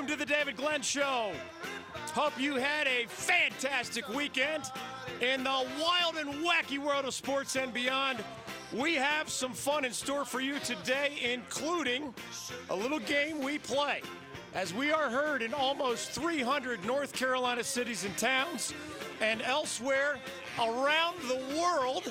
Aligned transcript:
Welcome 0.00 0.18
to 0.18 0.24
the 0.24 0.32
David 0.32 0.56
Glenn 0.56 0.80
Show. 0.80 1.30
Hope 2.14 2.32
you 2.40 2.54
had 2.54 2.86
a 2.86 3.04
fantastic 3.08 4.08
weekend 4.08 4.64
in 5.20 5.44
the 5.44 5.66
wild 5.78 6.16
and 6.16 6.42
wacky 6.42 6.78
world 6.78 7.04
of 7.04 7.12
sports 7.12 7.54
and 7.54 7.70
beyond. 7.70 8.24
We 8.72 8.94
have 8.94 9.28
some 9.28 9.52
fun 9.52 9.84
in 9.84 9.92
store 9.92 10.24
for 10.24 10.40
you 10.40 10.58
today, 10.60 11.18
including 11.34 12.14
a 12.70 12.74
little 12.74 13.00
game 13.00 13.42
we 13.42 13.58
play. 13.58 14.00
As 14.54 14.72
we 14.72 14.90
are 14.90 15.10
heard 15.10 15.42
in 15.42 15.52
almost 15.52 16.12
300 16.12 16.82
North 16.86 17.12
Carolina 17.12 17.62
cities 17.62 18.06
and 18.06 18.16
towns 18.16 18.72
and 19.20 19.42
elsewhere 19.42 20.18
around 20.58 21.16
the 21.28 21.60
world, 21.60 22.10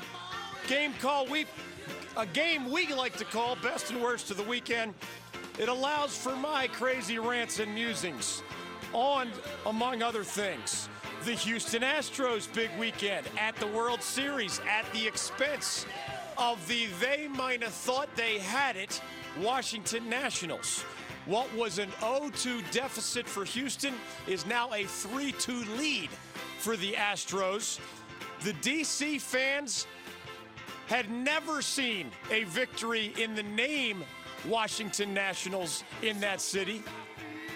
game 0.68 0.94
call 1.02 1.26
we 1.26 1.48
a 2.18 2.26
game 2.26 2.70
we 2.70 2.94
like 2.94 3.18
to 3.18 3.26
call 3.26 3.56
best 3.64 3.92
and 3.92 4.02
worst 4.02 4.30
of 4.30 4.38
the 4.38 4.44
weekend. 4.44 4.94
It 5.60 5.68
allows 5.68 6.16
for 6.18 6.38
my 6.38 6.68
crazy 6.68 7.20
rants 7.20 7.60
and 7.60 7.76
musings 7.76 8.44
on, 8.94 9.30
among 9.66 10.02
other 10.02 10.24
things, 10.24 10.88
the 11.26 11.34
Houston 11.34 11.82
Astros 11.82 12.52
big 12.54 12.70
weekend 12.80 13.28
at 13.38 13.58
the 13.58 13.68
World 13.68 14.02
Series 14.02 14.62
at 14.62 14.90
the 14.94 15.06
expense 15.06 15.86
of 16.38 16.66
the 16.70 16.86
they 17.02 17.28
might 17.28 17.62
have 17.62 17.74
thought 17.74 18.08
they 18.16 18.40
had 18.40 18.78
it 18.78 19.02
Washington 19.42 20.08
Nationals. 20.08 20.86
What 21.26 21.54
was 21.54 21.78
an 21.78 21.90
0-2 22.00 22.64
deficit 22.72 23.28
for 23.28 23.44
Houston 23.44 23.96
is 24.28 24.46
now 24.46 24.70
a 24.70 24.86
3-2 24.86 25.78
lead 25.78 26.10
for 26.60 26.78
the 26.78 26.94
Astros. 26.94 27.82
The 28.46 28.54
DC 28.54 29.20
fans 29.20 29.88
had 30.88 31.12
never 31.12 31.62
seen 31.62 32.10
a 32.32 32.46
victory 32.46 33.14
in 33.18 33.36
the 33.36 33.44
name 33.44 34.06
Washington 34.48 35.14
Nationals 35.14 35.84
in 36.02 36.20
that 36.20 36.42
city. 36.42 36.84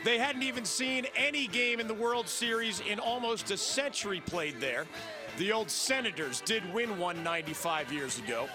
They 0.04 0.18
hadn't 0.18 0.44
even 0.44 0.66
seen 0.66 1.08
any 1.16 1.48
game 1.48 1.80
in 1.80 1.88
the 1.88 1.94
World 1.94 2.28
Series 2.28 2.82
in 2.82 3.00
almost 3.00 3.52
a 3.52 3.58
century 3.58 4.22
played 4.26 4.60
there. 4.60 4.86
The 5.38 5.52
old 5.52 5.70
Senators 5.70 6.42
did 6.42 6.62
win 6.74 7.00
one 7.00 7.24
95 7.24 7.92
years 7.92 8.20
ago. 8.20 8.48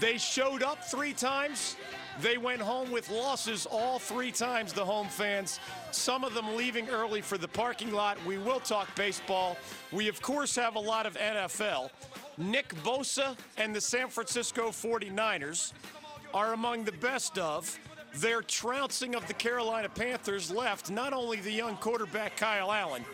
They 0.00 0.18
showed 0.18 0.62
up 0.62 0.82
three 0.84 1.12
times. 1.12 1.76
They 2.20 2.38
went 2.38 2.60
home 2.60 2.90
with 2.90 3.10
losses 3.10 3.66
all 3.66 3.98
three 3.98 4.32
times, 4.32 4.72
the 4.72 4.84
home 4.84 5.08
fans. 5.08 5.60
Some 5.90 6.24
of 6.24 6.34
them 6.34 6.56
leaving 6.56 6.88
early 6.88 7.20
for 7.20 7.38
the 7.38 7.48
parking 7.48 7.92
lot. 7.92 8.18
We 8.26 8.38
will 8.38 8.60
talk 8.60 8.92
baseball. 8.96 9.56
We, 9.92 10.08
of 10.08 10.22
course, 10.22 10.56
have 10.56 10.76
a 10.76 10.80
lot 10.80 11.06
of 11.06 11.16
NFL. 11.16 11.90
Nick 12.38 12.74
Bosa 12.82 13.36
and 13.56 13.74
the 13.74 13.80
San 13.80 14.08
Francisco 14.08 14.68
49ers 14.70 15.72
are 16.34 16.52
among 16.52 16.84
the 16.84 16.92
best 16.92 17.38
of. 17.38 17.78
Their 18.16 18.42
trouncing 18.42 19.14
of 19.14 19.26
the 19.26 19.34
Carolina 19.34 19.88
Panthers 19.88 20.50
left 20.50 20.90
not 20.90 21.12
only 21.12 21.38
the 21.40 21.50
young 21.50 21.76
quarterback 21.76 22.36
Kyle 22.36 22.70
Allen, 22.70 23.04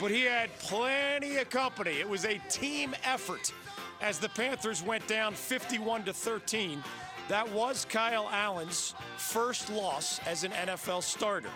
but 0.00 0.10
he 0.10 0.22
had 0.22 0.56
plenty 0.58 1.36
of 1.36 1.48
company. 1.48 1.92
It 1.92 2.08
was 2.08 2.24
a 2.24 2.38
team 2.50 2.94
effort 3.04 3.52
as 4.00 4.18
the 4.18 4.28
Panthers 4.28 4.82
went 4.82 5.06
down 5.06 5.32
51 5.32 6.04
to 6.04 6.12
13. 6.12 6.82
That 7.28 7.50
was 7.50 7.86
Kyle 7.88 8.28
Allen's 8.30 8.94
first 9.16 9.70
loss 9.70 10.20
as 10.26 10.44
an 10.44 10.52
NFL 10.52 11.02
starter. 11.02 11.50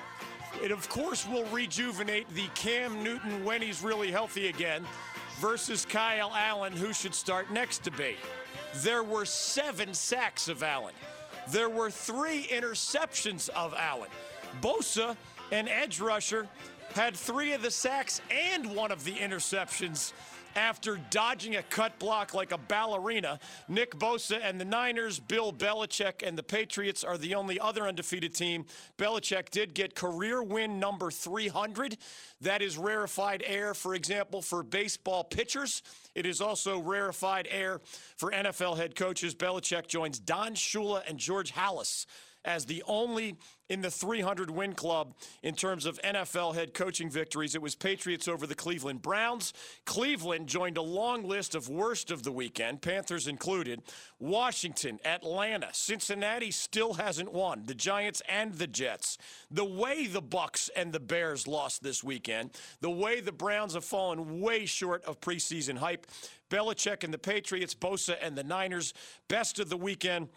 It, 0.62 0.72
of 0.72 0.88
course, 0.88 1.28
will 1.28 1.44
rejuvenate 1.46 2.28
the 2.34 2.48
Cam 2.54 3.04
Newton 3.04 3.44
when 3.44 3.62
he's 3.62 3.82
really 3.82 4.10
healthy 4.10 4.48
again 4.48 4.84
versus 5.38 5.84
Kyle 5.84 6.32
Allen, 6.34 6.72
who 6.72 6.92
should 6.92 7.14
start 7.14 7.52
next 7.52 7.82
debate. 7.82 8.18
There 8.76 9.02
were 9.02 9.24
seven 9.24 9.94
sacks 9.94 10.48
of 10.48 10.62
Allen. 10.62 10.94
There 11.50 11.68
were 11.68 11.90
three 11.90 12.44
interceptions 12.44 13.48
of 13.50 13.74
Allen. 13.74 14.10
Bosa, 14.60 15.16
an 15.50 15.68
edge 15.68 16.00
rusher, 16.00 16.46
had 16.94 17.16
three 17.16 17.52
of 17.52 17.62
the 17.62 17.70
sacks 17.70 18.20
and 18.30 18.74
one 18.74 18.92
of 18.92 19.04
the 19.04 19.14
interceptions 19.14 20.12
after 20.56 20.98
dodging 21.10 21.56
a 21.56 21.62
cut 21.62 21.98
block 21.98 22.34
like 22.34 22.52
a 22.52 22.58
ballerina. 22.58 23.38
Nick 23.68 23.94
Bosa 23.96 24.40
and 24.42 24.60
the 24.60 24.64
Niners, 24.64 25.20
Bill 25.20 25.52
Belichick 25.52 26.26
and 26.26 26.36
the 26.36 26.42
Patriots 26.42 27.04
are 27.04 27.18
the 27.18 27.34
only 27.34 27.58
other 27.58 27.86
undefeated 27.86 28.34
team. 28.34 28.64
Belichick 28.98 29.50
did 29.50 29.74
get 29.74 29.94
career 29.94 30.42
win 30.42 30.78
number 30.78 31.10
300. 31.10 31.96
That 32.40 32.62
is 32.62 32.78
rarefied 32.78 33.42
air, 33.46 33.74
for 33.74 33.94
example, 33.94 34.42
for 34.42 34.62
baseball 34.62 35.24
pitchers. 35.24 35.82
It 36.14 36.26
is 36.26 36.40
also 36.40 36.78
rarefied 36.78 37.48
air 37.50 37.80
for 38.16 38.30
NFL 38.30 38.76
head 38.76 38.94
coaches. 38.94 39.34
Belichick 39.34 39.86
joins 39.86 40.18
Don 40.18 40.54
Shula 40.54 41.02
and 41.08 41.18
George 41.18 41.52
Halas 41.52 42.06
as 42.44 42.66
the 42.66 42.82
only 42.86 43.36
in 43.68 43.82
the 43.82 43.90
300 43.90 44.50
win 44.50 44.74
club 44.74 45.14
in 45.42 45.54
terms 45.54 45.86
of 45.86 46.00
NFL 46.02 46.54
head 46.54 46.74
coaching 46.74 47.08
victories. 47.08 47.54
It 47.54 47.62
was 47.62 47.76
Patriots 47.76 48.26
over 48.26 48.46
the 48.46 48.54
Cleveland 48.54 49.00
Browns. 49.00 49.52
Cleveland 49.86 50.48
joined 50.48 50.76
a 50.76 50.82
long 50.82 51.22
list 51.22 51.54
of 51.54 51.68
worst 51.68 52.10
of 52.10 52.24
the 52.24 52.32
weekend, 52.32 52.82
Panthers 52.82 53.28
included. 53.28 53.82
Washington, 54.18 54.98
Atlanta, 55.04 55.68
Cincinnati 55.72 56.50
still 56.50 56.94
hasn't 56.94 57.32
won. 57.32 57.62
The 57.66 57.74
Giants 57.74 58.22
and 58.28 58.54
the 58.54 58.66
Jets. 58.66 59.18
The 59.50 59.64
way 59.64 60.06
the 60.06 60.22
Bucs 60.22 60.68
and 60.74 60.92
the 60.92 61.00
Bears 61.00 61.46
lost 61.46 61.82
this 61.82 62.02
weekend, 62.02 62.50
the 62.80 62.90
way 62.90 63.20
the 63.20 63.32
Browns 63.32 63.74
have 63.74 63.84
fallen 63.84 64.40
way 64.40 64.66
short 64.66 65.04
of 65.04 65.20
preseason 65.20 65.78
hype. 65.78 66.06
Belichick 66.50 67.04
and 67.04 67.14
the 67.14 67.18
Patriots, 67.18 67.74
Bosa 67.76 68.16
and 68.20 68.36
the 68.36 68.42
Niners, 68.42 68.92
best 69.28 69.60
of 69.60 69.68
the 69.68 69.76
weekend. 69.76 70.28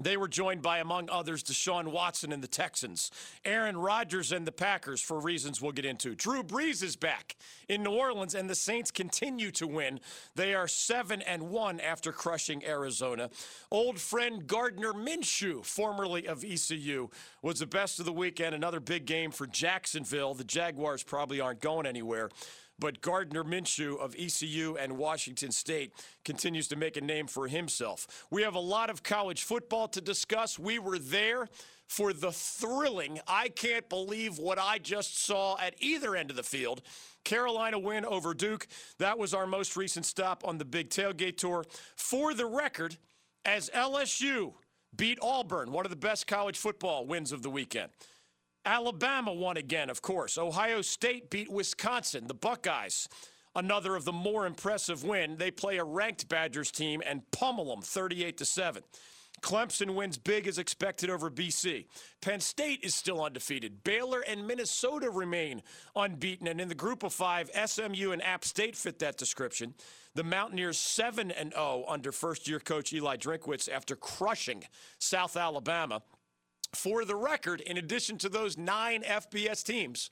They 0.00 0.16
were 0.16 0.28
joined 0.28 0.62
by, 0.62 0.78
among 0.78 1.10
others, 1.10 1.42
Deshaun 1.42 1.88
Watson 1.88 2.32
and 2.32 2.42
the 2.42 2.48
Texans, 2.48 3.10
Aaron 3.44 3.76
Rodgers 3.76 4.32
and 4.32 4.46
the 4.46 4.52
Packers, 4.52 5.00
for 5.00 5.18
reasons 5.18 5.60
we'll 5.60 5.72
get 5.72 5.84
into. 5.84 6.14
Drew 6.14 6.42
Brees 6.42 6.82
is 6.82 6.96
back 6.96 7.36
in 7.68 7.82
New 7.82 7.92
Orleans, 7.92 8.34
and 8.34 8.48
the 8.48 8.54
Saints 8.54 8.90
continue 8.90 9.50
to 9.52 9.66
win. 9.66 10.00
They 10.34 10.54
are 10.54 10.68
7 10.68 11.20
and 11.22 11.50
1 11.50 11.80
after 11.80 12.12
crushing 12.12 12.64
Arizona. 12.64 13.30
Old 13.70 13.98
friend 13.98 14.46
Gardner 14.46 14.92
Minshew, 14.92 15.64
formerly 15.64 16.28
of 16.28 16.44
ECU, 16.44 17.08
was 17.42 17.58
the 17.58 17.66
best 17.66 17.98
of 17.98 18.06
the 18.06 18.12
weekend. 18.12 18.54
Another 18.54 18.80
big 18.80 19.04
game 19.04 19.30
for 19.30 19.46
Jacksonville. 19.46 20.34
The 20.34 20.44
Jaguars 20.44 21.02
probably 21.02 21.40
aren't 21.40 21.60
going 21.60 21.86
anywhere 21.86 22.30
but 22.78 23.00
Gardner 23.00 23.44
Minshew 23.44 23.98
of 23.98 24.14
ECU 24.18 24.76
and 24.76 24.98
Washington 24.98 25.50
State 25.50 25.92
continues 26.24 26.68
to 26.68 26.76
make 26.76 26.96
a 26.96 27.00
name 27.00 27.26
for 27.26 27.48
himself. 27.48 28.26
We 28.30 28.42
have 28.42 28.54
a 28.54 28.60
lot 28.60 28.90
of 28.90 29.02
college 29.02 29.42
football 29.42 29.88
to 29.88 30.00
discuss. 30.00 30.58
We 30.58 30.78
were 30.78 30.98
there 30.98 31.48
for 31.88 32.12
the 32.12 32.32
thrilling, 32.32 33.18
I 33.26 33.48
can't 33.48 33.88
believe 33.88 34.38
what 34.38 34.58
I 34.58 34.78
just 34.78 35.24
saw 35.24 35.56
at 35.58 35.74
either 35.78 36.14
end 36.14 36.30
of 36.30 36.36
the 36.36 36.42
field. 36.42 36.82
Carolina 37.24 37.78
win 37.78 38.04
over 38.04 38.34
Duke. 38.34 38.68
That 38.98 39.18
was 39.18 39.34
our 39.34 39.46
most 39.46 39.76
recent 39.76 40.04
stop 40.04 40.46
on 40.46 40.58
the 40.58 40.64
Big 40.64 40.90
Tailgate 40.90 41.38
Tour. 41.38 41.64
For 41.96 42.34
the 42.34 42.46
record, 42.46 42.98
as 43.44 43.70
LSU 43.70 44.52
beat 44.94 45.18
Auburn, 45.22 45.72
one 45.72 45.86
of 45.86 45.90
the 45.90 45.96
best 45.96 46.26
college 46.26 46.58
football 46.58 47.06
wins 47.06 47.32
of 47.32 47.42
the 47.42 47.50
weekend. 47.50 47.90
Alabama 48.68 49.32
won 49.32 49.56
again, 49.56 49.88
of 49.88 50.02
course. 50.02 50.36
Ohio 50.36 50.82
State 50.82 51.30
beat 51.30 51.50
Wisconsin. 51.50 52.26
The 52.26 52.34
Buckeyes, 52.34 53.08
another 53.56 53.96
of 53.96 54.04
the 54.04 54.12
more 54.12 54.44
impressive 54.44 55.02
win. 55.02 55.38
They 55.38 55.50
play 55.50 55.78
a 55.78 55.84
ranked 55.84 56.28
Badgers 56.28 56.70
team 56.70 57.02
and 57.06 57.22
pummel 57.30 57.70
them 57.74 57.80
38 57.80 58.36
to 58.36 58.44
7. 58.44 58.82
Clemson 59.40 59.94
wins 59.94 60.18
big 60.18 60.46
as 60.46 60.58
expected 60.58 61.08
over 61.08 61.30
BC. 61.30 61.86
Penn 62.20 62.40
State 62.40 62.80
is 62.82 62.94
still 62.94 63.24
undefeated. 63.24 63.84
Baylor 63.84 64.20
and 64.20 64.46
Minnesota 64.46 65.08
remain 65.08 65.62
unbeaten. 65.96 66.46
And 66.46 66.60
in 66.60 66.68
the 66.68 66.74
group 66.74 67.02
of 67.02 67.14
five, 67.14 67.50
SMU 67.64 68.10
and 68.10 68.22
App 68.22 68.44
State 68.44 68.76
fit 68.76 68.98
that 68.98 69.16
description. 69.16 69.72
The 70.14 70.24
Mountaineers 70.24 70.76
7 70.76 71.30
and 71.30 71.54
0 71.54 71.84
under 71.88 72.12
first 72.12 72.46
year 72.46 72.60
coach 72.60 72.92
Eli 72.92 73.16
Drinkwitz 73.16 73.66
after 73.70 73.96
crushing 73.96 74.64
South 74.98 75.38
Alabama. 75.38 76.02
For 76.74 77.04
the 77.04 77.16
record, 77.16 77.60
in 77.62 77.76
addition 77.76 78.18
to 78.18 78.28
those 78.28 78.58
nine 78.58 79.02
FBS 79.02 79.64
teams, 79.64 80.10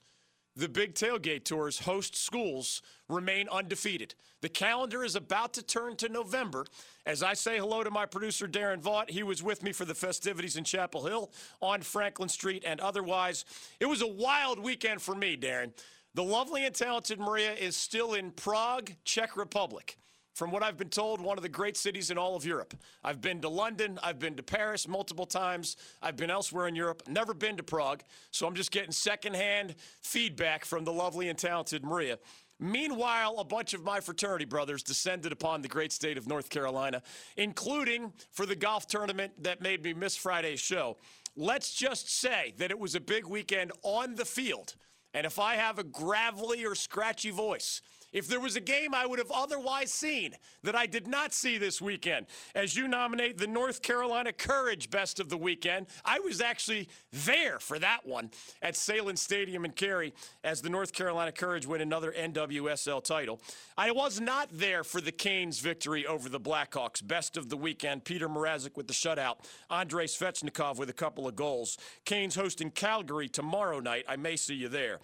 the 0.55 0.67
Big 0.67 0.95
Tailgate 0.95 1.43
Tour's 1.43 1.79
host 1.79 2.15
schools 2.15 2.81
remain 3.07 3.47
undefeated. 3.47 4.15
The 4.41 4.49
calendar 4.49 5.03
is 5.03 5.15
about 5.15 5.53
to 5.53 5.61
turn 5.61 5.97
to 5.97 6.09
November. 6.09 6.65
As 7.05 7.21
I 7.21 7.33
say 7.33 7.59
hello 7.59 7.83
to 7.83 7.91
my 7.91 8.07
producer, 8.07 8.47
Darren 8.47 8.81
Vaught, 8.81 9.11
he 9.11 9.21
was 9.21 9.43
with 9.43 9.61
me 9.61 9.71
for 9.71 9.85
the 9.85 9.93
festivities 9.93 10.55
in 10.55 10.63
Chapel 10.63 11.05
Hill 11.05 11.31
on 11.61 11.83
Franklin 11.83 12.27
Street 12.27 12.63
and 12.65 12.79
otherwise. 12.79 13.45
It 13.79 13.85
was 13.85 14.01
a 14.01 14.07
wild 14.07 14.59
weekend 14.59 14.99
for 14.99 15.13
me, 15.13 15.37
Darren. 15.37 15.73
The 16.15 16.23
lovely 16.23 16.65
and 16.65 16.73
talented 16.73 17.19
Maria 17.19 17.53
is 17.53 17.75
still 17.75 18.15
in 18.15 18.31
Prague, 18.31 18.91
Czech 19.05 19.37
Republic 19.37 19.99
from 20.37 20.51
what 20.51 20.61
I've 20.61 20.77
been 20.77 20.89
told, 20.89 21.19
one 21.19 21.39
of 21.39 21.41
the 21.41 21.49
great 21.49 21.75
cities 21.75 22.11
in 22.11 22.17
all 22.19 22.35
of 22.35 22.45
Europe. 22.45 22.75
I've 23.03 23.21
been 23.21 23.41
to 23.41 23.49
London, 23.49 23.97
I've 24.03 24.19
been 24.19 24.35
to 24.35 24.43
Paris 24.43 24.87
multiple 24.87 25.25
times, 25.25 25.77
I've 25.99 26.15
been 26.15 26.29
elsewhere 26.29 26.67
in 26.67 26.75
Europe, 26.75 27.01
never 27.07 27.33
been 27.33 27.57
to 27.57 27.63
Prague. 27.63 28.03
So 28.29 28.45
I'm 28.45 28.53
just 28.53 28.69
getting 28.69 28.91
secondhand 28.91 29.73
feedback 30.01 30.63
from 30.63 30.83
the 30.83 30.93
lovely 30.93 31.29
and 31.29 31.39
talented 31.39 31.83
Maria. 31.83 32.19
Meanwhile, 32.59 33.37
a 33.39 33.43
bunch 33.43 33.73
of 33.73 33.83
my 33.83 33.99
fraternity 33.99 34.45
brothers 34.45 34.83
descended 34.83 35.31
upon 35.31 35.63
the 35.63 35.67
great 35.67 35.91
state 35.91 36.19
of 36.19 36.27
North 36.27 36.51
Carolina, 36.51 37.01
including 37.35 38.13
for 38.31 38.45
the 38.45 38.55
golf 38.55 38.85
tournament 38.85 39.31
that 39.41 39.59
made 39.59 39.83
me 39.83 39.93
miss 39.93 40.15
Friday's 40.15 40.59
show. 40.59 40.97
Let's 41.35 41.73
just 41.73 42.11
say 42.11 42.53
that 42.57 42.69
it 42.69 42.77
was 42.77 42.93
a 42.93 42.99
big 42.99 43.25
weekend 43.25 43.71
on 43.81 44.13
the 44.13 44.25
field 44.25 44.75
And 45.13 45.25
if 45.25 45.39
I 45.39 45.55
have 45.55 45.79
a 45.79 45.83
gravelly 45.83 46.63
or 46.63 46.75
scratchy 46.75 47.31
voice, 47.31 47.81
if 48.11 48.27
there 48.27 48.39
was 48.39 48.55
a 48.55 48.61
game 48.61 48.93
I 48.93 49.05
would 49.05 49.19
have 49.19 49.31
otherwise 49.31 49.91
seen 49.91 50.33
that 50.63 50.75
I 50.75 50.85
did 50.85 51.07
not 51.07 51.33
see 51.33 51.57
this 51.57 51.81
weekend, 51.81 52.27
as 52.55 52.75
you 52.75 52.87
nominate 52.87 53.37
the 53.37 53.47
North 53.47 53.81
Carolina 53.81 54.33
Courage 54.33 54.89
Best 54.89 55.19
of 55.19 55.29
the 55.29 55.37
Weekend, 55.37 55.87
I 56.05 56.19
was 56.19 56.41
actually 56.41 56.89
there 57.11 57.59
for 57.59 57.79
that 57.79 58.05
one 58.05 58.31
at 58.61 58.75
Sahlen's 58.75 59.21
Stadium 59.21 59.65
in 59.65 59.71
Cary 59.71 60.13
as 60.43 60.61
the 60.61 60.69
North 60.69 60.93
Carolina 60.93 61.31
Courage 61.31 61.65
win 61.67 61.81
another 61.81 62.11
NWSL 62.11 63.03
title. 63.03 63.41
I 63.77 63.91
was 63.91 64.19
not 64.19 64.49
there 64.51 64.83
for 64.83 65.01
the 65.01 65.11
Canes 65.11 65.59
victory 65.59 66.05
over 66.05 66.29
the 66.29 66.39
Blackhawks. 66.39 67.05
Best 67.05 67.37
of 67.37 67.49
the 67.49 67.57
weekend, 67.57 68.03
Peter 68.05 68.27
Mrazek 68.29 68.75
with 68.75 68.87
the 68.87 68.93
shutout, 68.93 69.37
Andrei 69.69 70.05
Svechnikov 70.05 70.77
with 70.77 70.89
a 70.89 70.93
couple 70.93 71.27
of 71.27 71.35
goals. 71.35 71.77
Canes 72.05 72.35
hosting 72.35 72.71
Calgary 72.71 73.27
tomorrow 73.27 73.79
night. 73.79 74.05
I 74.07 74.15
may 74.15 74.35
see 74.35 74.55
you 74.55 74.69
there. 74.69 74.99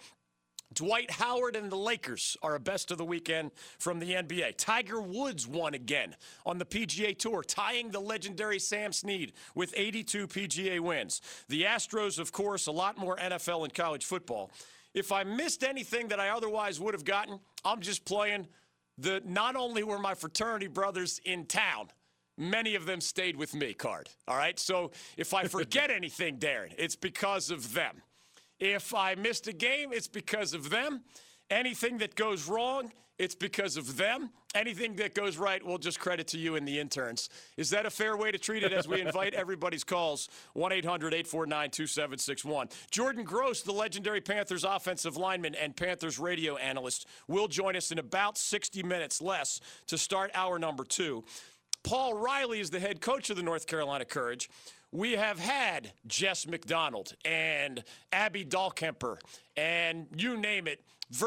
Dwight 0.74 1.10
Howard 1.10 1.56
and 1.56 1.70
the 1.70 1.76
Lakers 1.76 2.36
are 2.42 2.56
a 2.56 2.60
best 2.60 2.90
of 2.90 2.98
the 2.98 3.04
weekend 3.04 3.52
from 3.78 4.00
the 4.00 4.12
NBA. 4.12 4.56
Tiger 4.56 5.00
Woods 5.00 5.46
won 5.46 5.74
again 5.74 6.16
on 6.44 6.58
the 6.58 6.64
PGA 6.64 7.16
Tour, 7.16 7.42
tying 7.42 7.90
the 7.90 8.00
legendary 8.00 8.58
Sam 8.58 8.92
Snead 8.92 9.32
with 9.54 9.72
82 9.76 10.26
PGA 10.26 10.80
wins. 10.80 11.20
The 11.48 11.62
Astros, 11.62 12.18
of 12.18 12.32
course, 12.32 12.66
a 12.66 12.72
lot 12.72 12.98
more 12.98 13.16
NFL 13.16 13.64
and 13.64 13.72
college 13.72 14.04
football. 14.04 14.50
If 14.94 15.12
I 15.12 15.24
missed 15.24 15.64
anything 15.64 16.08
that 16.08 16.20
I 16.20 16.30
otherwise 16.30 16.80
would 16.80 16.94
have 16.94 17.04
gotten, 17.04 17.38
I'm 17.64 17.80
just 17.80 18.04
playing 18.04 18.48
the 18.98 19.22
not 19.24 19.56
only 19.56 19.82
were 19.82 19.98
my 19.98 20.14
fraternity 20.14 20.68
brothers 20.68 21.20
in 21.24 21.46
town, 21.46 21.88
many 22.36 22.74
of 22.74 22.86
them 22.86 23.00
stayed 23.00 23.36
with 23.36 23.54
me 23.54 23.74
card. 23.74 24.08
All 24.28 24.36
right. 24.36 24.58
So 24.58 24.92
if 25.16 25.34
I 25.34 25.44
forget 25.44 25.90
anything, 25.90 26.38
Darren, 26.38 26.72
it's 26.78 26.96
because 26.96 27.50
of 27.50 27.74
them. 27.74 28.02
If 28.60 28.94
I 28.94 29.14
missed 29.14 29.48
a 29.48 29.52
game, 29.52 29.90
it's 29.92 30.08
because 30.08 30.54
of 30.54 30.70
them. 30.70 31.02
Anything 31.50 31.98
that 31.98 32.14
goes 32.14 32.48
wrong, 32.48 32.90
it's 33.18 33.34
because 33.34 33.76
of 33.76 33.96
them. 33.96 34.30
Anything 34.54 34.96
that 34.96 35.14
goes 35.14 35.36
right, 35.36 35.64
we'll 35.64 35.78
just 35.78 36.00
credit 36.00 36.28
to 36.28 36.38
you 36.38 36.56
and 36.56 36.66
the 36.66 36.78
interns. 36.78 37.28
Is 37.56 37.70
that 37.70 37.86
a 37.86 37.90
fair 37.90 38.16
way 38.16 38.30
to 38.32 38.38
treat 38.38 38.62
it 38.62 38.72
as 38.72 38.88
we 38.88 39.00
invite 39.00 39.34
everybody's 39.34 39.84
calls? 39.84 40.28
1 40.54 40.72
800 40.72 41.14
849 41.14 41.70
2761. 41.70 42.68
Jordan 42.90 43.24
Gross, 43.24 43.62
the 43.62 43.72
legendary 43.72 44.20
Panthers 44.20 44.64
offensive 44.64 45.16
lineman 45.16 45.54
and 45.54 45.76
Panthers 45.76 46.18
radio 46.18 46.56
analyst, 46.56 47.06
will 47.28 47.48
join 47.48 47.76
us 47.76 47.90
in 47.90 47.98
about 47.98 48.38
60 48.38 48.82
minutes 48.82 49.20
less 49.20 49.60
to 49.88 49.98
start 49.98 50.30
hour 50.34 50.58
number 50.58 50.84
two. 50.84 51.24
Paul 51.84 52.14
Riley 52.14 52.60
is 52.60 52.70
the 52.70 52.80
head 52.80 53.00
coach 53.00 53.28
of 53.30 53.36
the 53.36 53.42
North 53.42 53.66
Carolina 53.66 54.04
Courage 54.06 54.48
we 54.94 55.12
have 55.12 55.40
had 55.40 55.92
Jess 56.06 56.46
McDonald 56.46 57.14
and 57.24 57.82
Abby 58.12 58.44
Dahlkemper 58.44 59.18
and 59.56 60.06
you 60.16 60.36
name 60.36 60.68
it. 60.68 60.80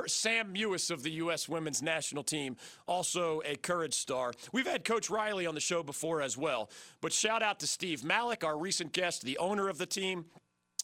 Sam 0.07 0.53
Mewis 0.53 0.89
of 0.89 1.03
the 1.03 1.11
U.S. 1.11 1.47
women's 1.47 1.81
national 1.81 2.23
team, 2.23 2.57
also 2.87 3.41
a 3.45 3.55
courage 3.55 3.93
star. 3.93 4.33
We've 4.51 4.65
had 4.65 4.83
Coach 4.83 5.09
Riley 5.09 5.45
on 5.45 5.53
the 5.53 5.61
show 5.61 5.83
before 5.83 6.21
as 6.21 6.35
well. 6.35 6.69
But 6.99 7.13
shout 7.13 7.43
out 7.43 7.59
to 7.59 7.67
Steve 7.67 8.03
Malik, 8.03 8.43
our 8.43 8.57
recent 8.57 8.91
guest, 8.91 9.21
the 9.21 9.37
owner 9.37 9.69
of 9.69 9.77
the 9.77 9.85
team. 9.85 10.25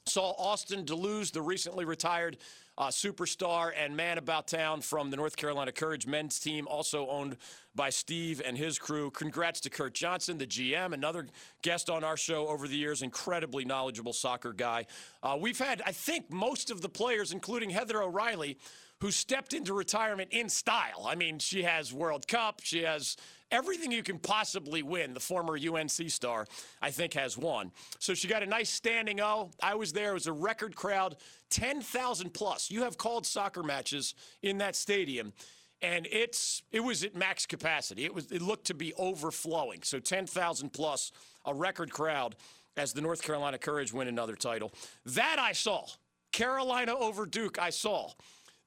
Saw 0.06 0.34
Austin 0.38 0.86
da 0.86 0.96
Luz, 0.96 1.32
the 1.32 1.42
recently 1.42 1.86
retired 1.86 2.38
uh, 2.78 2.88
superstar 2.88 3.72
and 3.78 3.96
man 3.96 4.18
about 4.18 4.48
town 4.48 4.82
from 4.82 5.10
the 5.12 5.18
North 5.18 5.36
Carolina 5.36 5.72
Courage 5.72 6.08
men's 6.08 6.40
team, 6.40 6.68
also 6.68 7.08
owned 7.08 7.38
by 7.76 7.90
Steve 7.90 8.42
and 8.46 8.58
his 8.58 8.80
crew. 8.80 9.12
Congrats 9.12 9.60
to 9.62 9.70
Curt 9.70 9.94
Johnson, 9.94 10.38
the 10.38 10.48
GM, 10.48 10.94
another 10.94 11.28
guest 11.62 11.90
on 11.90 12.04
our 12.04 12.18
show 12.18 12.48
over 12.48 12.68
the 12.68 12.76
years, 12.76 13.02
incredibly 13.02 13.66
knowledgeable 13.66 14.14
soccer 14.14 14.54
guy. 14.54 14.86
Uh, 15.22 15.38
we've 15.40 15.60
had, 15.60 15.82
I 15.86 15.92
think, 15.92 16.32
most 16.32 16.72
of 16.72 16.82
the 16.82 16.90
players, 16.90 17.32
including 17.32 17.70
Heather 17.70 18.02
O'Reilly, 18.02 18.58
who 19.04 19.12
stepped 19.12 19.54
into 19.54 19.74
retirement 19.74 20.32
in 20.32 20.48
style. 20.48 21.06
I 21.06 21.16
mean, 21.16 21.38
she 21.38 21.64
has 21.64 21.92
World 21.92 22.26
Cup, 22.26 22.62
she 22.64 22.84
has 22.84 23.18
everything 23.52 23.92
you 23.92 24.02
can 24.02 24.18
possibly 24.18 24.82
win. 24.82 25.14
The 25.14 25.20
former 25.20 25.58
UNC 25.58 26.10
star, 26.10 26.48
I 26.82 26.90
think, 26.90 27.14
has 27.16 27.38
won. 27.38 27.74
So 28.00 28.14
she 28.14 28.30
got 28.30 28.44
a 28.44 28.46
nice 28.46 28.70
standing 28.70 29.20
O. 29.20 29.52
I 29.62 29.76
was 29.76 29.92
there. 29.92 30.12
It 30.12 30.14
was 30.14 30.28
a 30.28 30.32
record 30.32 30.78
crowd, 30.78 31.18
10,000 31.50 32.34
plus. 32.34 32.72
You 32.72 32.84
have 32.84 32.98
called 32.98 33.26
soccer 33.26 33.62
matches 33.62 34.16
in 34.42 34.60
that 34.60 34.74
stadium 34.74 35.34
and 35.82 36.08
it's 36.10 36.64
it 36.72 36.80
was 36.80 37.04
at 37.04 37.14
max 37.14 37.46
capacity. 37.46 38.06
It 38.06 38.16
was 38.16 38.32
it 38.32 38.42
looked 38.42 38.68
to 38.68 38.74
be 38.74 38.94
overflowing. 38.94 39.82
So 39.84 40.00
10,000 40.00 40.72
plus, 40.72 41.12
a 41.46 41.54
record 41.54 41.92
crowd 41.92 42.38
as 42.78 42.94
the 42.94 43.02
North 43.02 43.22
Carolina 43.22 43.58
Courage 43.58 43.92
win 43.92 44.08
another 44.08 44.38
title. 44.38 44.72
That 45.06 45.40
I 45.40 45.52
saw. 45.52 45.88
Carolina 46.32 46.96
over 46.96 47.26
Duke 47.26 47.60
I 47.60 47.70
saw. 47.70 48.10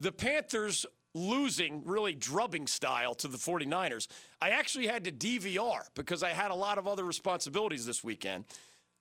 The 0.00 0.12
Panthers 0.12 0.86
losing 1.14 1.82
really 1.84 2.14
drubbing 2.14 2.66
style 2.66 3.14
to 3.14 3.28
the 3.28 3.38
49ers. 3.38 4.06
I 4.40 4.50
actually 4.50 4.86
had 4.86 5.04
to 5.04 5.12
DVR 5.12 5.80
because 5.94 6.22
I 6.22 6.30
had 6.30 6.50
a 6.50 6.54
lot 6.54 6.76
of 6.76 6.86
other 6.86 7.04
responsibilities 7.04 7.86
this 7.86 8.04
weekend. 8.04 8.44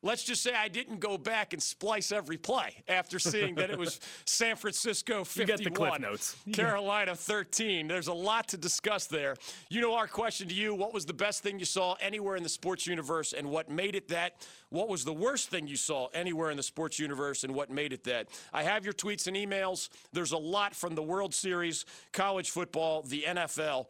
Let's 0.05 0.23
just 0.23 0.43
say 0.43 0.53
I 0.53 0.67
didn't 0.67 0.99
go 0.99 1.17
back 1.17 1.53
and 1.53 1.61
splice 1.61 2.11
every 2.11 2.37
play 2.37 2.83
after 2.87 3.17
seeing 3.17 3.55
that 3.55 3.71
it 3.71 3.79
was 3.79 3.99
San 4.25 4.55
Francisco 4.55 5.23
51, 5.23 5.99
notes. 5.99 6.35
Carolina 6.53 7.15
13. 7.15 7.87
There's 7.87 8.05
a 8.05 8.13
lot 8.13 8.47
to 8.49 8.57
discuss 8.57 9.07
there. 9.07 9.35
You 9.71 9.81
know, 9.81 9.95
our 9.95 10.05
question 10.05 10.47
to 10.49 10.53
you 10.53 10.75
what 10.75 10.93
was 10.93 11.07
the 11.07 11.13
best 11.13 11.41
thing 11.41 11.57
you 11.57 11.65
saw 11.65 11.95
anywhere 11.99 12.35
in 12.35 12.43
the 12.43 12.49
sports 12.49 12.85
universe 12.85 13.33
and 13.33 13.49
what 13.49 13.67
made 13.67 13.95
it 13.95 14.09
that? 14.09 14.45
What 14.69 14.89
was 14.89 15.05
the 15.05 15.13
worst 15.13 15.49
thing 15.49 15.67
you 15.67 15.75
saw 15.75 16.07
anywhere 16.13 16.51
in 16.51 16.57
the 16.57 16.63
sports 16.63 16.99
universe 16.99 17.43
and 17.43 17.55
what 17.55 17.71
made 17.71 17.91
it 17.91 18.03
that? 18.03 18.27
I 18.53 18.61
have 18.61 18.85
your 18.85 18.93
tweets 18.93 19.25
and 19.25 19.35
emails. 19.35 19.89
There's 20.13 20.33
a 20.33 20.37
lot 20.37 20.75
from 20.75 20.93
the 20.93 21.01
World 21.01 21.33
Series, 21.33 21.83
college 22.13 22.51
football, 22.51 23.01
the 23.01 23.23
NFL 23.27 23.87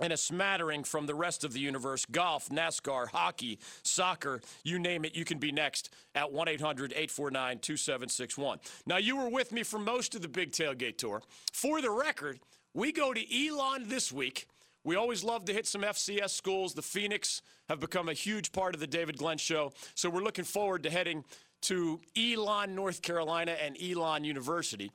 and 0.00 0.12
a 0.12 0.16
smattering 0.16 0.82
from 0.82 1.06
the 1.06 1.14
rest 1.14 1.44
of 1.44 1.52
the 1.52 1.60
universe 1.60 2.06
golf, 2.06 2.48
NASCAR, 2.48 3.08
hockey, 3.08 3.58
soccer, 3.82 4.40
you 4.64 4.78
name 4.78 5.04
it, 5.04 5.14
you 5.14 5.24
can 5.24 5.38
be 5.38 5.52
next 5.52 5.90
at 6.14 6.32
1 6.32 6.48
800 6.48 6.92
849 6.92 7.58
2761. 7.58 8.58
Now, 8.86 8.96
you 8.96 9.16
were 9.16 9.28
with 9.28 9.52
me 9.52 9.62
for 9.62 9.78
most 9.78 10.14
of 10.14 10.22
the 10.22 10.28
Big 10.28 10.52
Tailgate 10.52 10.98
Tour. 10.98 11.22
For 11.52 11.80
the 11.80 11.90
record, 11.90 12.40
we 12.74 12.92
go 12.92 13.12
to 13.12 13.46
Elon 13.46 13.88
this 13.88 14.12
week. 14.12 14.46
We 14.82 14.96
always 14.96 15.22
love 15.22 15.44
to 15.44 15.52
hit 15.52 15.66
some 15.66 15.82
FCS 15.82 16.30
schools. 16.30 16.72
The 16.72 16.82
Phoenix 16.82 17.42
have 17.68 17.80
become 17.80 18.08
a 18.08 18.14
huge 18.14 18.52
part 18.52 18.74
of 18.74 18.80
the 18.80 18.86
David 18.86 19.18
Glenn 19.18 19.36
show. 19.36 19.72
So 19.94 20.08
we're 20.08 20.22
looking 20.22 20.44
forward 20.44 20.82
to 20.84 20.90
heading 20.90 21.24
to 21.62 22.00
Elon, 22.16 22.74
North 22.74 23.02
Carolina, 23.02 23.56
and 23.62 23.76
Elon 23.80 24.24
University. 24.24 24.90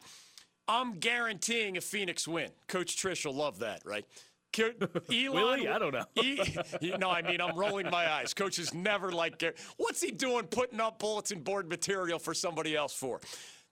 I'm 0.67 0.93
guaranteeing 0.99 1.77
a 1.77 1.81
Phoenix 1.81 2.27
win. 2.27 2.49
Coach 2.67 2.97
Trish 2.97 3.25
will 3.25 3.35
love 3.35 3.59
that, 3.59 3.81
right? 3.85 4.05
Elon, 4.59 5.35
really? 5.35 5.67
I 5.67 5.79
don't 5.79 5.93
know. 5.93 6.05
he, 6.15 6.95
no, 6.97 7.09
I 7.09 7.21
mean, 7.21 7.41
I'm 7.41 7.57
rolling 7.57 7.89
my 7.89 8.11
eyes. 8.11 8.33
Coaches 8.33 8.73
never 8.73 9.11
like, 9.11 9.43
what's 9.77 10.01
he 10.01 10.11
doing 10.11 10.45
putting 10.45 10.79
up 10.79 10.99
bulletin 10.99 11.41
board 11.41 11.69
material 11.69 12.19
for 12.19 12.33
somebody 12.33 12.75
else 12.75 12.93
for? 12.93 13.19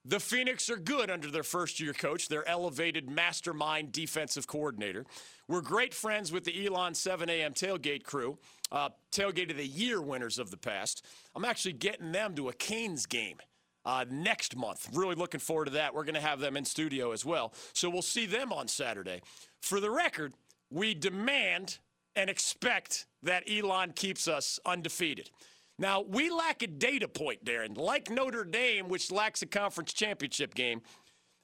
The 0.06 0.20
Phoenix 0.20 0.68
are 0.68 0.76
good 0.76 1.10
under 1.10 1.30
their 1.30 1.42
first 1.42 1.80
year 1.80 1.94
coach, 1.94 2.28
their 2.28 2.46
elevated 2.46 3.08
mastermind 3.08 3.90
defensive 3.90 4.46
coordinator. 4.46 5.06
We're 5.48 5.62
great 5.62 5.94
friends 5.94 6.30
with 6.30 6.44
the 6.44 6.66
Elon 6.66 6.92
7 6.92 7.30
a.m. 7.30 7.54
tailgate 7.54 8.02
crew, 8.04 8.36
uh, 8.70 8.90
tailgate 9.10 9.50
of 9.50 9.56
the 9.56 9.66
year 9.66 10.02
winners 10.02 10.38
of 10.38 10.50
the 10.50 10.58
past. 10.58 11.06
I'm 11.34 11.44
actually 11.44 11.72
getting 11.72 12.12
them 12.12 12.34
to 12.34 12.50
a 12.50 12.52
Canes 12.52 13.06
game. 13.06 13.38
Uh, 13.86 14.02
next 14.10 14.56
month. 14.56 14.88
Really 14.94 15.14
looking 15.14 15.40
forward 15.40 15.66
to 15.66 15.72
that. 15.72 15.94
We're 15.94 16.04
going 16.04 16.14
to 16.14 16.20
have 16.22 16.40
them 16.40 16.56
in 16.56 16.64
studio 16.64 17.12
as 17.12 17.22
well. 17.22 17.52
So 17.74 17.90
we'll 17.90 18.00
see 18.00 18.24
them 18.24 18.50
on 18.50 18.66
Saturday. 18.66 19.20
For 19.60 19.78
the 19.78 19.90
record, 19.90 20.32
we 20.74 20.92
demand 20.92 21.78
and 22.16 22.28
expect 22.28 23.06
that 23.22 23.44
Elon 23.48 23.92
keeps 23.92 24.26
us 24.26 24.58
undefeated. 24.66 25.30
Now, 25.78 26.02
we 26.02 26.30
lack 26.30 26.62
a 26.62 26.66
data 26.66 27.06
point, 27.08 27.44
Darren. 27.44 27.76
Like 27.76 28.10
Notre 28.10 28.44
Dame, 28.44 28.88
which 28.88 29.10
lacks 29.10 29.40
a 29.42 29.46
conference 29.46 29.92
championship 29.92 30.54
game, 30.54 30.82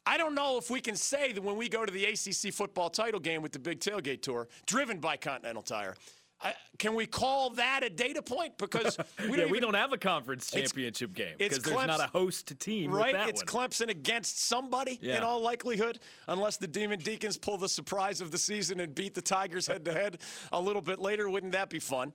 I 0.05 0.19
don't 0.19 0.35
know 0.35 0.59
if 0.59 0.69
we 0.71 0.81
can 0.81 0.97
say 0.97 1.33
that 1.33 1.43
when 1.43 1.57
we 1.57 1.69
go 1.69 1.87
to 1.87 1.93
the 1.93 2.05
ACC 2.07 2.53
football 2.53 2.91
title 2.91 3.21
game 3.21 3.43
with 3.43 3.53
the 3.53 3.59
Big 3.59 3.79
Tailgate 3.81 4.23
Tour, 4.23 4.49
driven 4.67 4.99
by 4.99 5.17
Continental 5.17 5.63
Tire, 5.63 5.95
I, 6.43 6.55
can 6.79 6.95
we 6.95 7.07
call 7.07 7.51
that 7.51 7.83
a 7.83 7.91
data 7.91 8.23
point? 8.23 8.57
Because 8.57 8.97
we 9.21 9.27
don't, 9.27 9.31
yeah, 9.31 9.39
even, 9.41 9.51
we 9.51 9.61
don't 9.61 9.75
have 9.75 9.93
a 9.93 9.99
conference 9.99 10.51
championship 10.51 11.13
game 11.13 11.35
because 11.39 11.59
there's 11.59 11.87
not 11.87 12.01
a 12.01 12.07
host 12.07 12.59
team. 12.59 12.91
Right? 12.91 13.15
it's 13.29 13.53
one. 13.53 13.69
Clemson 13.69 13.91
against 13.91 14.47
somebody 14.47 14.99
yeah. 15.03 15.19
in 15.19 15.23
all 15.23 15.41
likelihood, 15.41 15.99
unless 16.29 16.57
the 16.57 16.67
Demon 16.67 16.99
Deacons 16.99 17.37
pull 17.37 17.59
the 17.59 17.69
surprise 17.69 18.21
of 18.21 18.31
the 18.31 18.39
season 18.39 18.81
and 18.81 18.95
beat 18.95 19.15
the 19.15 19.23
Tigers 19.23 19.67
head 19.67 19.85
to 19.85 19.93
head 19.93 20.19
a 20.53 20.61
little 20.61 20.83
bit 20.83 20.99
later. 20.99 21.29
Wouldn't 21.29 21.53
that 21.53 21.69
be 21.69 21.79
fun? 21.79 22.13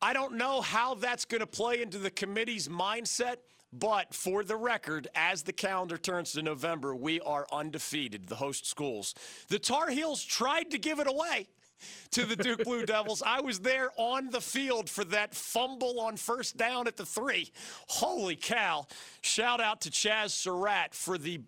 I 0.00 0.12
don't 0.12 0.34
know 0.34 0.60
how 0.60 0.94
that's 0.94 1.24
going 1.24 1.40
to 1.40 1.46
play 1.46 1.82
into 1.82 1.98
the 1.98 2.10
committee's 2.10 2.68
mindset. 2.68 3.36
But 3.70 4.14
for 4.14 4.44
the 4.44 4.56
record, 4.56 5.08
as 5.14 5.42
the 5.42 5.52
calendar 5.52 5.98
turns 5.98 6.32
to 6.32 6.42
November, 6.42 6.96
we 6.96 7.20
are 7.20 7.46
undefeated, 7.52 8.26
the 8.26 8.36
host 8.36 8.66
schools. 8.66 9.14
The 9.48 9.58
Tar 9.58 9.90
Heels 9.90 10.24
tried 10.24 10.70
to 10.70 10.78
give 10.78 11.00
it 11.00 11.06
away 11.06 11.48
to 12.12 12.24
the 12.24 12.36
Duke 12.36 12.64
Blue 12.64 12.84
Devils. 12.84 13.22
I 13.24 13.40
was 13.40 13.60
there 13.60 13.90
on 13.96 14.30
the 14.30 14.40
field 14.40 14.88
for 14.88 15.04
that 15.04 15.34
fumble 15.34 16.00
on 16.00 16.16
first 16.16 16.56
down 16.56 16.86
at 16.86 16.96
the 16.96 17.06
three. 17.06 17.50
Holy 17.88 18.36
cow. 18.36 18.86
Shout 19.20 19.60
out 19.60 19.80
to 19.82 19.90
Chazz 19.90 20.30
Surratt 20.30 20.94
for 20.94 21.18
the 21.18 21.40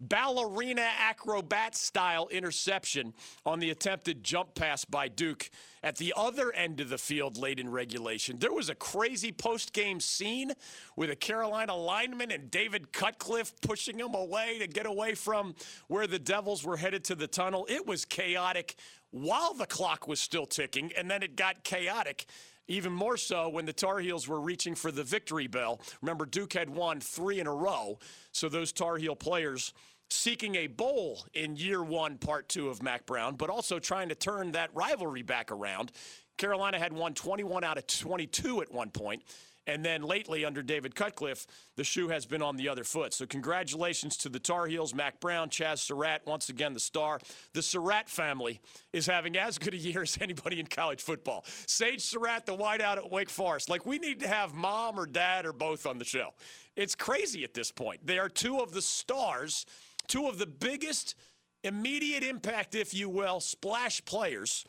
ballerina 0.00 0.86
acrobat 0.98 1.74
style 1.74 2.28
interception 2.28 3.12
on 3.44 3.58
the 3.58 3.70
attempted 3.70 4.22
jump 4.22 4.54
pass 4.54 4.84
by 4.84 5.08
Duke 5.08 5.50
at 5.82 5.96
the 5.96 6.12
other 6.16 6.52
end 6.52 6.80
of 6.80 6.88
the 6.88 6.98
field 6.98 7.36
late 7.36 7.58
in 7.58 7.70
regulation. 7.70 8.38
There 8.38 8.52
was 8.52 8.68
a 8.68 8.74
crazy 8.74 9.32
post 9.32 9.72
game 9.72 10.00
scene 10.00 10.52
with 10.96 11.10
a 11.10 11.16
Carolina 11.16 11.74
lineman 11.74 12.30
and 12.30 12.50
David 12.50 12.92
Cutcliffe 12.92 13.52
pushing 13.60 13.98
him 13.98 14.14
away 14.14 14.58
to 14.58 14.66
get 14.66 14.86
away 14.86 15.14
from 15.14 15.54
where 15.88 16.06
the 16.06 16.18
Devils 16.18 16.64
were 16.64 16.76
headed 16.76 17.04
to 17.04 17.14
the 17.14 17.26
tunnel. 17.26 17.66
It 17.68 17.86
was 17.86 18.04
chaotic 18.04 18.76
while 19.10 19.54
the 19.54 19.66
clock 19.66 20.06
was 20.06 20.20
still 20.20 20.46
ticking, 20.46 20.92
and 20.96 21.10
then 21.10 21.22
it 21.22 21.36
got 21.36 21.64
chaotic 21.64 22.26
even 22.68 22.92
more 22.92 23.16
so 23.16 23.48
when 23.48 23.64
the 23.64 23.72
Tar 23.72 23.98
Heels 23.98 24.28
were 24.28 24.40
reaching 24.40 24.74
for 24.74 24.92
the 24.92 25.02
victory 25.02 25.46
bell. 25.46 25.80
Remember, 26.02 26.26
Duke 26.26 26.52
had 26.52 26.68
won 26.68 27.00
three 27.00 27.40
in 27.40 27.46
a 27.46 27.54
row, 27.54 27.98
so 28.32 28.48
those 28.48 28.72
Tar 28.72 28.98
Heel 28.98 29.16
players 29.16 29.72
seeking 30.10 30.54
a 30.54 30.66
bowl 30.66 31.24
in 31.34 31.56
year 31.56 31.82
one, 31.82 32.18
part 32.18 32.48
two 32.48 32.68
of 32.68 32.82
Mack 32.82 33.06
Brown, 33.06 33.36
but 33.36 33.50
also 33.50 33.78
trying 33.78 34.08
to 34.10 34.14
turn 34.14 34.52
that 34.52 34.70
rivalry 34.74 35.22
back 35.22 35.50
around. 35.50 35.92
Carolina 36.36 36.78
had 36.78 36.92
won 36.92 37.14
21 37.14 37.64
out 37.64 37.78
of 37.78 37.86
22 37.86 38.62
at 38.62 38.72
one 38.72 38.90
point. 38.90 39.22
And 39.68 39.84
then 39.84 40.02
lately, 40.02 40.46
under 40.46 40.62
David 40.62 40.94
Cutcliffe, 40.94 41.46
the 41.76 41.84
shoe 41.84 42.08
has 42.08 42.24
been 42.24 42.40
on 42.40 42.56
the 42.56 42.70
other 42.70 42.84
foot. 42.84 43.12
So, 43.12 43.26
congratulations 43.26 44.16
to 44.16 44.30
the 44.30 44.38
Tar 44.38 44.66
Heels, 44.66 44.94
Mack 44.94 45.20
Brown, 45.20 45.50
Chazz 45.50 45.80
Surratt, 45.80 46.22
once 46.26 46.48
again 46.48 46.72
the 46.72 46.80
star. 46.80 47.20
The 47.52 47.60
Surratt 47.60 48.08
family 48.08 48.60
is 48.94 49.04
having 49.06 49.36
as 49.36 49.58
good 49.58 49.74
a 49.74 49.76
year 49.76 50.02
as 50.02 50.16
anybody 50.22 50.58
in 50.58 50.66
college 50.66 51.02
football. 51.02 51.44
Sage 51.66 52.00
Surratt, 52.00 52.46
the 52.46 52.56
wideout 52.56 52.96
at 52.96 53.10
Wake 53.10 53.28
Forest. 53.28 53.68
Like, 53.68 53.84
we 53.84 53.98
need 53.98 54.20
to 54.20 54.28
have 54.28 54.54
mom 54.54 54.98
or 54.98 55.04
dad 55.04 55.44
or 55.44 55.52
both 55.52 55.84
on 55.84 55.98
the 55.98 56.04
show. 56.04 56.30
It's 56.74 56.94
crazy 56.94 57.44
at 57.44 57.52
this 57.52 57.70
point. 57.70 58.06
They 58.06 58.18
are 58.18 58.30
two 58.30 58.60
of 58.60 58.72
the 58.72 58.80
stars, 58.80 59.66
two 60.06 60.28
of 60.28 60.38
the 60.38 60.46
biggest 60.46 61.14
immediate 61.62 62.22
impact, 62.22 62.74
if 62.74 62.94
you 62.94 63.10
will, 63.10 63.40
splash 63.40 64.02
players 64.06 64.64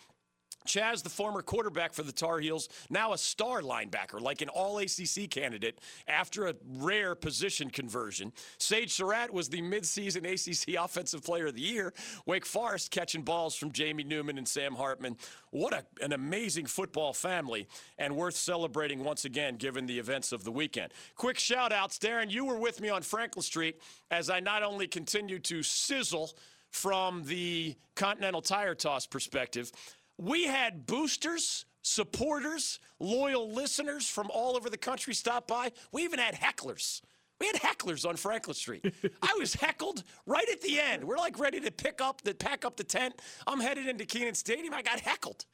Chazz, 0.68 1.04
the 1.04 1.10
former 1.10 1.42
quarterback 1.42 1.94
for 1.94 2.04
the 2.04 2.12
Tar 2.12 2.40
Heels, 2.40 2.70
now 2.90 3.14
a 3.14 3.18
star 3.18 3.62
linebacker, 3.62 4.22
like 4.22 4.42
an 4.42 4.50
all 4.50 4.78
ACC 4.78 5.30
candidate 5.30 5.80
after 6.08 6.48
a 6.48 6.56
rare 6.78 7.16
position 7.16 7.70
conversion. 7.70 8.32
Sage 8.58 8.94
Surratt 8.94 9.34
was 9.34 9.50
the 9.50 9.62
midseason 9.62 10.26
ACC 10.26 10.76
Offensive 10.82 11.24
Player 11.24 11.48
of 11.48 11.56
the 11.56 11.62
Year. 11.62 11.94
Wake 12.26 12.46
Forest 12.46 12.92
catching 12.92 13.24
balls 13.24 13.56
from 13.56 13.72
Jamie 13.72 14.04
Newman 14.04 14.38
and 14.38 14.48
Sam 14.48 14.76
Hartman. 14.76 15.18
What 15.52 15.74
a, 15.74 15.86
an 16.04 16.14
amazing 16.14 16.68
football 16.68 17.14
family 17.14 17.68
and 17.98 18.16
worth 18.16 18.36
celebrating 18.36 19.04
once 19.04 19.26
again 19.26 19.56
given 19.56 19.86
the 19.86 19.98
events 19.98 20.32
of 20.32 20.44
the 20.44 20.52
weekend. 20.52 20.94
Quick 21.16 21.40
shout 21.40 21.72
outs. 21.72 21.98
Darren, 21.98 22.30
you 22.30 22.46
were 22.46 22.58
with 22.58 22.82
me 22.82 22.90
on 22.90 23.02
Franklin 23.02 23.44
Street 23.44 23.82
as 24.12 24.30
I 24.30 24.40
not 24.40 24.62
only 24.62 24.88
continue 24.88 25.40
to 25.40 25.64
sizzle 25.64 26.32
from 26.72 27.24
the 27.24 27.76
Continental 27.96 28.42
Tire 28.42 28.76
Toss 28.76 29.08
perspective, 29.08 29.72
we 30.20 30.46
had 30.46 30.86
boosters, 30.86 31.66
supporters, 31.82 32.80
loyal 33.00 33.52
listeners 33.52 34.08
from 34.08 34.30
all 34.32 34.58
over 34.58 34.70
the 34.70 34.78
country 34.78 35.14
stop 35.14 35.48
by. 35.48 35.72
We 35.94 36.04
even 36.04 36.20
had 36.20 36.36
hecklers. 36.36 37.02
We 37.40 37.48
had 37.48 37.56
hecklers 37.56 38.08
on 38.08 38.18
Franklin 38.18 38.54
Street. 38.54 38.94
I 39.22 39.36
was 39.40 39.54
heckled 39.54 40.04
right 40.26 40.48
at 40.50 40.62
the 40.62 40.78
end. 40.78 41.06
We're 41.06 41.18
like 41.18 41.40
ready 41.40 41.62
to 41.62 41.72
pick 41.72 42.02
up 42.02 42.22
the 42.22 42.34
pack 42.34 42.66
up 42.66 42.76
the 42.76 42.84
tent. 42.84 43.22
I'm 43.48 43.62
headed 43.62 43.88
into 43.88 44.06
Kenan 44.06 44.36
Stadium. 44.36 44.74
I 44.74 44.82
got 44.82 45.00
heckled. 45.00 45.46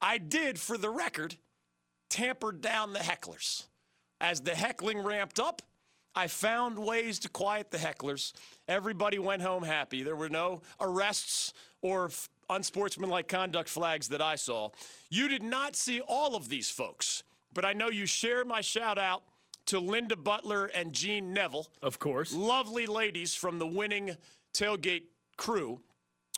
I 0.00 0.18
did, 0.18 0.60
for 0.60 0.78
the 0.78 0.90
record, 0.90 1.36
tampered 2.08 2.60
down 2.60 2.92
the 2.92 3.00
hecklers. 3.00 3.64
As 4.20 4.40
the 4.40 4.54
heckling 4.54 5.00
ramped 5.00 5.40
up, 5.40 5.60
I 6.14 6.28
found 6.28 6.78
ways 6.78 7.18
to 7.20 7.28
quiet 7.28 7.72
the 7.72 7.78
hecklers. 7.78 8.32
Everybody 8.68 9.18
went 9.18 9.42
home 9.42 9.64
happy. 9.64 10.04
There 10.04 10.14
were 10.14 10.28
no 10.28 10.62
arrests 10.80 11.52
or 11.82 12.10
unsportsmanlike 12.50 13.28
conduct 13.28 13.68
flags 13.68 14.08
that 14.08 14.22
I 14.22 14.36
saw. 14.36 14.70
You 15.10 15.28
did 15.28 15.42
not 15.42 15.76
see 15.76 16.00
all 16.00 16.36
of 16.36 16.48
these 16.48 16.70
folks, 16.70 17.22
but 17.52 17.64
I 17.64 17.72
know 17.72 17.90
you 17.90 18.06
share 18.06 18.44
my 18.44 18.60
shout 18.60 18.98
out 18.98 19.22
to 19.66 19.78
Linda 19.78 20.16
Butler 20.16 20.66
and 20.66 20.92
Jean 20.92 21.32
Neville. 21.32 21.68
Of 21.82 21.98
course. 21.98 22.32
Lovely 22.34 22.86
ladies 22.86 23.34
from 23.34 23.58
the 23.58 23.66
winning 23.66 24.16
tailgate 24.52 25.04
crew. 25.36 25.80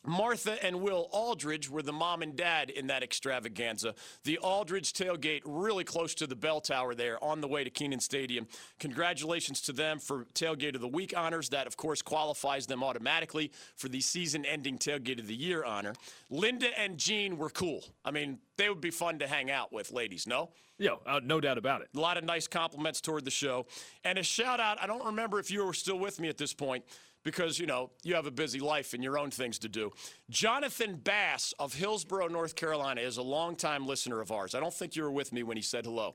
Martha 0.05 0.65
and 0.65 0.81
Will 0.81 1.09
Aldridge 1.11 1.69
were 1.69 1.83
the 1.83 1.93
mom 1.93 2.23
and 2.23 2.37
dad 2.37 2.71
in 2.71 2.87
that 2.87 3.03
extravaganza. 3.03 3.95
The 4.25 4.39
Aldridge 4.39 4.93
tailgate, 4.93 5.43
really 5.45 5.85
close 5.85 6.15
to 6.17 6.27
the 6.27 6.37
bell 6.37 6.61
tower 6.61 6.95
there 6.95 7.23
on 7.23 7.41
the 7.41 7.49
way 7.49 7.65
to 7.65 7.71
Kenan 7.71 8.01
Stadium. 8.01 8.47
Congratulations 8.79 9.61
to 9.63 9.73
them 9.73 9.99
for 9.99 10.27
Tailgate 10.35 10.75
of 10.75 10.81
the 10.81 10.89
Week 10.89 11.13
honors. 11.17 11.49
That, 11.49 11.67
of 11.67 11.77
course, 11.77 12.03
qualifies 12.03 12.67
them 12.67 12.85
automatically 12.85 13.51
for 13.75 13.89
the 13.89 14.01
season 14.01 14.45
ending 14.45 14.79
Tailgate 14.79 15.19
of 15.19 15.27
the 15.27 15.35
Year 15.35 15.65
honor. 15.65 15.95
Linda 16.31 16.69
and 16.79 16.99
Jean 16.99 17.37
were 17.37 17.51
cool. 17.51 17.83
I 18.05 18.11
mean, 18.11 18.39
they 18.57 18.69
would 18.69 18.81
be 18.81 18.91
fun 18.91 19.19
to 19.19 19.27
hang 19.27 19.51
out 19.51 19.73
with, 19.73 19.93
ladies, 19.93 20.27
no? 20.27 20.51
Yeah, 20.79 20.97
uh, 21.07 21.21
no 21.25 21.41
doubt 21.41 21.59
about 21.59 21.81
it. 21.81 21.89
A 21.97 22.01
lot 22.01 22.17
of 22.17 22.25
nice 22.25 22.47
compliments 22.47 23.01
toward 23.01 23.25
the 23.25 23.31
show. 23.31 23.67
And 24.05 24.19
a 24.19 24.23
shout 24.23 24.61
out, 24.61 24.81
I 24.81 24.87
don't 24.87 25.05
remember 25.05 25.39
if 25.41 25.51
you 25.51 25.65
were 25.65 25.73
still 25.73 25.99
with 25.99 26.21
me 26.21 26.29
at 26.29 26.37
this 26.37 26.53
point 26.53 26.85
because, 27.27 27.59
you 27.59 27.67
know, 27.67 27.91
you 28.05 28.15
have 28.15 28.27
a 28.27 28.31
busy 28.31 28.61
life 28.61 28.95
and 28.95 29.03
your 29.03 29.19
own 29.19 29.33
things 29.33 29.59
to 29.59 29.69
do. 29.69 29.91
Jonathan 30.31 30.95
Bass 30.95 31.53
of 31.59 31.75
Hillsborough, 31.75 32.29
North 32.29 32.55
Carolina, 32.55 33.01
is 33.01 33.17
a 33.17 33.23
longtime 33.23 33.85
listener 33.85 34.21
of 34.21 34.31
ours. 34.31 34.55
I 34.55 34.61
don't 34.61 34.73
think 34.73 34.95
you 34.95 35.03
were 35.03 35.11
with 35.11 35.33
me 35.33 35.43
when 35.43 35.57
he 35.57 35.63
said 35.63 35.87
hello. 35.87 36.15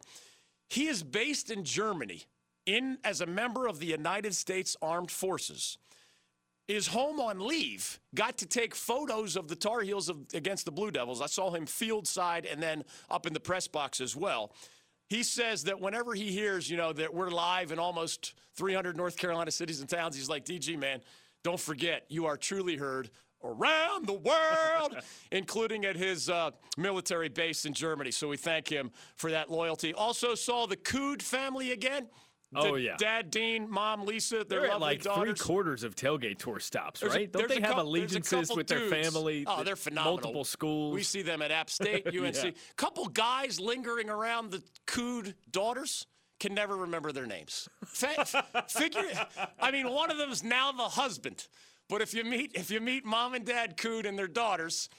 He 0.69 0.87
is 0.87 1.03
based 1.03 1.51
in 1.51 1.65
Germany 1.65 2.23
in 2.65 2.97
as 3.03 3.19
a 3.19 3.25
member 3.25 3.67
of 3.67 3.79
the 3.79 3.87
United 3.87 4.33
States 4.33 4.77
Armed 4.81 5.11
Forces. 5.11 5.77
Is 6.69 6.87
home 6.87 7.19
on 7.19 7.45
leave, 7.45 7.99
got 8.15 8.37
to 8.37 8.45
take 8.45 8.73
photos 8.73 9.35
of 9.35 9.49
the 9.49 9.55
Tar 9.57 9.81
Heels 9.81 10.07
of, 10.07 10.19
against 10.33 10.63
the 10.63 10.71
Blue 10.71 10.91
Devils. 10.91 11.21
I 11.21 11.25
saw 11.25 11.51
him 11.51 11.65
field 11.65 12.07
side 12.07 12.45
and 12.45 12.63
then 12.63 12.85
up 13.09 13.27
in 13.27 13.33
the 13.33 13.41
press 13.41 13.67
box 13.67 13.99
as 13.99 14.15
well. 14.15 14.53
He 15.11 15.23
says 15.23 15.65
that 15.65 15.81
whenever 15.81 16.13
he 16.13 16.31
hears, 16.31 16.69
you 16.69 16.77
know, 16.77 16.93
that 16.93 17.13
we're 17.13 17.31
live 17.31 17.73
in 17.73 17.79
almost 17.79 18.33
300 18.55 18.95
North 18.95 19.17
Carolina 19.17 19.51
cities 19.51 19.81
and 19.81 19.89
towns, 19.89 20.15
he's 20.15 20.29
like, 20.29 20.45
DG, 20.45 20.79
man, 20.79 21.01
don't 21.43 21.59
forget, 21.59 22.05
you 22.07 22.27
are 22.27 22.37
truly 22.37 22.77
heard 22.77 23.09
around 23.43 24.07
the 24.07 24.13
world, 24.13 24.95
including 25.33 25.83
at 25.83 25.97
his 25.97 26.29
uh, 26.29 26.51
military 26.77 27.27
base 27.27 27.65
in 27.65 27.73
Germany. 27.73 28.09
So 28.09 28.29
we 28.29 28.37
thank 28.37 28.69
him 28.69 28.89
for 29.17 29.31
that 29.31 29.51
loyalty. 29.51 29.93
Also 29.93 30.33
saw 30.33 30.65
the 30.65 30.77
Cood 30.77 31.21
family 31.21 31.73
again. 31.73 32.07
Oh 32.55 32.75
yeah, 32.75 32.95
Dad 32.97 33.31
Dean, 33.31 33.69
Mom 33.69 34.05
Lisa, 34.05 34.37
their 34.37 34.61
they're 34.61 34.69
lovely 34.69 34.79
like 34.79 35.01
daughters. 35.03 35.39
three 35.39 35.45
quarters 35.45 35.83
of 35.83 35.95
tailgate 35.95 36.37
tour 36.37 36.59
stops, 36.59 37.01
right? 37.01 37.27
A, 37.29 37.31
Don't 37.31 37.47
they 37.47 37.61
have 37.61 37.69
couple, 37.69 37.83
allegiances 37.83 38.49
with 38.49 38.67
dudes. 38.67 38.89
their 38.91 39.03
family? 39.03 39.45
Oh, 39.47 39.63
they're 39.63 39.75
phenomenal. 39.75 40.15
Multiple 40.15 40.43
schools. 40.43 40.93
We 40.93 41.03
see 41.03 41.21
them 41.21 41.41
at 41.41 41.51
App 41.51 41.69
State, 41.69 42.07
UNC. 42.07 42.15
yeah. 42.43 42.51
Couple 42.75 43.07
guys 43.07 43.59
lingering 43.59 44.09
around 44.09 44.51
the 44.51 44.61
Cood 44.85 45.35
daughters 45.49 46.07
can 46.41 46.53
never 46.53 46.75
remember 46.75 47.11
their 47.11 47.27
names. 47.27 47.69
Figure, 48.67 49.03
I 49.59 49.71
mean, 49.71 49.89
one 49.89 50.11
of 50.11 50.17
them 50.17 50.31
is 50.31 50.43
now 50.43 50.71
the 50.71 50.83
husband. 50.83 51.47
But 51.87 52.01
if 52.01 52.13
you 52.13 52.23
meet 52.23 52.51
if 52.55 52.71
you 52.71 52.79
meet 52.79 53.05
mom 53.05 53.33
and 53.33 53.45
dad 53.45 53.77
Cood 53.77 54.05
and 54.05 54.17
their 54.17 54.27
daughters, 54.27 54.89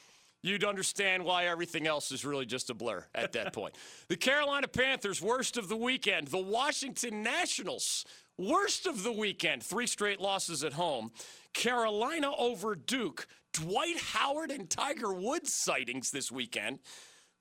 you'd 0.43 0.65
understand 0.65 1.25
why 1.25 1.47
everything 1.47 1.87
else 1.87 2.13
is 2.13 2.25
really 2.25 2.47
just 2.47 2.71
a 2.71 2.75
blur 2.75 3.05
at 3.15 3.33
that 3.33 3.53
point. 3.55 3.75
the 4.09 4.17
Carolina 4.17 4.69
Panthers, 4.69 5.23
worst 5.23 5.57
of 5.57 5.69
the 5.69 5.77
weekend. 5.77 6.29
The 6.29 6.39
Washington 6.39 7.23
Nationals, 7.23 8.05
worst 8.37 8.87
of 8.87 9.03
the 9.03 9.13
weekend. 9.13 9.63
Three 9.63 9.87
straight 9.87 10.21
losses 10.21 10.65
at 10.65 10.73
home. 10.75 11.11
Carolina 11.55 12.33
over 12.37 12.75
Duke. 12.75 13.27
Dwight 13.53 13.99
Howard 13.99 14.51
and 14.51 14.69
Tiger 14.69 15.13
Woods 15.13 15.53
sightings 15.53 16.11
this 16.11 16.33
weekend. 16.33 16.79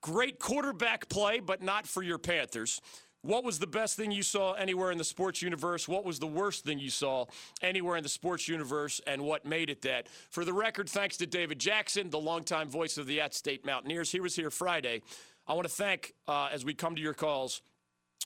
Great 0.01 0.39
quarterback 0.39 1.07
play, 1.09 1.39
but 1.39 1.61
not 1.61 1.87
for 1.87 2.03
your 2.03 2.17
Panthers. 2.17 2.81
What 3.23 3.43
was 3.43 3.59
the 3.59 3.67
best 3.67 3.97
thing 3.97 4.09
you 4.09 4.23
saw 4.23 4.53
anywhere 4.53 4.89
in 4.91 4.97
the 4.97 5.03
sports 5.03 5.43
universe? 5.43 5.87
What 5.87 6.03
was 6.03 6.17
the 6.17 6.27
worst 6.27 6.65
thing 6.65 6.79
you 6.79 6.89
saw 6.89 7.25
anywhere 7.61 7.95
in 7.95 8.01
the 8.03 8.09
sports 8.09 8.47
universe? 8.47 8.99
And 9.05 9.21
what 9.21 9.45
made 9.45 9.69
it 9.69 9.83
that? 9.83 10.07
For 10.31 10.43
the 10.43 10.53
record, 10.53 10.89
thanks 10.89 11.17
to 11.17 11.27
David 11.27 11.59
Jackson, 11.59 12.09
the 12.09 12.19
longtime 12.19 12.69
voice 12.69 12.97
of 12.97 13.05
the 13.05 13.21
App 13.21 13.35
State 13.35 13.63
Mountaineers. 13.63 14.11
He 14.11 14.19
was 14.19 14.35
here 14.35 14.49
Friday. 14.49 15.03
I 15.47 15.53
want 15.53 15.67
to 15.67 15.73
thank, 15.73 16.13
uh, 16.27 16.49
as 16.51 16.65
we 16.65 16.73
come 16.73 16.95
to 16.95 17.01
your 17.01 17.13
calls, 17.13 17.61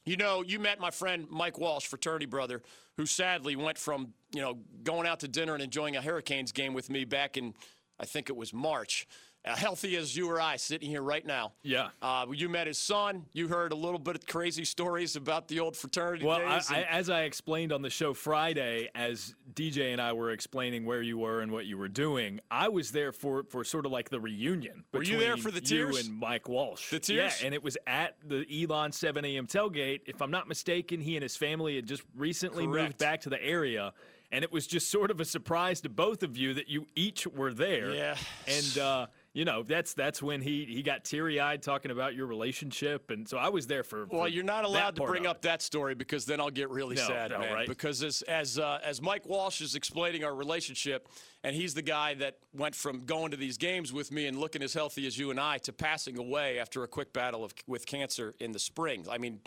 you 0.06 0.16
know, 0.16 0.44
you 0.44 0.60
met 0.60 0.80
my 0.80 0.92
friend 0.92 1.28
Mike 1.30 1.58
Walsh, 1.58 1.86
fraternity 1.88 2.26
brother, 2.26 2.62
who 2.96 3.06
sadly 3.06 3.58
went 3.58 3.78
from, 3.78 4.14
you 4.34 4.42
know, 4.42 4.60
going 4.84 5.08
out 5.08 5.20
to 5.22 5.28
dinner 5.28 5.56
and 5.56 5.64
enjoying 5.64 5.98
a 5.98 6.02
Hurricanes 6.02 6.54
game 6.54 6.74
with 6.74 6.90
me 6.90 7.04
back 7.04 7.36
in, 7.36 7.54
I 8.00 8.06
think 8.06 8.30
it 8.30 8.36
was 8.36 8.54
March 8.54 9.08
healthy 9.46 9.96
as 9.96 10.16
you 10.16 10.30
or 10.30 10.42
I 10.42 10.56
sitting 10.58 10.90
here 10.90 11.02
right 11.02 11.26
now. 11.26 11.54
Yeah. 11.64 11.90
Uh, 12.02 12.26
you 12.34 12.50
met 12.50 12.68
his 12.68 12.78
son. 12.78 13.26
You 13.34 13.48
heard 13.48 13.72
a 13.72 13.76
little 13.76 14.00
bit 14.00 14.16
of 14.16 14.26
crazy 14.26 14.66
stories 14.66 15.16
about 15.16 15.48
the 15.48 15.60
old 15.60 15.76
fraternity 15.76 16.26
well, 16.26 16.40
days. 16.40 16.70
Well, 16.70 16.84
as 16.90 17.10
I 17.10 17.22
explained 17.22 17.72
on 17.72 17.82
the 17.82 17.90
show 17.90 18.14
Friday, 18.14 18.90
as 18.96 19.36
DJ 19.54 19.92
and 19.92 20.02
I 20.02 20.14
were 20.14 20.32
explaining 20.32 20.86
where 20.86 21.02
you 21.02 21.18
were 21.18 21.42
and 21.42 21.52
what 21.52 21.66
you 21.66 21.78
were 21.78 21.88
doing, 21.88 22.40
I 22.50 22.70
was 22.70 22.92
there 22.92 23.12
for, 23.12 23.44
for 23.44 23.64
sort 23.64 23.86
of 23.86 23.92
like 23.92 24.10
the 24.10 24.20
reunion. 24.20 24.84
Were 24.94 25.04
you 25.04 25.20
there 25.20 25.38
for 25.38 25.52
the 25.52 25.62
tears? 25.62 26.08
and 26.08 26.18
Mike 26.18 26.50
Walsh. 26.50 26.90
The 26.90 27.00
tears? 27.00 27.40
Yeah, 27.40 27.46
and 27.46 27.54
it 27.54 27.64
was 27.64 27.78
at 27.86 28.16
the 28.28 28.46
Elon 28.64 28.92
7 28.92 29.24
a.m. 29.24 29.48
tailgate. 29.48 30.02
If 30.08 30.22
I'm 30.22 30.32
not 30.32 30.48
mistaken, 30.48 31.00
he 31.00 31.16
and 31.16 31.24
his 31.24 31.36
family 31.36 31.76
had 31.76 31.86
just 31.86 32.04
recently 32.16 32.66
Correct. 32.66 32.84
moved 32.84 32.98
back 32.98 33.22
to 33.22 33.30
the 33.30 33.42
area 33.44 33.94
and 34.32 34.44
it 34.44 34.52
was 34.52 34.68
just 34.68 34.90
sort 34.90 35.12
of 35.12 35.22
a 35.22 35.26
surprise 35.26 35.82
to 35.82 35.90
both 35.90 36.24
of 36.24 36.36
you 36.36 36.54
that 36.56 36.68
you 36.68 36.88
each 36.96 37.28
were 37.28 37.54
there. 37.54 37.94
Yeah. 37.94 38.16
And 38.48 38.78
uh, 38.78 39.08
you 39.36 39.44
know, 39.44 39.64
that's 39.64 39.94
that's 39.94 40.24
when 40.24 40.42
he 40.42 40.64
he 40.64 40.82
got 40.82 41.04
teary 41.04 41.42
eyed 41.42 41.62
talking 41.62 41.92
about 41.92 42.16
your 42.16 42.26
relationship, 42.26 43.12
and 43.12 43.28
so 43.28 43.38
I 43.38 43.50
was 43.50 43.68
there 43.68 43.84
for. 43.84 44.06
Well, 44.06 44.22
for 44.22 44.28
you're 44.30 44.46
not 44.46 44.64
allowed 44.64 44.96
to 44.96 45.04
bring 45.04 45.28
up 45.28 45.42
that 45.42 45.62
story 45.62 45.94
because 45.94 46.26
then 46.26 46.40
I'll 46.40 46.50
get 46.50 46.70
really 46.70 46.96
no, 46.96 47.06
sad, 47.06 47.32
no, 47.32 47.40
man. 47.40 47.54
Right? 47.54 47.68
Because 47.68 48.02
as 48.02 48.22
as 48.22 48.58
uh, 48.58 48.80
as 48.82 49.02
Mike 49.02 49.26
Walsh 49.26 49.60
is 49.60 49.76
explaining 49.76 50.24
our 50.24 50.34
relationship, 50.34 51.10
and 51.44 51.54
he's 51.54 51.74
the 51.74 51.82
guy 51.82 52.14
that 52.14 52.38
went 52.54 52.76
from 52.76 53.04
going 53.04 53.32
to 53.32 53.38
these 53.38 53.58
games 53.58 53.92
with 53.92 54.10
me 54.10 54.26
and 54.26 54.40
looking 54.40 54.64
as 54.64 54.74
healthy 54.74 55.06
as 55.06 55.18
you 55.18 55.32
and 55.32 55.40
I 55.40 55.58
to 55.60 55.74
passing 55.74 56.18
away 56.18 56.58
after 56.58 56.84
a 56.84 56.88
quick 56.88 57.12
battle 57.12 57.44
of, 57.44 57.54
with 57.68 57.86
cancer 57.86 58.36
in 58.40 58.54
the 58.54 58.60
spring. 58.60 59.06
I 59.12 59.18
mean, 59.18 59.42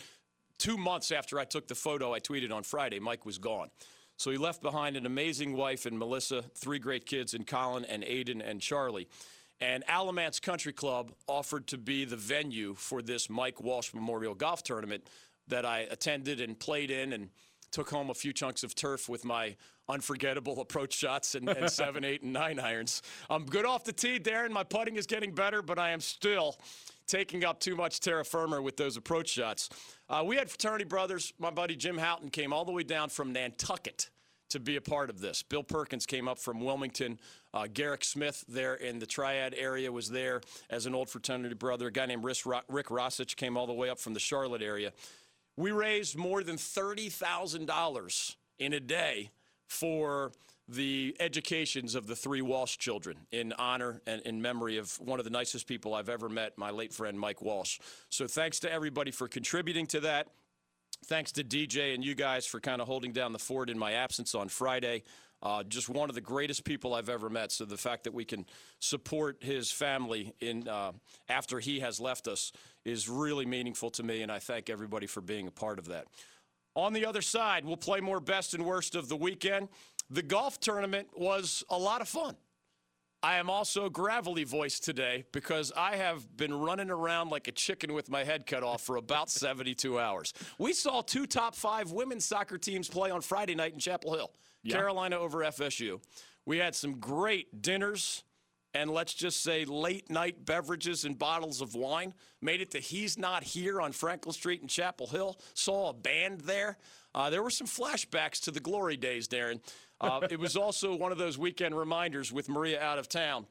two 0.59 0.77
months 0.77 1.11
after 1.11 1.39
I 1.39 1.47
took 1.47 1.67
the 1.67 1.75
photo 1.75 2.13
I 2.13 2.21
tweeted 2.21 2.53
on 2.53 2.63
Friday, 2.63 3.01
Mike 3.01 3.25
was 3.25 3.39
gone. 3.39 3.71
So 4.19 4.31
he 4.33 4.37
left 4.37 4.61
behind 4.61 4.97
an 4.97 5.07
amazing 5.07 5.55
wife 5.55 5.87
and 5.87 5.99
Melissa, 5.99 6.43
three 6.57 6.81
great 6.81 7.07
kids 7.07 7.33
in 7.33 7.45
Colin 7.45 7.87
and 7.87 8.03
Aiden 8.03 8.43
and 8.45 8.61
Charlie. 8.61 9.09
And 9.61 9.83
Alamance 9.89 10.41
Country 10.41 10.73
Club 10.73 11.13
offered 11.27 11.67
to 11.69 11.79
be 11.79 12.05
the 12.05 12.17
venue 12.17 12.75
for 12.75 13.03
this 13.03 13.29
Mike 13.29 13.61
Walsh 13.61 13.93
Memorial 13.93 14.35
Golf 14.35 14.63
Tournament 14.63 15.09
that 15.49 15.65
I 15.65 15.81
attended 15.91 16.41
and 16.41 16.59
played 16.59 16.91
in 16.91 17.13
and 17.13 17.31
took 17.71 17.91
home 17.91 18.11
a 18.11 18.15
few 18.15 18.33
chunks 18.33 18.63
of 18.63 18.75
turf 18.75 19.09
with 19.09 19.25
my 19.25 19.57
unforgettable 19.89 20.61
approach 20.61 20.95
shots 20.95 21.35
and, 21.35 21.49
and 21.49 21.71
seven, 21.71 22.05
eight, 22.05 22.23
and 22.23 22.33
nine 22.33 22.59
irons. 22.61 23.03
I'm 23.29 23.47
good 23.47 23.67
off 23.67 23.85
the 23.85 23.93
tee, 23.93 24.19
Darren. 24.19 24.51
My 24.51 24.65
putting 24.65 24.97
is 24.97 25.07
getting 25.07 25.33
better, 25.33 25.63
but 25.63 25.79
I 25.79 25.91
am 25.91 26.01
still 26.01 26.57
taking 27.07 27.45
up 27.45 27.59
too 27.59 27.75
much 27.75 28.01
terra 28.01 28.25
firma 28.25 28.61
with 28.61 28.77
those 28.77 28.97
approach 28.97 29.31
shots. 29.31 29.71
Uh, 30.09 30.23
we 30.25 30.37
had 30.37 30.49
fraternity 30.51 30.85
brothers. 30.85 31.33
My 31.39 31.51
buddy 31.51 31.75
Jim 31.75 31.99
Houghton 31.99 32.29
came 32.29 32.53
all 32.53 32.65
the 32.65 32.73
way 32.73 32.83
down 32.83 33.09
from 33.09 33.33
Nantucket 33.33 34.11
to 34.51 34.61
be 34.61 34.77
a 34.77 34.81
part 34.81 35.11
of 35.11 35.21
this. 35.21 35.43
Bill 35.43 35.63
Perkins 35.63 36.07
came 36.07 36.29
up 36.29 36.39
from 36.39 36.61
Wilmington. 36.61 37.19
Uh, 37.53 37.67
Garrick 37.73 38.05
Smith 38.05 38.45
there 38.49 38.75
in 38.75 38.99
the 38.99 39.07
Triad 39.07 39.55
area 39.57 39.91
was 39.91 40.11
there 40.11 40.41
as 40.71 40.87
an 40.87 40.95
old 40.95 41.09
fraternity 41.09 41.55
brother. 41.55 41.89
A 41.89 41.93
guy 41.93 42.07
named 42.07 42.25
Rick 42.25 42.89
Rossich 42.89 43.37
came 43.37 43.57
all 43.57 43.67
the 43.67 43.73
way 43.73 43.91
up 43.91 43.99
from 43.99 44.15
the 44.15 44.21
Charlotte 44.21 44.63
area. 44.63 44.93
We 45.57 45.73
raised 45.73 46.17
more 46.17 46.43
than 46.43 46.57
$30,000 46.57 48.37
in 48.59 48.73
a 48.73 48.81
day 48.81 49.31
for 49.67 50.33
the 50.69 51.17
educations 51.19 51.95
of 51.95 52.07
the 52.07 52.15
three 52.15 52.43
Walsh 52.43 52.77
children 52.77 53.17
in 53.33 53.53
honor 53.55 54.03
and 54.07 54.21
in 54.23 54.43
memory 54.43 54.77
of 54.77 54.93
one 55.01 55.19
of 55.19 55.25
the 55.25 55.31
nicest 55.31 55.67
people 55.67 55.95
I've 55.95 56.11
ever 56.11 56.29
met, 56.29 56.59
my 56.59 56.71
late 56.71 56.93
friend 56.93 57.19
Mike 57.19 57.41
Walsh. 57.41 57.79
So 58.11 58.27
thanks 58.27 58.61
to 58.61 58.71
everybody 58.71 59.11
for 59.11 59.29
contributing 59.29 59.87
to 59.89 60.01
that. 60.01 60.29
Thanks 61.07 61.33
to 61.33 61.45
DJ 61.45 61.95
and 61.95 62.05
you 62.05 62.15
guys 62.15 62.47
for 62.47 62.61
kind 62.61 62.83
of 62.83 62.89
holding 62.89 63.13
down 63.13 63.33
the 63.33 63.39
fort 63.39 63.71
in 63.71 63.79
my 63.79 63.93
absence 63.93 64.35
on 64.35 64.49
Friday. 64.49 65.05
Uh, 65.41 65.63
just 65.63 65.89
one 65.89 66.09
of 66.09 66.15
the 66.15 66.21
greatest 66.21 66.65
people 66.65 66.95
I've 66.95 67.09
ever 67.09 67.31
met. 67.31 67.53
So 67.53 67.65
the 67.65 67.77
fact 67.77 68.05
that 68.05 68.13
we 68.13 68.25
can 68.25 68.45
support 68.81 69.39
his 69.41 69.71
family 69.71 70.35
in 70.41 70.67
uh, 70.67 70.93
after 71.29 71.61
he 71.61 71.81
has 71.81 72.01
left 72.01 72.27
us 72.27 72.53
is 72.85 73.09
really 73.09 73.47
meaningful 73.47 73.91
to 73.91 74.03
me, 74.03 74.23
and 74.23 74.33
I 74.33 74.41
thank 74.41 74.69
everybody 74.69 75.07
for 75.07 75.21
being 75.21 75.47
a 75.47 75.53
part 75.53 75.79
of 75.79 75.87
that. 75.87 76.07
On 76.75 76.93
the 76.93 77.07
other 77.07 77.23
side, 77.23 77.65
we'll 77.65 77.77
play 77.77 78.01
more 78.01 78.21
best 78.21 78.55
and 78.55 78.65
worst 78.65 78.95
of 78.95 79.09
the 79.09 79.17
weekend. 79.17 79.69
The 80.11 80.23
golf 80.23 80.59
tournament 80.59 81.09
was 81.17 81.63
a 81.71 81.79
lot 81.79 82.01
of 82.01 82.09
fun. 82.09 82.37
I 83.23 83.37
am 83.37 83.51
also 83.51 83.89
gravelly 83.91 84.45
voiced 84.45 84.85
today 84.85 85.25
because 85.33 85.73
I 85.77 85.97
have 85.97 86.37
been 86.37 86.55
running 86.55 86.89
around 86.89 87.31
like 87.31 87.49
a 87.49 87.53
chicken 87.53 87.93
with 87.93 88.09
my 88.09 88.23
head 88.23 88.47
cut 88.47 88.63
off 88.63 88.83
for 88.83 88.97
about 88.97 89.29
72 89.31 89.99
hours. 89.99 90.33
We 90.59 90.73
saw 90.73 91.03
two 91.03 91.27
top 91.27 91.55
five 91.55 91.91
women's 91.91 92.25
soccer 92.25 92.59
teams 92.59 92.89
play 92.89 93.11
on 93.11 93.21
Friday 93.21 93.55
night 93.55 93.73
in 93.73 93.81
Chapel 93.81 94.15
Hill 94.15 94.31
yeah. 94.63 94.77
Carolina 94.77 95.19
over 95.19 95.39
FSU. 95.39 96.01
We 96.47 96.59
had 96.59 96.75
some 96.75 97.01
great 97.01 97.61
dinners 97.61 98.23
and 98.75 98.91
let's 98.91 99.15
just 99.15 99.43
say 99.43 99.65
late 99.65 100.11
night 100.11 100.45
beverages 100.45 101.05
and 101.05 101.19
bottles 101.19 101.61
of 101.61 101.75
wine. 101.75 102.15
Made 102.41 102.61
it 102.61 102.71
to 102.73 102.79
He's 102.79 103.19
Not 103.19 103.43
Here 103.43 103.81
on 103.81 103.93
Franklin 103.93 104.33
Street 104.33 104.61
in 104.63 104.69
Chapel 104.69 105.07
Hill. 105.07 105.41
Saw 105.55 105.91
a 105.91 105.93
band 105.93 106.43
there. 106.43 106.77
Uh, 107.15 107.31
there 107.31 107.43
were 107.43 107.51
some 107.51 107.67
flashbacks 107.67 108.41
to 108.45 108.51
the 108.51 108.61
glory 108.61 108.97
days, 108.97 109.27
Darren. 109.27 109.61
Uh, 110.01 110.21
it 110.31 110.39
was 110.39 110.57
also 110.57 110.95
one 110.95 111.13
of 111.13 111.19
those 111.19 111.37
weekend 111.37 111.77
reminders 111.77 112.33
with 112.33 112.49
Maria 112.49 112.81
out 112.81 112.99
of 112.99 113.09
town 113.09 113.47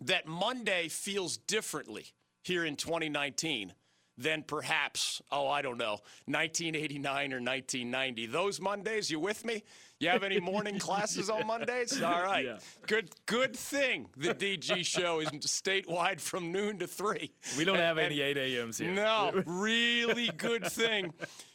that 0.00 0.26
Monday 0.26 0.88
feels 0.88 1.36
differently 1.36 2.06
here 2.42 2.64
in 2.64 2.76
2019 2.76 3.72
than 4.18 4.42
perhaps, 4.42 5.22
oh, 5.30 5.48
I 5.48 5.62
don't 5.62 5.78
know, 5.78 5.98
1989 6.26 7.32
or 7.32 7.36
1990. 7.36 8.26
Those 8.26 8.60
Mondays, 8.60 9.10
you 9.10 9.18
with 9.18 9.44
me? 9.44 9.62
You 9.98 10.08
have 10.08 10.22
any 10.22 10.40
morning 10.40 10.78
classes 10.78 11.30
on 11.30 11.46
Mondays? 11.46 12.02
All 12.02 12.22
right. 12.22 12.44
Yeah. 12.44 12.58
Good 12.86 13.10
good 13.26 13.56
thing 13.56 14.08
the 14.16 14.34
DG 14.34 14.84
show 14.84 15.20
is 15.20 15.28
statewide 15.28 16.20
from 16.20 16.50
noon 16.50 16.78
to 16.80 16.86
3. 16.86 17.30
We 17.56 17.64
don't 17.64 17.76
and, 17.76 17.84
have 17.84 17.98
any 17.98 18.20
8 18.20 18.36
a.m.s 18.36 18.78
here. 18.78 18.90
No, 18.90 19.42
really 19.46 20.30
good 20.36 20.66
thing. 20.66 21.12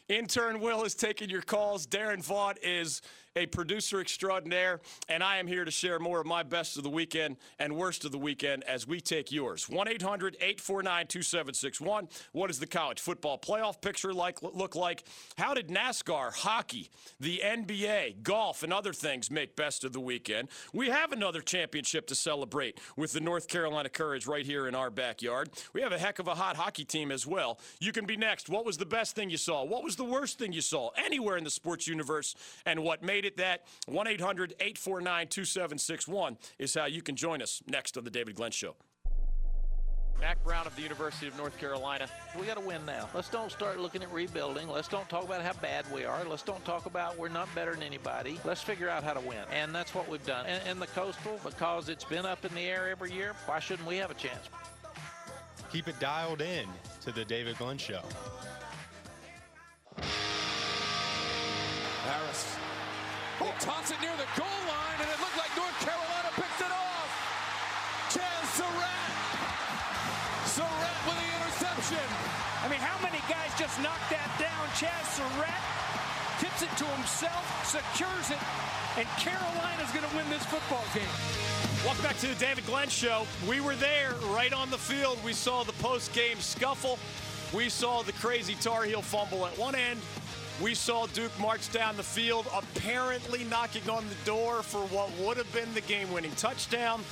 Intern 0.08 0.60
Will 0.60 0.84
is 0.84 0.94
taking 0.94 1.28
your 1.28 1.42
calls. 1.42 1.86
Darren 1.86 2.26
Vaught 2.26 2.56
is 2.62 3.02
a 3.38 3.46
producer 3.46 4.00
extraordinaire, 4.00 4.80
and 5.08 5.22
I 5.22 5.36
am 5.36 5.46
here 5.46 5.64
to 5.64 5.70
share 5.70 6.00
more 6.00 6.20
of 6.20 6.26
my 6.26 6.42
best 6.42 6.76
of 6.76 6.82
the 6.82 6.90
weekend 6.90 7.36
and 7.60 7.76
worst 7.76 8.04
of 8.04 8.10
the 8.10 8.18
weekend 8.18 8.64
as 8.64 8.84
we 8.84 9.00
take 9.00 9.30
yours. 9.30 9.68
1 9.68 9.86
800 9.86 10.34
849 10.40 11.06
2761. 11.06 12.08
What 12.32 12.48
does 12.48 12.58
the 12.58 12.66
college 12.66 12.98
football 12.98 13.38
playoff 13.38 13.80
picture 13.80 14.12
like 14.12 14.42
look 14.42 14.74
like? 14.74 15.04
How 15.36 15.54
did 15.54 15.68
NASCAR, 15.68 16.34
hockey, 16.34 16.90
the 17.20 17.40
NBA, 17.44 18.24
golf, 18.24 18.64
and 18.64 18.72
other 18.72 18.92
things 18.92 19.30
make 19.30 19.54
best 19.54 19.84
of 19.84 19.92
the 19.92 20.00
weekend? 20.00 20.48
We 20.72 20.88
have 20.88 21.12
another 21.12 21.40
championship 21.40 22.08
to 22.08 22.16
celebrate 22.16 22.80
with 22.96 23.12
the 23.12 23.20
North 23.20 23.46
Carolina 23.46 23.88
Courage 23.88 24.26
right 24.26 24.44
here 24.44 24.66
in 24.66 24.74
our 24.74 24.90
backyard. 24.90 25.50
We 25.72 25.82
have 25.82 25.92
a 25.92 25.98
heck 25.98 26.18
of 26.18 26.26
a 26.26 26.34
hot 26.34 26.56
hockey 26.56 26.84
team 26.84 27.12
as 27.12 27.24
well. 27.24 27.60
You 27.78 27.92
can 27.92 28.04
be 28.04 28.16
next. 28.16 28.48
What 28.48 28.64
was 28.64 28.78
the 28.78 28.86
best 28.86 29.14
thing 29.14 29.30
you 29.30 29.36
saw? 29.36 29.64
What 29.64 29.84
was 29.84 29.94
the 29.94 30.02
worst 30.02 30.40
thing 30.40 30.52
you 30.52 30.60
saw 30.60 30.90
anywhere 30.96 31.36
in 31.36 31.44
the 31.44 31.50
sports 31.50 31.86
universe? 31.86 32.34
And 32.66 32.82
what 32.82 33.04
made 33.04 33.24
it? 33.24 33.27
It 33.28 33.36
that. 33.36 33.66
1 33.86 34.06
800 34.08 34.54
849 34.58 35.28
2761 35.28 36.36
is 36.58 36.74
how 36.74 36.86
you 36.86 37.02
can 37.02 37.14
join 37.14 37.40
us 37.40 37.62
next 37.68 37.96
on 37.96 38.04
The 38.04 38.10
David 38.10 38.34
Glenn 38.34 38.50
Show. 38.50 38.74
Mack 40.20 40.42
Brown 40.42 40.66
of 40.66 40.74
the 40.74 40.82
University 40.82 41.28
of 41.28 41.36
North 41.36 41.56
Carolina. 41.58 42.08
We 42.38 42.44
got 42.44 42.54
to 42.54 42.60
win 42.60 42.84
now. 42.84 43.08
Let's 43.14 43.28
don't 43.28 43.52
start 43.52 43.78
looking 43.78 44.02
at 44.02 44.12
rebuilding. 44.12 44.68
Let's 44.68 44.88
don't 44.88 45.08
talk 45.08 45.24
about 45.24 45.42
how 45.42 45.52
bad 45.60 45.84
we 45.92 46.04
are. 46.04 46.24
Let's 46.24 46.42
don't 46.42 46.64
talk 46.64 46.86
about 46.86 47.16
we're 47.16 47.28
not 47.28 47.48
better 47.54 47.72
than 47.72 47.84
anybody. 47.84 48.40
Let's 48.44 48.60
figure 48.60 48.88
out 48.88 49.04
how 49.04 49.12
to 49.12 49.20
win. 49.20 49.38
And 49.52 49.72
that's 49.72 49.94
what 49.94 50.08
we've 50.08 50.24
done. 50.26 50.46
And, 50.46 50.60
and 50.66 50.82
the 50.82 50.88
Coastal, 50.88 51.38
because 51.44 51.88
it's 51.88 52.04
been 52.04 52.26
up 52.26 52.44
in 52.44 52.52
the 52.54 52.62
air 52.62 52.88
every 52.88 53.12
year, 53.12 53.34
why 53.46 53.60
shouldn't 53.60 53.86
we 53.86 53.96
have 53.98 54.10
a 54.10 54.14
chance? 54.14 54.48
Keep 55.72 55.86
it 55.86 56.00
dialed 56.00 56.40
in 56.40 56.66
to 57.02 57.12
the 57.12 57.24
David 57.24 57.56
Glenn 57.58 57.78
Show. 57.78 58.02
Harris 62.04 62.57
will 63.40 63.54
toss 63.62 63.90
it 63.90 64.00
near 64.02 64.14
the 64.18 64.26
goal 64.34 64.60
line, 64.66 64.98
and 64.98 65.08
it 65.08 65.18
looked 65.22 65.38
like 65.38 65.50
North 65.54 65.78
Carolina 65.78 66.30
picked 66.34 66.58
it 66.58 66.72
off. 66.74 67.10
Chazz 68.10 68.46
Surratt. 68.58 69.12
Surratt 70.46 70.98
with 71.06 71.18
the 71.22 71.30
interception. 71.38 72.06
I 72.62 72.68
mean, 72.68 72.82
how 72.82 72.98
many 72.98 73.22
guys 73.30 73.54
just 73.54 73.78
knocked 73.78 74.10
that 74.10 74.26
down? 74.42 74.66
Chazz 74.74 75.06
Surratt 75.14 75.62
tips 76.42 76.62
it 76.62 76.72
to 76.82 76.86
himself, 76.98 77.46
secures 77.62 78.30
it, 78.34 78.42
and 78.98 79.06
Carolina's 79.22 79.90
going 79.94 80.08
to 80.08 80.16
win 80.16 80.28
this 80.30 80.44
football 80.46 80.84
game. 80.94 81.06
Welcome 81.84 82.02
back 82.02 82.18
to 82.18 82.26
the 82.26 82.34
David 82.34 82.66
Glenn 82.66 82.88
Show. 82.88 83.26
We 83.48 83.60
were 83.60 83.76
there 83.76 84.14
right 84.34 84.52
on 84.52 84.70
the 84.70 84.78
field. 84.78 85.18
We 85.24 85.32
saw 85.32 85.62
the 85.62 85.72
post-game 85.74 86.38
scuffle. 86.40 86.98
We 87.54 87.68
saw 87.68 88.02
the 88.02 88.12
crazy 88.14 88.56
Tar 88.60 88.82
Heel 88.82 89.00
fumble 89.00 89.46
at 89.46 89.56
one 89.56 89.74
end. 89.74 90.00
We 90.62 90.74
saw 90.74 91.06
Duke 91.06 91.38
march 91.38 91.70
down 91.70 91.96
the 91.96 92.02
field, 92.02 92.48
apparently 92.52 93.44
knocking 93.44 93.88
on 93.88 94.04
the 94.08 94.16
door 94.24 94.64
for 94.64 94.80
what 94.88 95.10
would 95.18 95.36
have 95.36 95.52
been 95.52 95.72
the 95.72 95.80
game 95.82 96.12
winning 96.12 96.32
touchdown. 96.32 97.04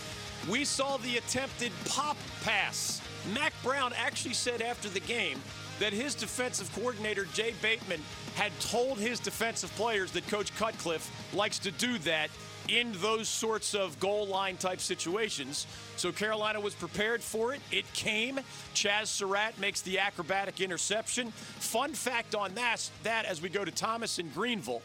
We 0.50 0.64
saw 0.64 0.96
the 0.96 1.18
attempted 1.18 1.70
pop 1.84 2.16
pass. 2.42 3.00
Mack 3.32 3.52
Brown 3.62 3.92
actually 3.96 4.34
said 4.34 4.62
after 4.62 4.88
the 4.88 5.00
game 5.00 5.40
that 5.78 5.92
his 5.92 6.16
defensive 6.16 6.72
coordinator, 6.74 7.26
Jay 7.34 7.54
Bateman, 7.62 8.00
had 8.34 8.50
told 8.60 8.98
his 8.98 9.20
defensive 9.20 9.74
players 9.76 10.10
that 10.12 10.26
Coach 10.28 10.54
Cutcliffe 10.56 11.08
likes 11.32 11.58
to 11.60 11.70
do 11.70 11.98
that 11.98 12.30
in 12.68 12.92
those 13.00 13.28
sorts 13.28 13.74
of 13.74 13.98
goal 14.00 14.26
line 14.26 14.56
type 14.56 14.80
situations. 14.80 15.66
So 15.96 16.12
Carolina 16.12 16.60
was 16.60 16.74
prepared 16.74 17.22
for 17.22 17.54
it. 17.54 17.60
It 17.70 17.90
came. 17.92 18.40
Chazz 18.74 19.06
Surratt 19.06 19.58
makes 19.58 19.82
the 19.82 19.98
acrobatic 19.98 20.60
interception. 20.60 21.30
Fun 21.30 21.92
fact 21.92 22.34
on 22.34 22.54
that, 22.54 22.88
that 23.02 23.24
as 23.24 23.40
we 23.40 23.48
go 23.48 23.64
to 23.64 23.70
Thomas 23.70 24.18
in 24.18 24.28
Greenville. 24.30 24.82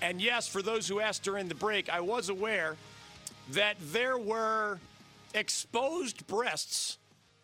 And 0.00 0.20
yes, 0.20 0.48
for 0.48 0.62
those 0.62 0.88
who 0.88 1.00
asked 1.00 1.22
during 1.22 1.48
the 1.48 1.54
break, 1.54 1.88
I 1.88 2.00
was 2.00 2.28
aware 2.28 2.76
that 3.52 3.76
there 3.80 4.18
were 4.18 4.78
exposed 5.34 6.26
breasts 6.26 6.98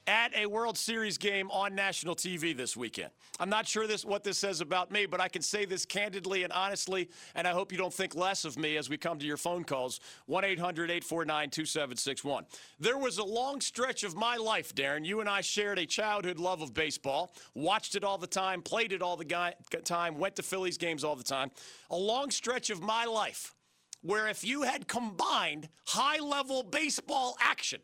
at 0.09 0.35
a 0.35 0.47
World 0.47 0.79
Series 0.79 1.19
game 1.19 1.51
on 1.51 1.75
national 1.75 2.17
TV 2.17 2.57
this 2.57 2.75
weekend. 2.75 3.11
I'm 3.39 3.51
not 3.51 3.69
sure 3.69 3.87
this 3.87 4.07
what 4.07 4.25
this 4.25 4.39
says 4.39 4.63
about 4.63 4.91
me, 4.91 5.05
but 5.05 5.21
I 5.21 5.29
can 5.29 5.43
say 5.43 5.67
this 5.67 5.85
candidly 5.85 6.45
and 6.45 6.53
honestly, 6.53 7.11
and 7.35 7.47
I 7.47 7.51
hope 7.51 7.71
you 7.71 7.77
don't 7.77 7.93
think 7.93 8.15
less 8.15 8.47
of 8.47 8.57
me 8.57 8.79
as 8.79 8.89
we 8.89 8.97
come 8.97 9.19
to 9.19 9.27
your 9.27 9.37
phone 9.37 9.65
calls 9.65 10.01
1 10.25 10.45
800 10.45 10.91
849 10.91 11.51
2761. 11.51 12.47
There 12.81 12.97
was 12.97 13.19
a 13.19 13.25
long 13.25 13.61
stretch 13.61 14.03
of 14.03 14.17
my 14.17 14.37
life, 14.37 14.75
Darren. 14.75 15.05
You 15.05 15.21
and 15.21 15.29
I 15.29 15.43
shared 15.43 15.79
a 15.79 15.85
childhood 15.85 16.39
love 16.39 16.63
of 16.63 16.73
baseball, 16.73 17.35
watched 17.55 17.95
it 17.95 18.03
all 18.03 18.17
the 18.17 18.27
time, 18.27 18.63
played 18.63 18.93
it 18.95 19.03
all 19.03 19.19
the 19.19 19.27
guy, 19.27 19.55
time, 19.85 20.17
went 20.17 20.37
to 20.37 20.43
Phillies 20.43 20.79
games 20.79 21.05
all 21.05 21.17
the 21.17 21.23
time. 21.23 21.51
A 21.91 21.97
long 21.97 22.31
stretch 22.31 22.71
of 22.71 22.81
my 22.81 23.05
life 23.05 23.55
where 24.01 24.29
if 24.29 24.43
you 24.43 24.63
had 24.63 24.89
combined 24.89 25.69
high 25.89 26.19
level 26.19 26.63
baseball 26.63 27.37
action 27.41 27.81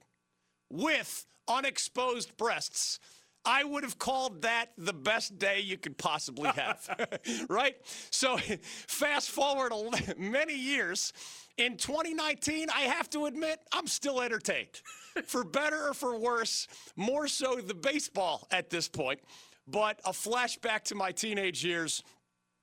with 0.71 1.27
unexposed 1.49 2.37
breasts, 2.37 2.99
I 3.45 3.63
would 3.65 3.83
have 3.83 3.99
called 3.99 4.43
that 4.43 4.71
the 4.79 4.93
best 4.93 5.39
day 5.39 5.61
you 5.61 5.77
could 5.77 5.99
possibly 5.99 6.51
have. 6.51 7.21
right? 7.49 7.77
So, 8.11 8.39
fast 8.87 9.31
forward 9.31 9.73
many 10.17 10.57
years. 10.57 11.13
In 11.57 11.77
2019, 11.77 12.69
I 12.71 12.83
have 12.83 13.09
to 13.11 13.27
admit, 13.27 13.61
I'm 13.73 13.87
still 13.87 14.21
entertained. 14.21 14.81
for 15.27 15.45
better 15.45 15.89
or 15.89 15.95
for 15.95 16.19
worse, 16.19 16.67
more 16.97 17.29
so 17.29 17.57
the 17.57 17.75
baseball 17.75 18.49
at 18.51 18.71
this 18.71 18.89
point. 18.89 19.21
But 19.69 20.01
a 20.05 20.11
flashback 20.11 20.83
to 20.85 20.95
my 20.95 21.13
teenage 21.13 21.65
years, 21.65 22.03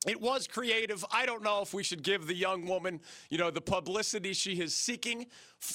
it 0.08 0.20
was 0.20 0.48
creative. 0.48 1.06
I 1.12 1.28
don't 1.28 1.44
know 1.44 1.62
if 1.62 1.76
we 1.76 1.84
should 1.84 2.02
give 2.02 2.26
the 2.26 2.34
young 2.34 2.66
woman, 2.66 3.02
you 3.30 3.38
know, 3.38 3.52
the 3.52 3.62
publicity 3.62 4.34
she 4.34 4.60
is 4.60 4.76
seeking. 4.76 5.28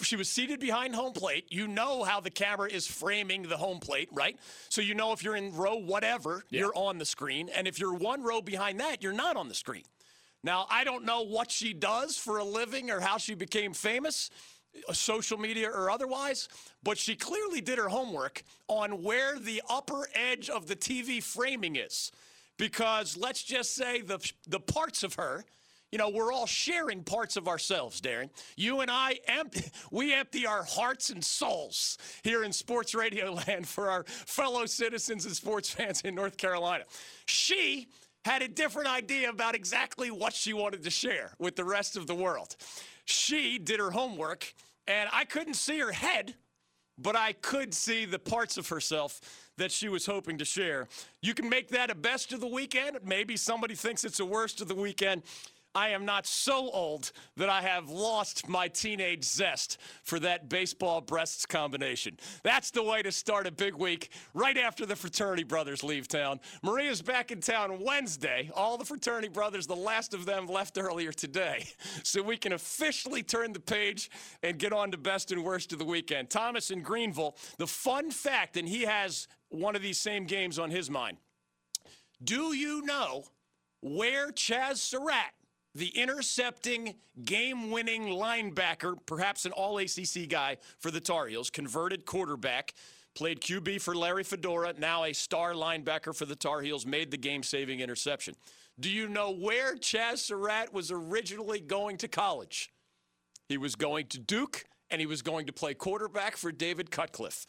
She 0.03 0.17
was 0.17 0.29
seated 0.29 0.59
behind 0.59 0.97
home 0.97 1.13
plate. 1.13 1.47
You 1.49 1.69
know 1.69 2.03
how 2.03 2.19
the 2.19 2.31
camera 2.31 2.69
is 2.69 2.89
framing 2.89 3.43
the 3.43 3.57
home 3.57 3.79
plate, 3.79 4.09
right? 4.13 4.37
So 4.69 4.81
you 4.81 4.95
know 4.95 5.13
if 5.13 5.23
you're 5.23 5.37
in 5.37 5.55
row 5.55 5.77
whatever, 5.77 6.45
yeah. 6.51 6.61
you're 6.61 6.75
on 6.75 6.99
the 6.99 7.05
screen. 7.05 7.49
And 7.55 7.69
if 7.69 7.79
you're 7.79 7.95
one 7.95 8.23
row 8.25 8.41
behind 8.41 8.81
that, 8.81 9.01
you're 9.01 9.13
not 9.13 9.37
on 9.37 9.49
the 9.49 9.55
screen. 9.55 9.85
Now, 10.43 10.67
I 10.71 10.83
don't 10.83 11.05
know 11.05 11.23
what 11.23 11.53
she 11.53 11.73
does 11.73 12.19
for 12.19 12.39
a 12.39 12.45
living 12.45 12.91
or 12.91 12.99
how 12.99 13.19
she 13.19 13.35
became 13.35 13.73
famous 13.73 14.31
uh, 14.89 14.93
social 14.93 15.39
media 15.39 15.71
or 15.71 15.89
otherwise, 15.89 16.49
but 16.83 16.99
she 16.99 17.15
clearly 17.15 17.61
did 17.61 17.79
her 17.79 17.89
homework 17.89 18.43
on 18.67 19.05
where 19.05 19.39
the 19.39 19.63
upper 19.71 20.09
edge 20.15 20.51
of 20.51 20.67
the 20.67 20.77
TV 20.77 21.23
framing 21.23 21.77
is 21.77 22.11
because 22.59 23.17
let's 23.17 23.43
just 23.43 23.75
say 23.75 24.01
the 24.01 24.19
the 24.47 24.61
parts 24.61 25.03
of 25.03 25.15
her 25.15 25.45
you 25.93 25.99
know, 25.99 26.09
we're 26.09 26.33
all 26.33 26.47
sharing 26.47 27.05
parts 27.05 27.37
of 27.37 27.47
ourselves, 27.47 28.01
Darren. 28.01 28.29
You 28.57 28.81
and 28.81 28.91
I, 28.91 29.19
empty, 29.29 29.71
we 29.91 30.13
empty 30.13 30.47
our 30.47 30.65
hearts 30.65 31.11
and 31.11 31.25
souls 31.25 31.97
here 32.23 32.43
in 32.43 32.53
sports 32.53 32.95
radio 32.95 33.33
land 33.47 33.69
for 33.69 33.91
our 33.91 34.05
fellow 34.05 34.67
citizens 34.67 35.27
and 35.27 35.35
sports 35.35 35.71
fans 35.71 36.01
in 36.03 36.15
North 36.15 36.37
Carolina. 36.37 36.85
She 37.27 37.87
had 38.25 38.43
a 38.43 38.49
different 38.49 38.93
idea 38.93 39.31
about 39.31 39.55
exactly 39.55 40.11
what 40.11 40.33
she 40.33 40.53
wanted 40.53 40.83
to 40.83 40.91
share 40.91 41.33
with 41.39 41.55
the 41.55 41.65
rest 41.65 41.97
of 41.97 42.09
the 42.09 42.15
world. 42.15 42.57
She 43.05 43.59
did 43.59 43.79
her 43.79 43.93
homework, 43.93 44.53
and 44.89 45.09
I 45.13 45.25
couldn't 45.25 45.55
see 45.55 45.79
her 45.79 45.93
head, 45.93 46.35
but 46.99 47.15
I 47.15 47.33
could 47.33 47.73
see 47.73 48.05
the 48.05 48.19
parts 48.19 48.57
of 48.57 48.69
herself 48.69 49.21
that 49.59 49.73
she 49.73 49.89
was 49.89 50.07
hoping 50.07 50.39
to 50.39 50.45
share. 50.45 50.87
You 51.23 51.35
can 51.35 51.49
make 51.49 51.69
that 51.69 51.91
a 51.91 51.95
best 51.95 52.33
of 52.33 52.41
the 52.41 52.47
weekend. 52.47 52.99
Maybe 53.05 53.37
somebody 53.37 53.75
thinks 53.75 54.05
it's 54.05 54.21
a 54.21 54.25
worst 54.25 54.61
of 54.61 54.69
the 54.69 54.75
weekend. 54.75 55.23
I 55.77 55.91
am 55.91 56.07
not 56.07 56.27
so 56.27 56.71
old 56.71 57.13
that 57.37 57.51
I 57.51 57.61
have 57.61 57.91
lost 57.91 58.49
my 58.49 58.67
teenage 58.67 59.25
zest 59.25 59.77
for 60.05 60.19
that 60.21 60.49
baseball 60.49 61.03
breasts 61.03 61.45
combination. 61.45 62.17
That's 62.43 62.71
the 62.71 62.83
way 62.83 63.03
to 63.03 63.13
start 63.13 63.47
a 63.47 63.51
big 63.51 63.75
week 63.75 64.09
right 64.33 64.57
after 64.57 64.87
the 64.87 64.97
fraternity 64.97 65.45
brothers 65.45 65.85
leave 65.85 66.09
town. 66.09 66.41
Maria's 66.63 67.03
back 67.03 67.31
in 67.31 67.43
town 67.43 67.79
Wednesday. 67.85 68.51
All 68.55 68.79
the 68.79 68.87
fraternity 68.87 69.29
brothers, 69.29 69.67
the 69.67 69.77
last 69.77 70.15
of 70.15 70.25
them 70.25 70.47
left 70.47 70.79
earlier 70.79 71.13
today. 71.13 71.67
So 72.03 72.23
we 72.23 72.37
can 72.37 72.53
officially 72.53 73.23
turn 73.23 73.53
the 73.53 73.61
page 73.61 74.11
and 74.43 74.59
get 74.59 74.73
on 74.73 74.91
to 74.93 74.97
best 74.97 75.33
and 75.33 75.43
worst 75.45 75.73
of 75.73 75.79
the 75.79 75.85
weekend. 75.85 76.31
Thomas 76.31 76.71
in 76.71 76.81
Greenville, 76.81 77.37
the 77.59 77.67
fun 77.67 78.11
fact, 78.11 78.57
and 78.57 78.69
he 78.69 78.83
has 78.83 79.29
one 79.49 79.77
of 79.77 79.83
these 79.83 79.99
same 79.99 80.25
games 80.25 80.59
on 80.59 80.71
his 80.71 80.89
mind. 80.89 81.19
Do 82.23 82.55
you 82.55 82.83
know 82.83 83.25
where 83.83 84.31
Chazz 84.31 84.77
Surratt 84.77 85.36
the 85.77 85.89
intercepting, 85.89 86.95
game 87.25 87.71
winning 87.71 88.05
linebacker, 88.05 88.97
perhaps 89.05 89.45
an 89.45 89.53
all 89.53 89.77
ACC 89.77 90.27
guy 90.29 90.57
for 90.79 90.91
the 90.91 91.01
Tar 91.01 91.27
Heels, 91.27 91.51
converted 91.51 92.07
quarterback, 92.07 92.73
played 93.15 93.43
QB 93.43 93.83
for 93.83 93.95
Larry 93.95 94.25
Fedora, 94.25 94.73
now 94.79 95.05
a 95.05 95.13
star 95.13 95.53
linebacker 95.53 96.17
for 96.17 96.25
the 96.25 96.35
Tar 96.35 96.63
Heels, 96.63 96.87
made 96.87 97.11
the 97.11 97.19
game 97.19 97.43
saving 97.43 97.81
interception. 97.81 98.35
Do 98.81 98.89
you 98.89 99.07
know 99.07 99.31
where 99.31 99.77
Chazz 99.77 100.19
Surratt 100.19 100.73
was 100.73 100.91
originally 100.91 101.61
going 101.61 101.99
to 101.99 102.09
college? 102.09 102.71
He 103.47 103.59
was 103.59 103.75
going 103.75 104.07
to 104.09 104.19
Duke, 104.19 104.65
and 104.91 105.01
he 105.01 105.07
was 105.07 105.21
going 105.21 105.47
to 105.47 105.53
play 105.53 105.75
quarterback 105.75 106.39
for 106.39 106.53
David 106.53 106.91
Cutcliffe. 106.91 107.47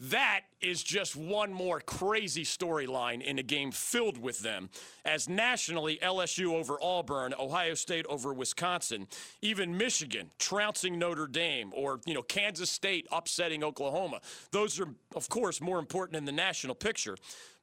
That 0.00 0.42
is 0.60 0.82
just 0.82 1.16
one 1.16 1.52
more 1.52 1.80
crazy 1.80 2.44
storyline 2.44 3.20
in 3.20 3.38
a 3.40 3.42
game 3.42 3.72
filled 3.72 4.16
with 4.16 4.40
them. 4.40 4.70
As 5.04 5.28
nationally, 5.28 5.98
LSU 6.00 6.54
over 6.54 6.78
Auburn, 6.80 7.34
Ohio 7.36 7.74
State 7.74 8.06
over 8.06 8.32
Wisconsin, 8.32 9.08
even 9.42 9.76
Michigan 9.76 10.30
trouncing 10.38 11.00
Notre 11.00 11.26
Dame, 11.26 11.72
or 11.74 12.00
you 12.06 12.14
know 12.14 12.22
Kansas 12.22 12.70
State 12.70 13.08
upsetting 13.10 13.64
Oklahoma. 13.64 14.20
Those 14.52 14.78
are, 14.78 14.88
of 15.16 15.28
course, 15.28 15.60
more 15.60 15.80
important 15.80 16.16
in 16.16 16.24
the 16.24 16.32
national 16.32 16.76
picture. 16.76 17.16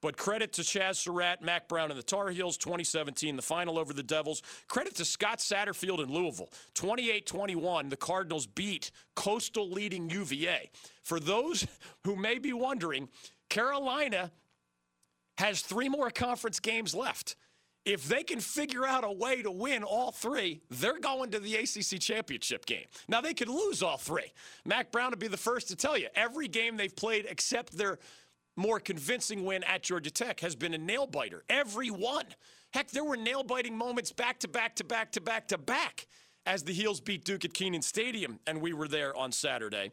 But 0.05 0.17
credit 0.17 0.53
to 0.53 0.61
Chazz 0.61 0.97
Surratt, 0.97 1.41
Mack 1.41 1.67
Brown, 1.67 1.89
and 1.89 1.97
the 1.97 2.03
Tar 2.03 2.29
Heels, 2.29 2.57
2017, 2.57 3.35
the 3.35 3.41
final 3.41 3.79
over 3.79 3.91
the 3.91 4.03
Devils. 4.03 4.43
Credit 4.67 4.93
to 4.97 5.03
Scott 5.03 5.39
Satterfield 5.39 5.97
in 5.97 6.13
Louisville, 6.13 6.51
28 6.75 7.25
21. 7.25 7.89
The 7.89 7.97
Cardinals 7.97 8.45
beat 8.45 8.91
Coastal 9.15 9.67
leading 9.67 10.07
UVA. 10.07 10.69
For 11.01 11.19
those 11.19 11.65
who 12.03 12.15
may 12.15 12.37
be 12.37 12.53
wondering, 12.53 13.09
Carolina 13.49 14.29
has 15.39 15.61
three 15.61 15.89
more 15.89 16.11
conference 16.11 16.59
games 16.59 16.93
left. 16.93 17.35
If 17.83 18.07
they 18.07 18.21
can 18.21 18.39
figure 18.39 18.85
out 18.85 19.03
a 19.03 19.11
way 19.11 19.41
to 19.41 19.49
win 19.49 19.83
all 19.83 20.11
three, 20.11 20.61
they're 20.69 20.99
going 20.99 21.31
to 21.31 21.39
the 21.39 21.55
ACC 21.55 21.99
championship 21.99 22.67
game. 22.67 22.85
Now, 23.07 23.21
they 23.21 23.33
could 23.33 23.49
lose 23.49 23.81
all 23.81 23.97
three. 23.97 24.33
Mack 24.65 24.91
Brown 24.91 25.11
would 25.11 25.19
be 25.19 25.27
the 25.27 25.37
first 25.37 25.67
to 25.69 25.75
tell 25.75 25.97
you 25.97 26.09
every 26.15 26.47
game 26.47 26.77
they've 26.77 26.95
played 26.95 27.25
except 27.29 27.77
their 27.77 27.99
more 28.55 28.79
convincing 28.79 29.43
win 29.45 29.63
at 29.63 29.83
Georgia 29.83 30.11
Tech 30.11 30.39
has 30.39 30.55
been 30.55 30.73
a 30.73 30.77
nail 30.77 31.07
biter. 31.07 31.43
Every 31.49 31.89
one. 31.89 32.25
Heck, 32.73 32.91
there 32.91 33.03
were 33.03 33.17
nail 33.17 33.43
biting 33.43 33.77
moments 33.77 34.11
back 34.11 34.39
to 34.39 34.47
back 34.47 34.75
to 34.75 34.83
back 34.83 35.11
to 35.13 35.21
back 35.21 35.47
to 35.49 35.57
back 35.57 36.07
as 36.45 36.63
the 36.63 36.73
Heels 36.73 37.01
beat 37.01 37.25
Duke 37.25 37.45
at 37.45 37.53
Kenan 37.53 37.81
Stadium, 37.81 38.39
and 38.45 38.61
we 38.61 38.73
were 38.73 38.87
there 38.87 39.15
on 39.15 39.31
Saturday. 39.31 39.91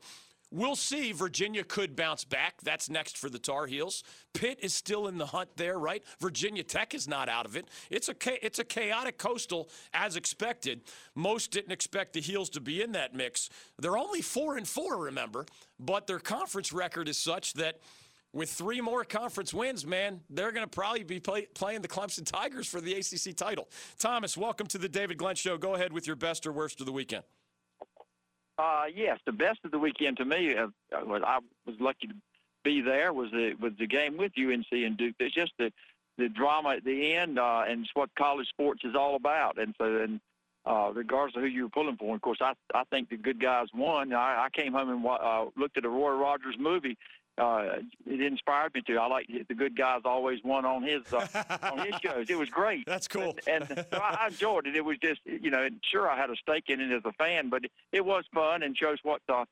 We'll 0.53 0.77
see. 0.77 1.13
Virginia 1.13 1.65
could 1.65 1.97
bounce 1.97 2.27
back. 2.27 2.61
That's 2.63 2.91
next 2.91 3.17
for 3.17 3.31
the 3.31 3.39
Tar 3.39 3.67
Heels. 3.67 4.05
Pitt 4.35 4.59
is 4.61 4.75
still 4.75 5.09
in 5.09 5.17
the 5.17 5.25
hunt 5.25 5.49
there, 5.57 5.79
right? 5.79 6.05
Virginia 6.21 6.63
Tech 6.63 6.93
is 6.93 7.09
not 7.09 7.31
out 7.31 7.47
of 7.47 7.57
it. 7.57 7.69
It's 7.91 8.11
a 8.11 8.15
it's 8.45 8.59
a 8.59 8.65
chaotic 8.65 9.17
coastal 9.17 9.71
as 9.95 10.15
expected. 10.15 10.83
Most 11.15 11.53
didn't 11.53 11.73
expect 11.73 12.13
the 12.13 12.21
Heels 12.21 12.51
to 12.51 12.61
be 12.61 12.83
in 12.83 12.93
that 12.93 13.15
mix. 13.15 13.49
They're 13.79 13.97
only 13.97 14.21
four 14.21 14.59
and 14.59 14.69
four, 14.69 14.99
remember, 14.99 15.47
but 15.81 16.07
their 16.07 16.19
conference 16.19 16.71
record 16.71 17.09
is 17.09 17.17
such 17.17 17.55
that 17.55 17.79
with 18.33 18.51
three 18.51 18.81
more 18.81 19.05
conference 19.05 19.53
wins, 19.53 19.87
man, 19.87 20.21
they're 20.31 20.53
going 20.53 20.65
to 20.65 20.71
probably 20.71 21.05
be 21.05 21.21
play, 21.21 21.47
playing 21.55 21.83
the 21.83 21.89
Clemson 21.89 22.25
Tigers 22.25 22.67
for 22.67 22.81
the 22.81 22.95
ACC 22.95 23.37
title. 23.37 23.69
Thomas, 23.99 24.37
welcome 24.37 24.67
to 24.69 24.79
the 24.79 24.89
David 24.89 25.19
Glenn 25.19 25.35
Show. 25.35 25.59
Go 25.59 25.75
ahead 25.75 25.93
with 25.93 26.07
your 26.07 26.17
best 26.17 26.47
or 26.47 26.53
worst 26.53 26.81
of 26.81 26.87
the 26.87 26.93
weekend. 26.93 27.25
Uh, 28.59 28.85
yes, 28.95 29.19
the 29.27 29.33
best 29.33 29.59
of 29.65 29.71
the 29.71 29.79
weekend 29.79 30.17
to 30.19 30.25
me 30.25 30.55
uh, 30.55 30.69
I 30.93 31.39
was 31.67 31.77
lucky 31.81 32.07
to 32.07 32.15
be 32.65 32.81
there 32.81 33.13
was 33.13 33.31
the 33.31 33.55
was 33.61 33.73
the 33.79 33.87
game 33.87 34.17
with 34.17 34.33
UNC 34.39 34.67
and 34.71 34.97
Duke. 34.97 35.17
It's 35.19 35.35
just 35.35 35.53
the 35.59 35.73
the 36.19 36.29
drama 36.29 36.71
at 36.77 36.85
the 36.85 37.15
end, 37.15 37.39
uh, 37.39 37.65
and 37.67 37.83
it's 37.83 37.91
what 37.95 38.11
college 38.17 38.47
sports 38.49 38.85
is 38.85 38.95
all 38.95 39.17
about. 39.17 39.59
And 39.59 39.75
so, 39.79 39.97
and 39.97 40.21
uh, 40.67 40.93
regardless 40.95 41.35
of 41.35 41.43
who 41.43 41.49
you 41.49 41.65
were 41.65 41.71
pulling 41.71 41.97
for, 41.97 42.15
of 42.15 42.21
course, 42.21 42.39
I 42.41 42.53
I 42.75 42.85
think 42.85 43.09
the 43.09 43.17
good 43.17 43.41
guys 43.41 43.69
won. 43.75 44.13
I, 44.13 44.45
I 44.45 44.49
came 44.51 44.75
home 44.75 44.91
and 44.91 45.05
uh, 45.07 45.47
looked 45.57 45.79
at 45.79 45.85
a 45.85 45.89
Roy 45.89 46.13
Rogers 46.13 46.57
movie 46.59 46.97
uh, 47.39 47.79
it 48.07 48.21
inspired 48.21 48.75
me 48.75 48.83
to. 48.83 48.97
I 48.97 49.07
like 49.07 49.27
the 49.49 49.55
good 49.55 49.77
guys 49.77 50.03
always 50.05 50.41
won 50.45 50.65
on 50.65 50.83
his 50.83 51.01
uh, 51.13 51.27
on 51.63 51.79
his 51.79 51.95
shows. 52.03 52.29
It 52.29 52.39
was 52.39 52.51
great. 52.51 52.85
That's 52.87 53.09
cool. 53.09 53.37
And, 53.47 53.71
and 53.71 53.87
so 53.91 53.99
I 53.99 54.29
enjoyed 54.29 54.67
it. 54.67 54.77
It 54.77 54.85
was 54.85 54.99
just 54.99 55.21
you 55.25 55.51
know, 55.51 55.69
sure 55.83 56.11
I 56.11 56.17
had 56.17 56.31
a 56.31 56.37
stake 56.37 56.65
in 56.69 56.81
it 56.81 56.93
as 56.93 57.03
a 57.05 57.13
fan, 57.13 57.49
but 57.49 57.63
it 57.93 58.05
was 58.05 58.25
fun 58.35 58.63
and 58.63 58.77
shows 58.77 58.99
what 59.03 59.23
uh, 59.29 59.45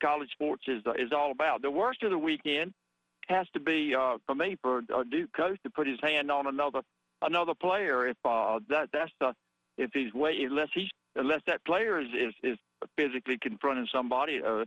college 0.00 0.30
sports 0.32 0.64
is 0.68 0.82
uh, 0.86 0.92
is 0.92 1.12
all 1.12 1.30
about. 1.30 1.62
The 1.62 1.70
worst 1.70 2.02
of 2.02 2.10
the 2.10 2.18
weekend 2.18 2.72
has 3.28 3.46
to 3.52 3.60
be 3.60 3.94
uh, 3.94 4.18
for 4.26 4.34
me 4.34 4.56
for 4.62 4.82
uh, 4.94 5.04
Duke 5.04 5.32
coach 5.32 5.58
to 5.64 5.70
put 5.70 5.86
his 5.86 5.98
hand 6.02 6.30
on 6.30 6.46
another 6.46 6.82
another 7.22 7.54
player. 7.54 8.06
If 8.08 8.16
uh, 8.24 8.60
that 8.68 8.88
that's 8.92 9.12
uh, 9.20 9.32
if 9.76 9.90
he's 9.92 10.12
way 10.14 10.42
unless 10.42 10.68
he's 10.74 10.90
unless 11.14 11.42
that 11.46 11.64
player 11.64 12.00
is 12.00 12.08
is, 12.08 12.34
is 12.42 12.58
physically 12.96 13.38
confronting 13.40 13.88
somebody, 13.92 14.40
uh, 14.42 14.64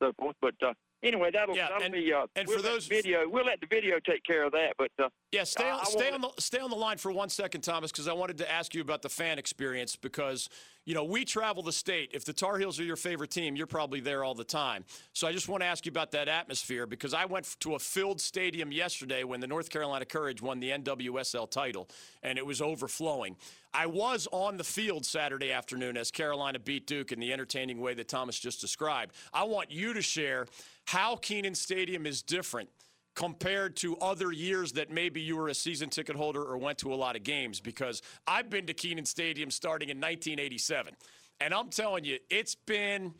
so 0.00 0.12
forth. 0.18 0.36
But 0.40 0.54
uh, 0.62 0.74
anyway, 1.02 1.30
that'll, 1.32 1.56
Yeah, 1.56 1.68
that'll 1.68 1.84
and- 1.84 1.92
be. 1.94 2.12
Uh, 2.12 2.26
and 2.36 2.46
we'll 2.48 2.58
for 2.58 2.62
those- 2.62 2.88
the 2.88 2.94
video, 2.94 3.28
we'll 3.28 3.44
let 3.44 3.60
the 3.60 3.66
video 3.66 3.98
take 4.00 4.24
care 4.24 4.44
of 4.44 4.52
that. 4.52 4.74
But 4.78 4.90
uh, 4.98 5.08
Yeah, 5.32 5.44
stay 5.44 5.68
on, 5.68 5.80
I 5.80 5.84
stay 5.84 6.10
on 6.10 6.20
the 6.20 6.30
stay 6.38 6.58
on 6.58 6.70
the 6.70 6.76
line 6.76 6.98
for 6.98 7.12
one 7.12 7.28
second, 7.28 7.62
Thomas, 7.62 7.90
because 7.90 8.08
I 8.08 8.12
wanted 8.12 8.38
to 8.38 8.50
ask 8.50 8.74
you 8.74 8.80
about 8.80 9.02
the 9.02 9.08
fan 9.08 9.38
experience 9.38 9.96
because 9.96 10.48
you 10.84 10.94
know 10.94 11.04
we 11.04 11.24
travel 11.24 11.62
the 11.62 11.72
state. 11.72 12.10
If 12.12 12.24
the 12.24 12.32
Tar 12.32 12.58
Heels 12.58 12.78
are 12.80 12.84
your 12.84 12.96
favorite 12.96 13.30
team, 13.30 13.56
you're 13.56 13.66
probably 13.66 14.00
there 14.00 14.24
all 14.24 14.34
the 14.34 14.44
time. 14.44 14.84
So 15.12 15.26
I 15.26 15.32
just 15.32 15.48
want 15.48 15.62
to 15.62 15.66
ask 15.66 15.86
you 15.86 15.90
about 15.90 16.10
that 16.12 16.28
atmosphere 16.28 16.86
because 16.86 17.14
I 17.14 17.24
went 17.24 17.56
to 17.60 17.74
a 17.74 17.78
filled 17.78 18.20
stadium 18.20 18.72
yesterday 18.72 19.24
when 19.24 19.40
the 19.40 19.46
North 19.46 19.70
Carolina 19.70 20.04
Courage 20.04 20.42
won 20.42 20.60
the 20.60 20.70
NWSL 20.70 21.50
title 21.50 21.88
and 22.22 22.38
it 22.38 22.44
was 22.46 22.60
overflowing. 22.60 23.36
I 23.74 23.86
was 23.86 24.28
on 24.32 24.58
the 24.58 24.64
field 24.64 25.06
Saturday 25.06 25.50
afternoon 25.50 25.96
as 25.96 26.10
Carolina 26.10 26.58
beat 26.58 26.86
Duke 26.86 27.10
in 27.10 27.20
the 27.20 27.32
entertaining 27.32 27.80
way 27.80 27.94
that 27.94 28.06
Thomas 28.06 28.38
just 28.38 28.60
described. 28.60 29.14
I 29.32 29.44
want 29.44 29.70
you 29.70 29.94
to 29.94 30.02
share 30.02 30.46
how 30.86 31.16
Kenan 31.16 31.54
Stadium 31.54 32.06
is 32.06 32.22
different 32.22 32.68
compared 33.14 33.76
to 33.76 33.96
other 33.98 34.32
years 34.32 34.72
that 34.72 34.90
maybe 34.90 35.20
you 35.20 35.36
were 35.36 35.48
a 35.48 35.54
season 35.54 35.90
ticket 35.90 36.16
holder 36.16 36.42
or 36.42 36.56
went 36.56 36.78
to 36.78 36.92
a 36.92 36.96
lot 36.96 37.14
of 37.14 37.22
games 37.22 37.60
because 37.60 38.00
I've 38.26 38.48
been 38.48 38.66
to 38.66 38.74
Kenan 38.74 39.04
Stadium 39.04 39.50
starting 39.50 39.90
in 39.90 39.98
1987. 39.98 40.94
And 41.40 41.52
I'm 41.52 41.68
telling 41.68 42.04
you, 42.04 42.18
it's 42.30 42.54
been 42.54 43.14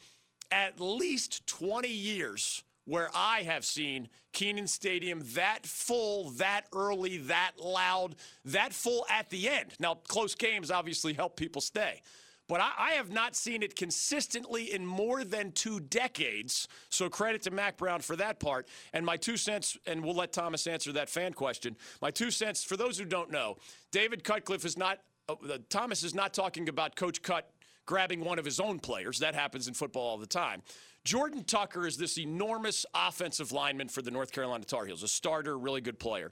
at 0.51 0.81
least 0.81 1.47
20 1.47 1.89
years 1.89 2.63
where 2.85 3.11
I 3.15 3.43
have 3.43 3.65
seen 3.65 4.09
Kenan 4.33 4.67
Stadium 4.67 5.23
that 5.35 5.67
full, 5.67 6.31
that 6.31 6.67
early, 6.73 7.19
that 7.19 7.53
loud, 7.63 8.17
that 8.47 8.73
full 8.73 9.07
at 9.09 9.31
the 9.31 9.49
end. 9.49 9.75
Now, 9.79 9.95
close 9.95 10.35
games 10.35 10.71
obviously 10.71 11.13
help 11.13 11.37
people 11.37 11.61
stay. 11.61 12.03
But 12.49 12.61
I, 12.61 12.71
I 12.79 12.91
have 12.93 13.11
not 13.11 13.35
seen 13.35 13.63
it 13.63 13.77
consistently 13.77 14.73
in 14.73 14.85
more 14.85 15.25
than 15.25 15.53
two 15.53 15.81
decades. 15.81 16.69
So 16.89 17.09
credit 17.09 17.43
to 17.43 17.51
Mack 17.51 17.77
Brown 17.77 18.01
for 18.01 18.17
that 18.17 18.41
part. 18.41 18.69
And 18.93 19.07
my 19.07 19.17
two 19.17 19.37
cents, 19.37 19.77
and 19.87 20.05
we'll 20.05 20.17
let 20.17 20.33
Thomas 20.33 20.67
answer 20.67 20.93
that 20.93 21.09
fan 21.09 21.33
question. 21.33 21.77
My 22.01 22.11
two 22.11 22.31
cents, 22.31 22.65
for 22.65 22.77
those 22.77 22.99
who 22.99 23.05
don't 23.05 23.31
know, 23.31 23.57
David 23.91 24.25
Cutcliffe 24.25 24.65
is 24.65 24.77
not, 24.77 24.99
uh, 25.29 25.35
Thomas 25.69 26.03
is 26.03 26.15
not 26.15 26.35
talking 26.35 26.69
about 26.69 26.97
Coach 26.97 27.23
Cut 27.23 27.51
grabbing 27.87 28.25
one 28.25 28.39
of 28.39 28.45
his 28.45 28.61
own 28.61 28.79
players. 28.79 29.19
That 29.19 29.35
happens 29.35 29.69
in 29.69 29.75
football 29.75 30.03
all 30.03 30.19
the 30.19 30.27
time. 30.27 30.63
Jordan 31.05 31.43
Tucker 31.43 31.87
is 31.87 31.97
this 31.97 32.17
enormous 32.19 32.87
offensive 32.95 33.51
lineman 33.51 33.89
for 33.89 34.03
the 34.03 34.11
North 34.11 34.31
Carolina 34.31 34.65
Tar 34.65 34.87
Heels, 34.87 35.03
a 35.03 35.09
starter, 35.09 35.59
really 35.59 35.81
good 35.81 35.99
player. 35.99 36.31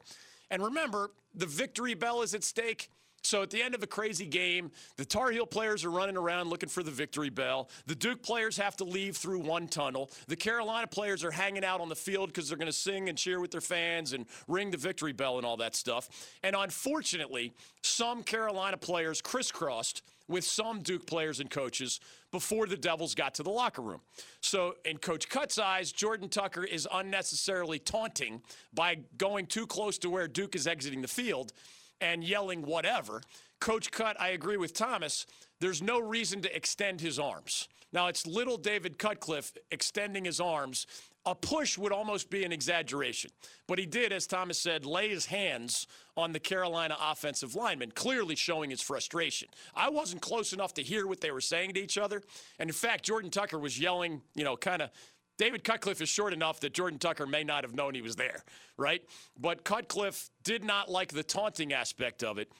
And 0.51 0.63
remember, 0.63 1.11
the 1.35 1.47
victory 1.47 1.95
bell 1.95 2.23
is 2.23 2.35
at 2.35 2.45
stake. 2.45 2.89
So 3.23 3.43
at 3.43 3.51
the 3.51 3.63
end 3.63 3.75
of 3.75 3.83
a 3.83 3.87
crazy 3.87 4.27
game, 4.27 4.71
the 4.97 5.05
Tar 5.05 5.31
Heel 5.31 5.47
players 5.47 5.85
are 5.85 5.91
running 5.91 6.17
around 6.17 6.49
looking 6.49 6.69
for 6.69 6.83
the 6.83 6.91
victory 6.91 7.31
bell. 7.31 7.69
The 7.87 7.95
Duke 7.95 8.23
players 8.23 8.57
have 8.57 8.77
to 8.77 8.85
leave 8.85 9.17
through 9.17 9.41
one 9.41 9.69
tunnel. 9.69 10.11
The 10.27 10.37
Carolina 10.37 10.87
players 10.87 11.23
are 11.23 11.31
hanging 11.31 11.65
out 11.65 11.81
on 11.81 11.89
the 11.89 11.97
field 11.97 12.29
because 12.29 12.49
they're 12.49 12.59
going 12.59 12.67
to 12.67 12.73
sing 12.73 13.09
and 13.09 13.19
cheer 13.19 13.41
with 13.41 13.51
their 13.51 13.61
fans 13.61 14.13
and 14.13 14.27
ring 14.49 14.71
the 14.71 14.77
victory 14.77 15.13
bell 15.13 15.37
and 15.37 15.47
all 15.47 15.59
that 15.59 15.75
stuff. 15.75 16.09
And 16.43 16.57
unfortunately, 16.57 17.53
some 17.83 18.23
Carolina 18.23 18.77
players 18.77 19.21
crisscrossed 19.21 20.03
with 20.29 20.45
some 20.45 20.81
Duke 20.81 21.07
players 21.07 21.41
and 21.41 21.51
coaches 21.51 22.01
before 22.31 22.67
the 22.67 22.77
Devils 22.77 23.15
got 23.15 23.35
to 23.35 23.43
the 23.43 23.51
locker 23.51 23.83
room. 23.83 24.01
So, 24.41 24.77
in 24.85 24.99
Coach 24.99 25.29
Cut's 25.29 25.59
eyes, 25.59 25.91
Jordan 25.91 26.29
Tucker 26.29 26.63
is 26.63 26.87
unnecessarily 26.93 27.81
taunting 27.81 28.41
by 28.73 28.99
going 29.19 29.47
too 29.47 29.67
close 29.67 29.99
to 29.99 30.09
where 30.09 30.29
Duke 30.29 30.55
is 30.55 30.69
exiting 30.69 31.03
the 31.03 31.09
field 31.09 31.53
and 32.01 32.25
yelling 32.25 32.63
whatever. 32.63 33.23
Coach 33.61 33.91
Cut, 33.91 34.21
I 34.21 34.29
agree 34.29 34.57
with 34.57 34.75
Thomas. 34.75 35.27
There's 35.61 35.83
no 35.83 36.01
reason 36.01 36.41
to 36.43 36.57
extend 36.57 37.01
his 37.01 37.19
arms. 37.19 37.69
Now, 37.93 38.07
it's 38.07 38.27
little 38.27 38.57
David 38.57 38.99
Cutcliffe 38.99 39.53
extending 39.71 40.25
his 40.25 40.41
arms. 40.41 40.87
A 41.27 41.35
push 41.35 41.77
would 41.77 41.93
almost 41.93 42.31
be 42.31 42.45
an 42.45 42.53
exaggeration. 42.53 43.31
But 43.67 43.79
he 43.79 43.85
did, 43.85 44.13
as 44.13 44.27
Thomas 44.27 44.59
said, 44.59 44.87
lay 44.87 45.11
his 45.11 45.27
hands 45.27 45.87
on 46.17 46.33
the 46.33 46.41
Carolina 46.41 46.97
offensive 46.99 47.55
lineman, 47.55 47.91
clearly 47.91 48.37
showing 48.37 48.71
his 48.71 48.81
frustration. 48.81 49.49
I 49.75 49.91
wasn't 49.91 50.23
close 50.23 50.53
enough 50.53 50.73
to 50.75 50.83
hear 50.83 51.07
what 51.07 51.21
they 51.21 51.31
were 51.31 51.43
saying 51.43 51.75
to 51.75 51.81
each 51.81 51.99
other. 51.99 52.23
And 52.59 52.71
in 52.71 52.75
fact, 52.75 53.05
Jordan 53.05 53.31
Tucker 53.31 53.59
was 53.59 53.79
yelling, 53.79 54.23
you 54.35 54.45
know, 54.45 54.57
kind 54.57 54.81
of 54.81 54.91
David 55.41 55.65
Cutcliffe 55.65 56.03
is 56.03 56.11
short 56.11 56.35
enough 56.35 56.61
that 56.61 56.75
Jordan 56.75 56.99
Tucker 56.99 57.27
may 57.27 57.45
not 57.45 57.65
have 57.65 57.75
known 57.75 57.95
he 57.95 58.03
was 58.03 58.15
there, 58.15 58.45
right? 58.77 59.03
But 59.41 59.65
Cutcliffe 59.65 60.29
did 60.45 60.63
not 60.63 60.91
like 60.91 61.15
the 61.15 61.23
taunting 61.23 61.73
aspect 61.73 62.23
of 62.23 62.37
it 62.37 62.53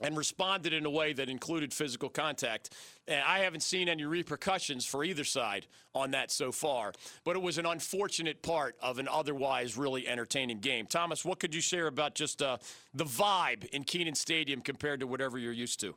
and 0.00 0.16
responded 0.16 0.72
in 0.72 0.86
a 0.86 0.90
way 0.90 1.12
that 1.12 1.28
included 1.28 1.70
physical 1.74 2.08
contact. 2.08 2.72
And 3.06 3.22
I 3.26 3.40
haven't 3.40 3.60
seen 3.60 3.90
any 3.90 4.06
repercussions 4.06 4.86
for 4.86 5.04
either 5.04 5.22
side 5.22 5.66
on 5.94 6.12
that 6.12 6.30
so 6.30 6.50
far, 6.50 6.94
but 7.24 7.36
it 7.36 7.42
was 7.42 7.58
an 7.58 7.66
unfortunate 7.66 8.40
part 8.40 8.74
of 8.80 8.98
an 8.98 9.06
otherwise 9.06 9.76
really 9.76 10.08
entertaining 10.08 10.60
game. 10.60 10.86
Thomas, 10.86 11.26
what 11.26 11.38
could 11.38 11.54
you 11.54 11.60
share 11.60 11.88
about 11.88 12.14
just 12.14 12.40
uh, 12.40 12.56
the 12.94 13.04
vibe 13.04 13.66
in 13.66 13.84
Kenan 13.84 14.14
Stadium 14.14 14.62
compared 14.62 15.00
to 15.00 15.06
whatever 15.06 15.36
you're 15.36 15.52
used 15.52 15.78
to? 15.80 15.94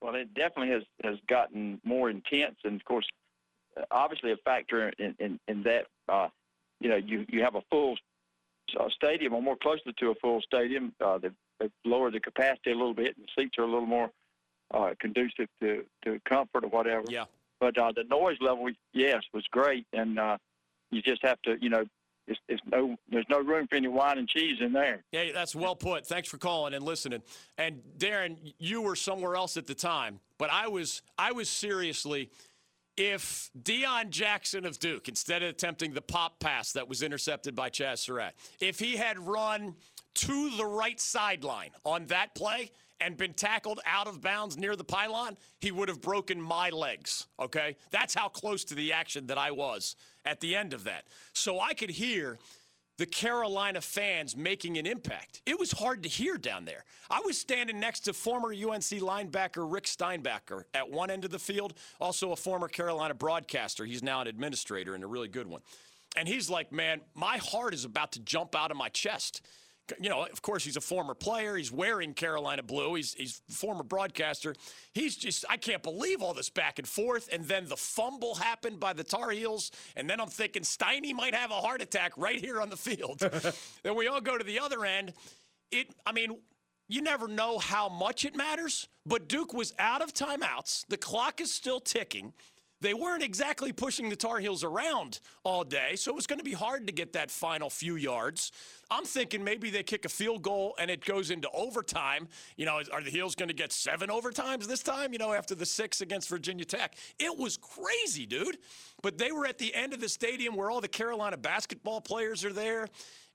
Well, 0.00 0.14
it 0.14 0.32
definitely 0.34 0.72
has, 0.74 0.82
has 1.02 1.16
gotten 1.28 1.80
more 1.82 2.08
intense, 2.08 2.58
and 2.62 2.76
of 2.76 2.84
course, 2.84 3.06
obviously 3.90 4.32
a 4.32 4.36
factor 4.36 4.90
in 4.98 5.14
in, 5.18 5.40
in 5.48 5.62
that. 5.64 5.86
Uh, 6.08 6.28
you 6.80 6.88
know, 6.88 6.96
you 6.96 7.24
you 7.28 7.42
have 7.42 7.54
a 7.54 7.62
full 7.70 7.96
uh, 8.78 8.88
stadium, 8.90 9.34
or 9.34 9.42
more 9.42 9.56
closely 9.56 9.92
to 9.98 10.10
a 10.10 10.14
full 10.16 10.40
stadium. 10.42 10.92
Uh, 11.00 11.18
they've, 11.18 11.34
they've 11.60 11.70
lowered 11.84 12.14
the 12.14 12.20
capacity 12.20 12.72
a 12.72 12.74
little 12.74 12.94
bit, 12.94 13.16
and 13.16 13.26
the 13.26 13.42
seats 13.42 13.56
are 13.58 13.62
a 13.62 13.66
little 13.66 13.86
more 13.86 14.10
uh, 14.72 14.90
conducive 15.00 15.48
to 15.60 15.84
to 16.04 16.20
comfort 16.28 16.64
or 16.64 16.68
whatever. 16.68 17.04
Yeah. 17.08 17.24
But 17.60 17.78
uh, 17.78 17.92
the 17.94 18.02
noise 18.02 18.38
level, 18.40 18.68
yes, 18.92 19.22
was 19.32 19.44
great, 19.52 19.86
and 19.92 20.18
uh, 20.18 20.36
you 20.90 21.00
just 21.00 21.22
have 21.22 21.40
to, 21.42 21.56
you 21.60 21.70
know, 21.70 21.84
it's, 22.26 22.40
it's 22.48 22.62
no, 22.66 22.96
there's 23.08 23.26
no 23.28 23.40
room 23.40 23.68
for 23.68 23.76
any 23.76 23.86
wine 23.86 24.18
and 24.18 24.28
cheese 24.28 24.58
in 24.60 24.72
there. 24.72 25.04
Yeah, 25.12 25.30
that's 25.32 25.54
well 25.54 25.76
put. 25.76 26.04
Thanks 26.04 26.28
for 26.28 26.38
calling 26.38 26.74
and 26.74 26.84
listening. 26.84 27.22
And 27.58 27.80
Darren, 27.98 28.54
you 28.58 28.82
were 28.82 28.96
somewhere 28.96 29.36
else 29.36 29.56
at 29.56 29.68
the 29.68 29.74
time, 29.74 30.18
but 30.38 30.50
I 30.50 30.66
was 30.66 31.02
I 31.16 31.30
was 31.30 31.48
seriously 31.48 32.30
if 32.96 33.50
Deon 33.60 34.10
Jackson 34.10 34.66
of 34.66 34.78
Duke, 34.78 35.08
instead 35.08 35.42
of 35.42 35.50
attempting 35.50 35.92
the 35.94 36.02
pop 36.02 36.38
pass 36.40 36.72
that 36.72 36.88
was 36.88 37.02
intercepted 37.02 37.54
by 37.54 37.70
Chazz 37.70 37.98
Surratt, 37.98 38.34
if 38.60 38.78
he 38.78 38.96
had 38.96 39.18
run 39.18 39.74
to 40.14 40.50
the 40.56 40.66
right 40.66 41.00
sideline 41.00 41.70
on 41.84 42.06
that 42.06 42.34
play 42.34 42.70
and 43.00 43.16
been 43.16 43.34
tackled 43.34 43.80
out 43.84 44.06
of 44.06 44.20
bounds 44.20 44.56
near 44.56 44.76
the 44.76 44.84
pylon, 44.84 45.36
he 45.58 45.72
would 45.72 45.88
have 45.88 46.00
broken 46.00 46.40
my 46.40 46.70
legs. 46.70 47.26
Okay? 47.40 47.76
That's 47.90 48.14
how 48.14 48.28
close 48.28 48.64
to 48.64 48.74
the 48.74 48.92
action 48.92 49.26
that 49.26 49.38
I 49.38 49.50
was 49.50 49.96
at 50.24 50.40
the 50.40 50.54
end 50.54 50.72
of 50.72 50.84
that. 50.84 51.04
So 51.32 51.58
I 51.60 51.74
could 51.74 51.90
hear 51.90 52.38
the 53.02 53.06
Carolina 53.06 53.80
fans 53.80 54.36
making 54.36 54.78
an 54.78 54.86
impact. 54.86 55.42
It 55.44 55.58
was 55.58 55.72
hard 55.72 56.04
to 56.04 56.08
hear 56.08 56.38
down 56.38 56.64
there. 56.64 56.84
I 57.10 57.20
was 57.24 57.36
standing 57.36 57.80
next 57.80 58.02
to 58.02 58.12
former 58.12 58.50
UNC 58.50 59.02
linebacker 59.02 59.66
Rick 59.68 59.86
Steinbacher 59.86 60.66
at 60.72 60.88
one 60.88 61.10
end 61.10 61.24
of 61.24 61.32
the 61.32 61.38
field, 61.40 61.74
also 62.00 62.30
a 62.30 62.36
former 62.36 62.68
Carolina 62.68 63.12
broadcaster. 63.12 63.84
He's 63.84 64.04
now 64.04 64.20
an 64.20 64.28
administrator 64.28 64.94
and 64.94 65.02
a 65.02 65.08
really 65.08 65.26
good 65.26 65.48
one. 65.48 65.62
And 66.16 66.28
he's 66.28 66.48
like, 66.48 66.70
man, 66.70 67.00
my 67.16 67.38
heart 67.38 67.74
is 67.74 67.84
about 67.84 68.12
to 68.12 68.20
jump 68.20 68.54
out 68.54 68.70
of 68.70 68.76
my 68.76 68.88
chest. 68.88 69.44
You 70.00 70.10
know, 70.10 70.24
of 70.24 70.42
course, 70.42 70.64
he's 70.64 70.76
a 70.76 70.80
former 70.80 71.14
player. 71.14 71.56
He's 71.56 71.72
wearing 71.72 72.14
Carolina 72.14 72.62
blue. 72.62 72.94
He's 72.94 73.14
he's 73.14 73.42
a 73.48 73.52
former 73.52 73.82
broadcaster. 73.82 74.54
He's 74.92 75.16
just 75.16 75.44
I 75.48 75.56
can't 75.56 75.82
believe 75.82 76.22
all 76.22 76.34
this 76.34 76.50
back 76.50 76.78
and 76.78 76.86
forth. 76.86 77.28
And 77.32 77.44
then 77.46 77.68
the 77.68 77.76
fumble 77.76 78.34
happened 78.34 78.80
by 78.80 78.92
the 78.92 79.04
Tar 79.04 79.30
Heels. 79.30 79.70
And 79.96 80.08
then 80.08 80.20
I'm 80.20 80.28
thinking 80.28 80.62
Steiny 80.62 81.14
might 81.14 81.34
have 81.34 81.50
a 81.50 81.54
heart 81.54 81.82
attack 81.82 82.12
right 82.16 82.40
here 82.40 82.60
on 82.60 82.70
the 82.70 82.76
field. 82.76 83.18
then 83.82 83.94
we 83.96 84.06
all 84.08 84.20
go 84.20 84.38
to 84.38 84.44
the 84.44 84.60
other 84.60 84.84
end. 84.84 85.12
It 85.70 85.88
I 86.06 86.12
mean, 86.12 86.36
you 86.88 87.00
never 87.00 87.28
know 87.28 87.58
how 87.58 87.88
much 87.88 88.24
it 88.24 88.36
matters, 88.36 88.88
but 89.06 89.28
Duke 89.28 89.54
was 89.54 89.72
out 89.78 90.02
of 90.02 90.12
timeouts. 90.12 90.84
The 90.88 90.98
clock 90.98 91.40
is 91.40 91.52
still 91.52 91.80
ticking. 91.80 92.34
They 92.82 92.94
weren't 92.94 93.22
exactly 93.22 93.72
pushing 93.72 94.08
the 94.08 94.16
Tar 94.16 94.38
Heels 94.38 94.64
around 94.64 95.20
all 95.44 95.62
day, 95.62 95.94
so 95.94 96.10
it 96.10 96.16
was 96.16 96.26
going 96.26 96.40
to 96.40 96.44
be 96.44 96.52
hard 96.52 96.88
to 96.88 96.92
get 96.92 97.12
that 97.12 97.30
final 97.30 97.70
few 97.70 97.94
yards. 97.94 98.50
I'm 98.90 99.04
thinking 99.04 99.44
maybe 99.44 99.70
they 99.70 99.84
kick 99.84 100.04
a 100.04 100.08
field 100.08 100.42
goal 100.42 100.74
and 100.80 100.90
it 100.90 101.04
goes 101.04 101.30
into 101.30 101.48
overtime. 101.50 102.26
You 102.56 102.66
know, 102.66 102.82
are 102.92 103.00
the 103.00 103.10
Heels 103.10 103.36
going 103.36 103.50
to 103.50 103.54
get 103.54 103.72
seven 103.72 104.10
overtimes 104.10 104.66
this 104.66 104.82
time, 104.82 105.12
you 105.12 105.20
know, 105.20 105.32
after 105.32 105.54
the 105.54 105.64
six 105.64 106.00
against 106.00 106.28
Virginia 106.28 106.64
Tech? 106.64 106.96
It 107.20 107.38
was 107.38 107.56
crazy, 107.56 108.26
dude. 108.26 108.58
But 109.00 109.16
they 109.16 109.30
were 109.30 109.46
at 109.46 109.58
the 109.58 109.72
end 109.72 109.94
of 109.94 110.00
the 110.00 110.08
stadium 110.08 110.56
where 110.56 110.68
all 110.68 110.80
the 110.80 110.88
Carolina 110.88 111.36
basketball 111.36 112.00
players 112.00 112.44
are 112.44 112.52
there. 112.52 112.88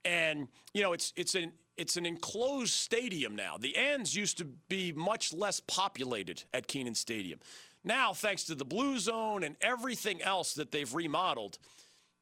And, 0.03 0.49
you 0.73 0.81
know, 0.81 0.91
it's, 0.91 1.13
it's 1.15 1.35
an, 1.35 1.53
it's 1.77 1.95
an 1.95 2.05
enclosed 2.05 2.73
stadium 2.73 3.33
now. 3.35 3.57
The 3.57 3.77
ends 3.77 4.13
used 4.13 4.37
to 4.39 4.45
be 4.67 4.91
much 4.91 5.33
less 5.33 5.61
populated 5.61 6.43
at 6.53 6.67
Kenan 6.67 6.95
Stadium. 6.95 7.39
Now, 7.83 8.13
thanks 8.13 8.43
to 8.45 8.55
the 8.55 8.65
Blue 8.65 8.99
Zone 8.99 9.43
and 9.43 9.55
everything 9.61 10.21
else 10.21 10.53
that 10.55 10.71
they've 10.71 10.93
remodeled, 10.93 11.57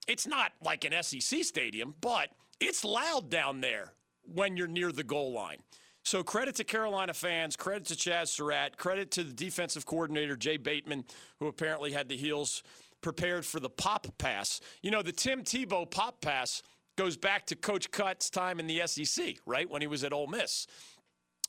it's 0.08 0.28
not 0.28 0.52
like 0.64 0.86
an 0.86 0.94
SEC 1.02 1.44
stadium, 1.44 1.96
but 2.02 2.30
it's 2.60 2.86
loud 2.86 3.30
down 3.30 3.62
there 3.62 3.94
when 4.22 4.58
you're 4.58 4.68
near 4.68 4.92
the 4.92 5.04
goal 5.04 5.34
line. 5.34 5.58
So 6.04 6.22
credit 6.24 6.56
to 6.56 6.64
Carolina 6.64 7.16
fans, 7.16 7.56
credit 7.56 7.86
to 7.88 7.96
Chazz 7.96 8.28
Surratt, 8.28 8.78
credit 8.78 9.10
to 9.12 9.24
the 9.24 9.34
defensive 9.34 9.88
coordinator 9.88 10.36
Jay 10.36 10.58
Bateman, 10.58 11.04
who 11.40 11.48
apparently 11.48 11.92
had 11.92 12.10
the 12.10 12.16
Heels 12.18 12.62
prepared 13.02 13.44
for 13.44 13.60
the 13.60 13.70
pop 13.70 14.08
pass. 14.20 14.62
You 14.84 14.92
know, 14.92 15.02
the 15.02 15.12
Tim 15.12 15.44
Tebow 15.44 15.90
pop 15.90 16.22
pass 16.22 16.62
goes 16.96 17.18
back 17.18 17.48
to 17.48 17.56
Coach 17.56 17.90
Cut's 17.92 18.30
time 18.30 18.60
in 18.60 18.68
the 18.68 18.82
SEC, 18.86 19.38
right? 19.46 19.70
When 19.70 19.82
he 19.82 19.88
was 19.88 20.04
at 20.04 20.14
Ole 20.14 20.28
Miss. 20.28 20.68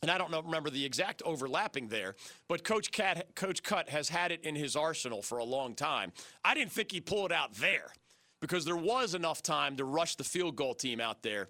And 0.02 0.10
I 0.10 0.18
don't 0.18 0.30
know, 0.30 0.42
remember 0.42 0.70
the 0.70 0.84
exact 0.84 1.22
overlapping 1.22 1.88
there, 1.88 2.16
but 2.48 2.64
Coach, 2.64 2.92
Cat, 2.92 3.34
Coach 3.34 3.62
Cut 3.62 3.88
has 3.88 4.08
had 4.08 4.30
it 4.30 4.44
in 4.44 4.54
his 4.54 4.76
arsenal 4.76 5.22
for 5.22 5.38
a 5.38 5.44
long 5.44 5.74
time. 5.74 6.12
I 6.44 6.54
didn't 6.54 6.72
think 6.72 6.92
he'd 6.92 7.06
pull 7.06 7.24
it 7.24 7.32
out 7.32 7.54
there 7.54 7.92
because 8.40 8.64
there 8.64 8.76
was 8.76 9.14
enough 9.14 9.42
time 9.42 9.76
to 9.76 9.84
rush 9.84 10.16
the 10.16 10.24
field 10.24 10.56
goal 10.56 10.74
team 10.74 11.00
out 11.00 11.22
there 11.22 11.48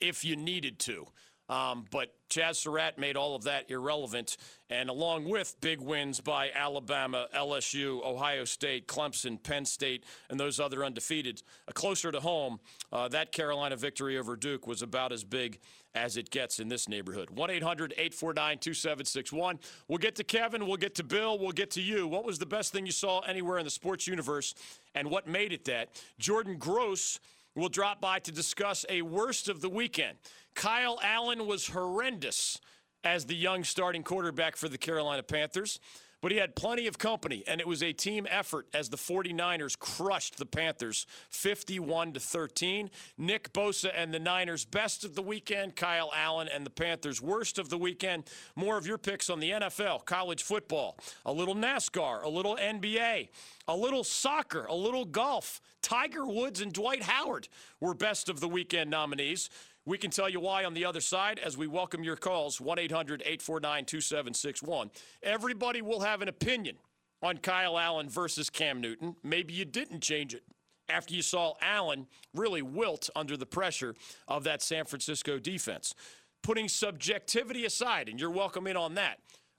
if 0.00 0.24
you 0.24 0.34
needed 0.36 0.78
to. 0.80 1.06
Um, 1.48 1.84
but 1.90 2.14
Chazz 2.30 2.56
Surratt 2.56 2.98
made 2.98 3.16
all 3.16 3.36
of 3.36 3.44
that 3.44 3.70
irrelevant. 3.70 4.36
And 4.70 4.88
along 4.88 5.28
with 5.28 5.60
big 5.60 5.80
wins 5.80 6.20
by 6.20 6.50
Alabama, 6.54 7.28
LSU, 7.34 8.04
Ohio 8.04 8.44
State, 8.44 8.88
Clemson, 8.88 9.40
Penn 9.42 9.64
State, 9.64 10.04
and 10.30 10.40
those 10.40 10.58
other 10.58 10.84
undefeated, 10.84 11.42
uh, 11.68 11.72
closer 11.72 12.10
to 12.10 12.20
home, 12.20 12.60
uh, 12.92 13.08
that 13.08 13.30
Carolina 13.30 13.76
victory 13.76 14.18
over 14.18 14.36
Duke 14.36 14.66
was 14.66 14.82
about 14.82 15.12
as 15.12 15.22
big 15.22 15.60
as 15.94 16.16
it 16.16 16.30
gets 16.30 16.58
in 16.58 16.68
this 16.68 16.88
neighborhood. 16.88 17.30
1 17.30 17.50
800 17.50 17.92
849 17.92 18.58
2761. 18.58 19.58
We'll 19.86 19.98
get 19.98 20.16
to 20.16 20.24
Kevin, 20.24 20.66
we'll 20.66 20.76
get 20.76 20.94
to 20.96 21.04
Bill, 21.04 21.38
we'll 21.38 21.52
get 21.52 21.70
to 21.72 21.82
you. 21.82 22.08
What 22.08 22.24
was 22.24 22.38
the 22.38 22.46
best 22.46 22.72
thing 22.72 22.84
you 22.86 22.92
saw 22.92 23.20
anywhere 23.20 23.58
in 23.58 23.64
the 23.64 23.70
sports 23.70 24.06
universe, 24.06 24.54
and 24.94 25.08
what 25.08 25.28
made 25.28 25.52
it 25.52 25.64
that? 25.66 25.90
Jordan 26.18 26.56
Gross 26.58 27.20
will 27.54 27.68
drop 27.68 28.00
by 28.00 28.18
to 28.20 28.32
discuss 28.32 28.84
a 28.88 29.02
worst 29.02 29.48
of 29.48 29.60
the 29.60 29.68
weekend. 29.68 30.18
Kyle 30.54 30.98
Allen 31.02 31.46
was 31.46 31.68
horrendous 31.68 32.60
as 33.02 33.26
the 33.26 33.34
young 33.34 33.64
starting 33.64 34.02
quarterback 34.02 34.56
for 34.56 34.68
the 34.68 34.78
Carolina 34.78 35.22
Panthers, 35.22 35.78
but 36.24 36.32
he 36.32 36.38
had 36.38 36.56
plenty 36.56 36.86
of 36.86 36.96
company, 36.96 37.44
and 37.46 37.60
it 37.60 37.66
was 37.66 37.82
a 37.82 37.92
team 37.92 38.26
effort 38.30 38.66
as 38.72 38.88
the 38.88 38.96
49ers 38.96 39.78
crushed 39.78 40.38
the 40.38 40.46
Panthers 40.46 41.06
51 41.28 42.14
to 42.14 42.20
13. 42.20 42.88
Nick 43.18 43.52
Bosa 43.52 43.92
and 43.94 44.14
the 44.14 44.18
Niners 44.18 44.64
best 44.64 45.04
of 45.04 45.14
the 45.16 45.20
weekend, 45.20 45.76
Kyle 45.76 46.10
Allen 46.16 46.48
and 46.48 46.64
the 46.64 46.70
Panthers 46.70 47.20
worst 47.20 47.58
of 47.58 47.68
the 47.68 47.76
weekend. 47.76 48.24
More 48.56 48.78
of 48.78 48.86
your 48.86 48.96
picks 48.96 49.28
on 49.28 49.38
the 49.38 49.50
NFL, 49.50 50.06
college 50.06 50.42
football, 50.42 50.96
a 51.26 51.32
little 51.32 51.54
NASCAR, 51.54 52.24
a 52.24 52.28
little 52.30 52.56
NBA, 52.56 53.28
a 53.68 53.76
little 53.76 54.02
soccer, 54.02 54.64
a 54.64 54.74
little 54.74 55.04
golf. 55.04 55.60
Tiger 55.82 56.26
Woods 56.26 56.62
and 56.62 56.72
Dwight 56.72 57.02
Howard 57.02 57.48
were 57.80 57.92
best 57.92 58.30
of 58.30 58.40
the 58.40 58.48
weekend 58.48 58.88
nominees. 58.88 59.50
We 59.86 59.98
can 59.98 60.10
tell 60.10 60.30
you 60.30 60.40
why 60.40 60.64
on 60.64 60.72
the 60.72 60.86
other 60.86 61.02
side 61.02 61.38
as 61.38 61.58
we 61.58 61.66
welcome 61.66 62.02
your 62.02 62.16
calls 62.16 62.58
1 62.58 62.78
800 62.78 63.20
849 63.20 63.84
2761. 63.84 64.90
Everybody 65.22 65.82
will 65.82 66.00
have 66.00 66.22
an 66.22 66.28
opinion 66.28 66.76
on 67.22 67.36
Kyle 67.36 67.78
Allen 67.78 68.08
versus 68.08 68.48
Cam 68.48 68.80
Newton. 68.80 69.16
Maybe 69.22 69.52
you 69.52 69.66
didn't 69.66 70.00
change 70.00 70.32
it 70.32 70.42
after 70.88 71.14
you 71.14 71.20
saw 71.20 71.54
Allen 71.60 72.06
really 72.34 72.62
wilt 72.62 73.10
under 73.14 73.36
the 73.36 73.44
pressure 73.44 73.94
of 74.26 74.44
that 74.44 74.62
San 74.62 74.86
Francisco 74.86 75.38
defense. 75.38 75.94
Putting 76.42 76.68
subjectivity 76.68 77.66
aside, 77.66 78.08
and 78.08 78.18
you're 78.18 78.30
welcome 78.30 78.66
in 78.66 78.76
on 78.76 78.94
that, 78.94 79.18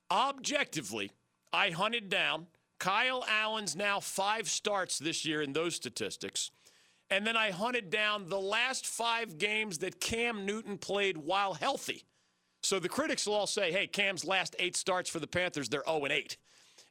objectively, 0.09 1.11
I 1.53 1.69
hunted 1.69 2.09
down 2.09 2.47
Kyle 2.79 3.23
Allen's 3.29 3.75
now 3.75 3.99
five 3.99 4.49
starts 4.49 4.97
this 4.97 5.23
year 5.23 5.41
in 5.43 5.53
those 5.53 5.75
statistics. 5.75 6.49
And 7.09 7.25
then 7.25 7.37
I 7.37 7.51
hunted 7.51 7.89
down 7.89 8.29
the 8.29 8.39
last 8.39 8.87
five 8.87 9.37
games 9.37 9.79
that 9.79 9.99
Cam 9.99 10.45
Newton 10.45 10.77
played 10.77 11.17
while 11.17 11.53
healthy. 11.53 12.03
So 12.63 12.79
the 12.79 12.89
critics 12.89 13.27
will 13.27 13.35
all 13.35 13.47
say, 13.47 13.71
hey, 13.71 13.85
Cam's 13.85 14.25
last 14.25 14.55
eight 14.57 14.75
starts 14.75 15.09
for 15.09 15.19
the 15.19 15.27
Panthers, 15.27 15.69
they're 15.69 15.83
0 15.85 16.05
and 16.05 16.11
8. 16.11 16.37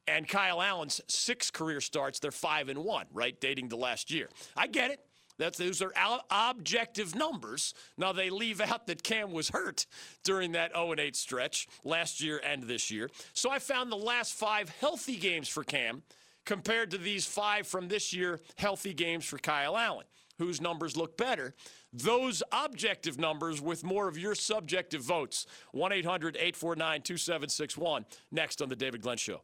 And 0.06 0.28
Kyle 0.28 0.62
Allen's 0.62 1.00
six 1.08 1.50
career 1.50 1.80
starts, 1.80 2.20
they're 2.20 2.30
5 2.30 2.68
and 2.68 2.84
1, 2.84 3.06
right? 3.12 3.40
Dating 3.40 3.70
to 3.70 3.76
last 3.76 4.10
year. 4.10 4.28
I 4.56 4.68
get 4.68 4.90
it. 4.92 5.00
That's, 5.36 5.58
those 5.58 5.82
are 5.82 5.92
objective 6.30 7.16
numbers. 7.16 7.74
Now, 7.98 8.12
they 8.12 8.30
leave 8.30 8.60
out 8.60 8.86
that 8.86 9.02
Cam 9.02 9.32
was 9.32 9.48
hurt 9.48 9.86
during 10.22 10.52
that 10.52 10.72
0 10.72 10.94
8 10.96 11.16
stretch 11.16 11.66
last 11.82 12.20
year 12.20 12.40
and 12.44 12.62
this 12.62 12.90
year. 12.90 13.10
So 13.32 13.50
I 13.50 13.58
found 13.58 13.90
the 13.90 13.96
last 13.96 14.34
five 14.34 14.68
healthy 14.68 15.16
games 15.16 15.48
for 15.48 15.64
Cam 15.64 16.02
compared 16.44 16.90
to 16.90 16.98
these 16.98 17.26
five 17.26 17.66
from 17.66 17.88
this 17.88 18.12
year 18.12 18.40
healthy 18.56 18.94
games 18.94 19.24
for 19.24 19.38
Kyle 19.38 19.76
Allen, 19.76 20.06
whose 20.38 20.60
numbers 20.60 20.96
look 20.96 21.16
better. 21.16 21.54
Those 21.92 22.42
objective 22.52 23.18
numbers 23.18 23.60
with 23.60 23.84
more 23.84 24.08
of 24.08 24.18
your 24.18 24.34
subjective 24.34 25.02
votes. 25.02 25.46
1 25.72 25.92
800 25.92 26.36
849 26.36 27.02
2761. 27.02 28.04
Next 28.32 28.60
on 28.60 28.68
The 28.68 28.76
David 28.76 29.02
Glenn 29.02 29.16
Show. 29.16 29.42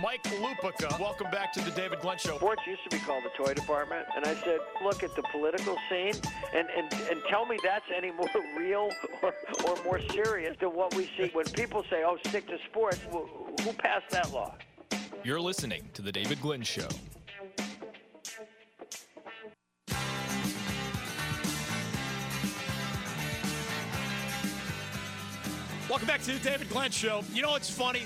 Mike 0.00 0.22
Lupica, 0.24 0.98
welcome 0.98 1.30
back 1.30 1.52
to 1.52 1.60
the 1.60 1.70
David 1.72 2.00
Glenn 2.00 2.16
Show. 2.16 2.36
Sports 2.36 2.62
used 2.66 2.82
to 2.84 2.96
be 2.96 2.98
called 3.04 3.24
the 3.24 3.44
toy 3.44 3.52
department, 3.52 4.06
and 4.16 4.24
I 4.24 4.34
said, 4.34 4.58
look 4.82 5.02
at 5.02 5.14
the 5.14 5.22
political 5.30 5.76
scene 5.90 6.14
and, 6.54 6.66
and, 6.74 6.92
and 7.10 7.22
tell 7.28 7.44
me 7.44 7.58
that's 7.62 7.84
any 7.94 8.10
more 8.10 8.28
real 8.56 8.90
or, 9.22 9.34
or 9.66 9.84
more 9.84 10.00
serious 10.10 10.56
than 10.60 10.70
what 10.70 10.94
we 10.94 11.10
see 11.18 11.28
when 11.34 11.44
people 11.46 11.84
say, 11.90 12.04
oh, 12.04 12.16
stick 12.26 12.46
to 12.48 12.58
sports. 12.70 13.00
who 13.10 13.72
passed 13.74 14.08
that 14.10 14.32
law? 14.32 14.54
You're 15.24 15.40
listening 15.40 15.88
to 15.94 16.02
The 16.02 16.10
David 16.10 16.40
Glenn 16.40 16.62
Show. 16.62 16.88
Welcome 25.88 26.08
back 26.08 26.22
to 26.22 26.32
the 26.32 26.40
David 26.42 26.68
Glenn 26.70 26.90
Show. 26.90 27.22
You 27.32 27.42
know 27.42 27.50
what's 27.50 27.70
funny? 27.70 28.02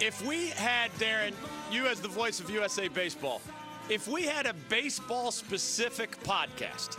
If 0.00 0.24
we 0.24 0.50
had, 0.50 0.92
Darren, 0.92 1.32
you 1.72 1.88
as 1.88 2.00
the 2.00 2.06
voice 2.06 2.38
of 2.38 2.48
USA 2.50 2.86
Baseball, 2.86 3.42
if 3.88 4.06
we 4.06 4.22
had 4.22 4.46
a 4.46 4.54
baseball 4.68 5.32
specific 5.32 6.22
podcast 6.22 6.96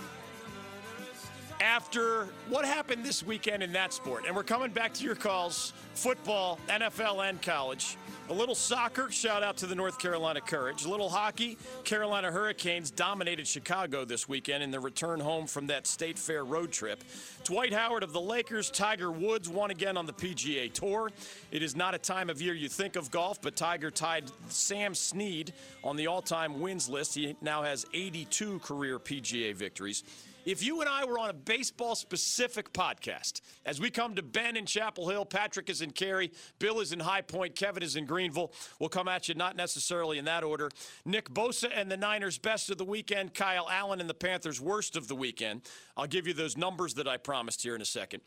after 1.61 2.27
what 2.49 2.65
happened 2.65 3.05
this 3.05 3.23
weekend 3.23 3.61
in 3.61 3.71
that 3.73 3.93
sport, 3.93 4.25
and 4.25 4.35
we're 4.35 4.43
coming 4.43 4.71
back 4.71 4.93
to 4.95 5.03
your 5.03 5.15
calls 5.15 5.73
football, 5.93 6.57
NFL, 6.67 7.29
and 7.29 7.41
college. 7.41 7.97
A 8.29 8.33
little 8.33 8.55
soccer, 8.55 9.11
shout 9.11 9.43
out 9.43 9.57
to 9.57 9.67
the 9.67 9.75
North 9.75 9.99
Carolina 9.99 10.41
Courage. 10.41 10.85
A 10.85 10.89
little 10.89 11.09
hockey, 11.09 11.57
Carolina 11.83 12.31
Hurricanes 12.31 12.89
dominated 12.89 13.45
Chicago 13.45 14.05
this 14.05 14.27
weekend 14.27 14.63
in 14.63 14.71
their 14.71 14.79
return 14.79 15.19
home 15.19 15.47
from 15.47 15.67
that 15.67 15.85
State 15.85 16.17
Fair 16.17 16.45
road 16.45 16.71
trip. 16.71 17.03
Dwight 17.43 17.73
Howard 17.73 18.03
of 18.03 18.13
the 18.13 18.21
Lakers, 18.21 18.71
Tiger 18.71 19.11
Woods 19.11 19.49
won 19.49 19.69
again 19.69 19.97
on 19.97 20.05
the 20.05 20.13
PGA 20.13 20.71
Tour. 20.71 21.11
It 21.51 21.61
is 21.61 21.75
not 21.75 21.93
a 21.93 21.99
time 21.99 22.29
of 22.29 22.41
year 22.41 22.53
you 22.53 22.69
think 22.69 22.95
of 22.95 23.11
golf, 23.11 23.41
but 23.41 23.55
Tiger 23.55 23.91
tied 23.91 24.31
Sam 24.47 24.95
Snead 24.95 25.53
on 25.83 25.95
the 25.95 26.07
all 26.07 26.21
time 26.21 26.61
wins 26.61 26.89
list. 26.89 27.15
He 27.15 27.35
now 27.41 27.63
has 27.63 27.85
82 27.93 28.59
career 28.59 28.97
PGA 28.97 29.53
victories. 29.53 30.03
If 30.43 30.63
you 30.63 30.81
and 30.81 30.89
I 30.89 31.05
were 31.05 31.19
on 31.19 31.29
a 31.29 31.33
baseball 31.33 31.93
specific 31.93 32.73
podcast, 32.73 33.41
as 33.63 33.79
we 33.79 33.91
come 33.91 34.15
to 34.15 34.23
Ben 34.23 34.57
in 34.57 34.65
Chapel 34.65 35.07
Hill, 35.07 35.23
Patrick 35.23 35.69
is 35.69 35.83
in 35.83 35.91
Cary, 35.91 36.31
Bill 36.57 36.79
is 36.79 36.91
in 36.91 36.99
High 36.99 37.21
Point, 37.21 37.55
Kevin 37.55 37.83
is 37.83 37.95
in 37.95 38.05
Greenville, 38.07 38.51
we'll 38.79 38.89
come 38.89 39.07
at 39.07 39.29
you 39.29 39.35
not 39.35 39.55
necessarily 39.55 40.17
in 40.17 40.25
that 40.25 40.43
order. 40.43 40.69
Nick 41.05 41.29
Bosa 41.29 41.69
and 41.75 41.91
the 41.91 41.97
Niners 41.97 42.39
best 42.39 42.71
of 42.71 42.79
the 42.79 42.85
weekend, 42.85 43.35
Kyle 43.35 43.69
Allen 43.69 44.01
and 44.01 44.09
the 44.09 44.15
Panthers 44.15 44.59
worst 44.59 44.95
of 44.95 45.07
the 45.07 45.15
weekend. 45.15 45.61
I'll 45.95 46.07
give 46.07 46.25
you 46.25 46.33
those 46.33 46.57
numbers 46.57 46.95
that 46.95 47.07
I 47.07 47.17
promised 47.17 47.61
here 47.61 47.75
in 47.75 47.81
a 47.81 47.85
second. 47.85 48.23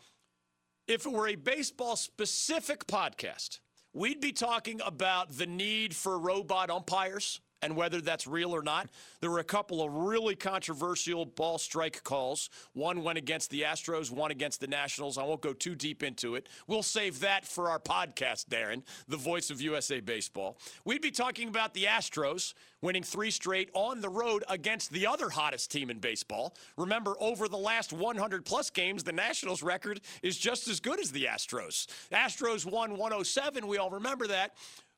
If 0.86 1.06
it 1.06 1.12
were 1.12 1.26
a 1.26 1.34
baseball 1.34 1.96
specific 1.96 2.86
podcast, 2.86 3.58
we'd 3.92 4.20
be 4.20 4.32
talking 4.32 4.80
about 4.86 5.36
the 5.36 5.46
need 5.46 5.96
for 5.96 6.16
robot 6.16 6.70
umpires 6.70 7.40
and 7.64 7.76
whether 7.76 8.00
that's 8.00 8.26
real 8.26 8.54
or 8.54 8.62
not. 8.62 8.88
There 9.20 9.30
were 9.30 9.38
a 9.38 9.44
couple 9.44 9.82
of 9.82 9.90
really 9.90 10.36
controversial 10.36 11.24
ball 11.24 11.56
strike 11.56 12.04
calls. 12.04 12.50
One 12.74 13.02
went 13.02 13.16
against 13.16 13.48
the 13.50 13.62
Astros, 13.62 14.10
one 14.10 14.30
against 14.30 14.60
the 14.60 14.66
Nationals. 14.66 15.16
I 15.16 15.22
won't 15.22 15.40
go 15.40 15.54
too 15.54 15.74
deep 15.74 16.02
into 16.02 16.34
it. 16.34 16.50
We'll 16.66 16.82
save 16.82 17.20
that 17.20 17.46
for 17.46 17.70
our 17.70 17.78
podcast, 17.78 18.48
Darren, 18.48 18.82
the 19.08 19.16
voice 19.16 19.48
of 19.48 19.62
USA 19.62 20.00
Baseball. 20.00 20.58
We'd 20.84 21.00
be 21.00 21.10
talking 21.10 21.48
about 21.48 21.72
the 21.72 21.84
Astros 21.84 22.52
winning 22.82 23.02
three 23.02 23.30
straight 23.30 23.70
on 23.72 24.02
the 24.02 24.08
road 24.10 24.44
against 24.50 24.92
the 24.92 25.06
other 25.06 25.30
hottest 25.30 25.72
team 25.72 25.88
in 25.88 25.98
baseball. 25.98 26.54
Remember, 26.76 27.14
over 27.18 27.48
the 27.48 27.56
last 27.56 27.94
100 27.94 28.44
plus 28.44 28.68
games, 28.68 29.02
the 29.02 29.12
Nationals 29.12 29.62
record 29.62 30.02
is 30.22 30.36
just 30.36 30.68
as 30.68 30.80
good 30.80 31.00
as 31.00 31.10
the 31.10 31.24
Astros. 31.24 31.86
Astros 32.12 32.70
won 32.70 32.90
107. 32.98 33.66
We 33.66 33.78
all 33.78 33.88
remember 33.88 34.26
that. 34.26 34.54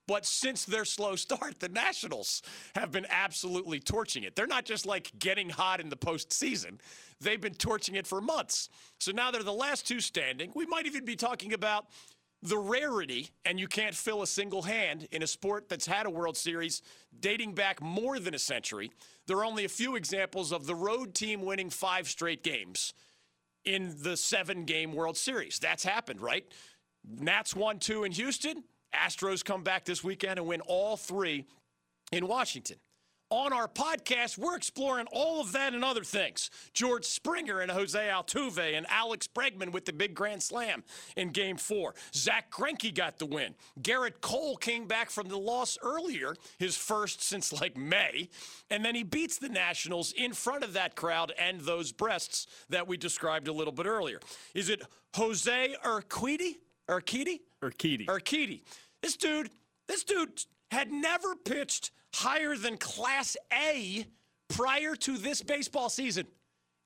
But 0.07 0.25
since 0.25 0.65
their 0.65 0.85
slow 0.85 1.17
start, 1.17 1.59
the 1.59 1.69
Nationals 1.69 2.43
have 2.75 2.93
been 2.93 3.07
absolutely 3.11 3.81
torching 3.81 4.23
it. 4.23 4.37
They're 4.37 4.47
not 4.47 4.65
just 4.65 4.87
like 4.87 5.11
getting 5.19 5.51
hot 5.51 5.81
in 5.81 5.89
the 5.89 5.97
postseason, 5.97 6.79
they've 7.21 7.41
been 7.41 7.55
torching 7.55 7.97
it 7.97 8.07
for 8.07 8.21
months. 8.21 8.69
So 9.01 9.13
now 9.13 9.31
they're 9.31 9.43
the 9.43 9.53
last 9.53 9.87
two 9.87 10.01
standing. 10.01 10.53
We 10.55 10.67
might 10.67 10.87
even 10.87 11.05
be 11.05 11.17
talking 11.17 11.53
about 11.53 11.87
the 12.43 12.59
rarity, 12.59 13.31
and 13.45 13.59
you 13.59 13.67
can't 13.67 13.95
fill 13.95 14.23
a 14.23 14.27
single 14.27 14.63
hand 14.63 15.09
in 15.11 15.23
a 15.23 15.27
sport 15.27 15.69
that's 15.69 15.87
had 15.87 16.07
a 16.07 16.11
World 16.11 16.37
Series 16.37 16.83
dating 17.19 17.55
back 17.55 17.81
more 17.81 18.19
than 18.19 18.35
a 18.35 18.39
century. 18.39 18.93
There 19.27 19.39
are 19.39 19.45
only 19.45 19.65
a 19.65 19.69
few 19.69 19.97
examples 19.97 20.53
of 20.53 20.67
the 20.67 20.75
road 20.75 21.15
team 21.15 21.45
winning 21.45 21.71
five 21.71 22.09
straight 22.09 22.45
games 22.45 22.93
in 23.65 23.97
the 24.03 24.17
seven 24.17 24.65
game 24.65 24.93
World 24.93 25.17
Series. 25.17 25.59
That's 25.59 25.83
happened, 25.83 26.21
right? 26.21 26.45
Nats 27.05 27.57
won 27.57 27.79
two 27.79 28.05
in 28.05 28.13
Houston. 28.13 28.63
Astros 28.97 29.45
come 29.45 29.63
back 29.63 29.85
this 29.85 30.03
weekend 30.03 30.39
and 30.39 30.49
win 30.49 30.61
all 30.63 30.97
three 30.97 31.47
in 32.13 32.27
Washington. 32.27 32.77
on 33.31 33.53
our 33.53 33.67
podcast, 33.67 34.39
we're 34.39 34.57
exploring 34.57 35.07
all 35.11 35.41
of 35.41 35.51
that 35.53 35.75
and 35.75 35.85
other 35.85 36.05
things. 36.05 36.49
George 36.73 37.05
Springer 37.05 37.61
and 37.61 37.71
Jose 37.73 37.99
Altuve 37.99 38.77
and 38.77 38.87
Alex 38.89 39.27
Bregman 39.27 39.73
with 39.73 39.85
the 39.85 39.93
big 39.93 40.15
grand 40.15 40.43
slam 40.43 40.85
in 41.17 41.31
game 41.31 41.57
four. 41.57 41.95
Zack 42.15 42.53
Greinke 42.53 42.95
got 42.95 43.19
the 43.19 43.27
win. 43.27 43.57
Gerrit 43.81 44.21
Cole 44.21 44.57
came 44.57 44.87
back 44.87 45.11
from 45.11 45.29
the 45.29 45.39
loss 45.39 45.77
earlier, 45.83 46.37
his 46.59 46.77
first 46.77 47.21
since 47.21 47.53
like 47.53 47.77
May, 47.77 48.29
and 48.71 48.85
then 48.85 48.95
he 48.95 49.03
beats 49.03 49.39
the 49.39 49.49
Nationals 49.49 50.13
in 50.13 50.33
front 50.33 50.63
of 50.63 50.75
that 50.75 50.95
crowd 50.95 51.33
and 51.37 51.61
those 51.63 51.91
breasts 51.91 52.47
that 52.69 52.87
we 52.87 52.97
described 52.97 53.49
a 53.49 53.53
little 53.53 53.73
bit 53.73 53.87
earlier. 53.87 54.21
Is 54.55 54.69
it 54.71 54.83
Jose 55.17 55.75
Urquidy? 55.85 56.59
Urquidy? 56.89 57.41
Urquidy. 57.61 58.07
Urquidy. 58.07 58.61
This 59.03 59.17
dude, 59.17 59.51
this 59.87 60.05
dude 60.05 60.45
had 60.71 60.91
never 60.91 61.37
pitched 61.37 61.91
higher 62.15 62.57
than 62.57 62.77
Class 62.77 63.37
A 63.53 64.07
prior 64.49 64.95
to 64.97 65.19
this 65.19 65.43
baseball 65.43 65.89
season. 65.89 66.27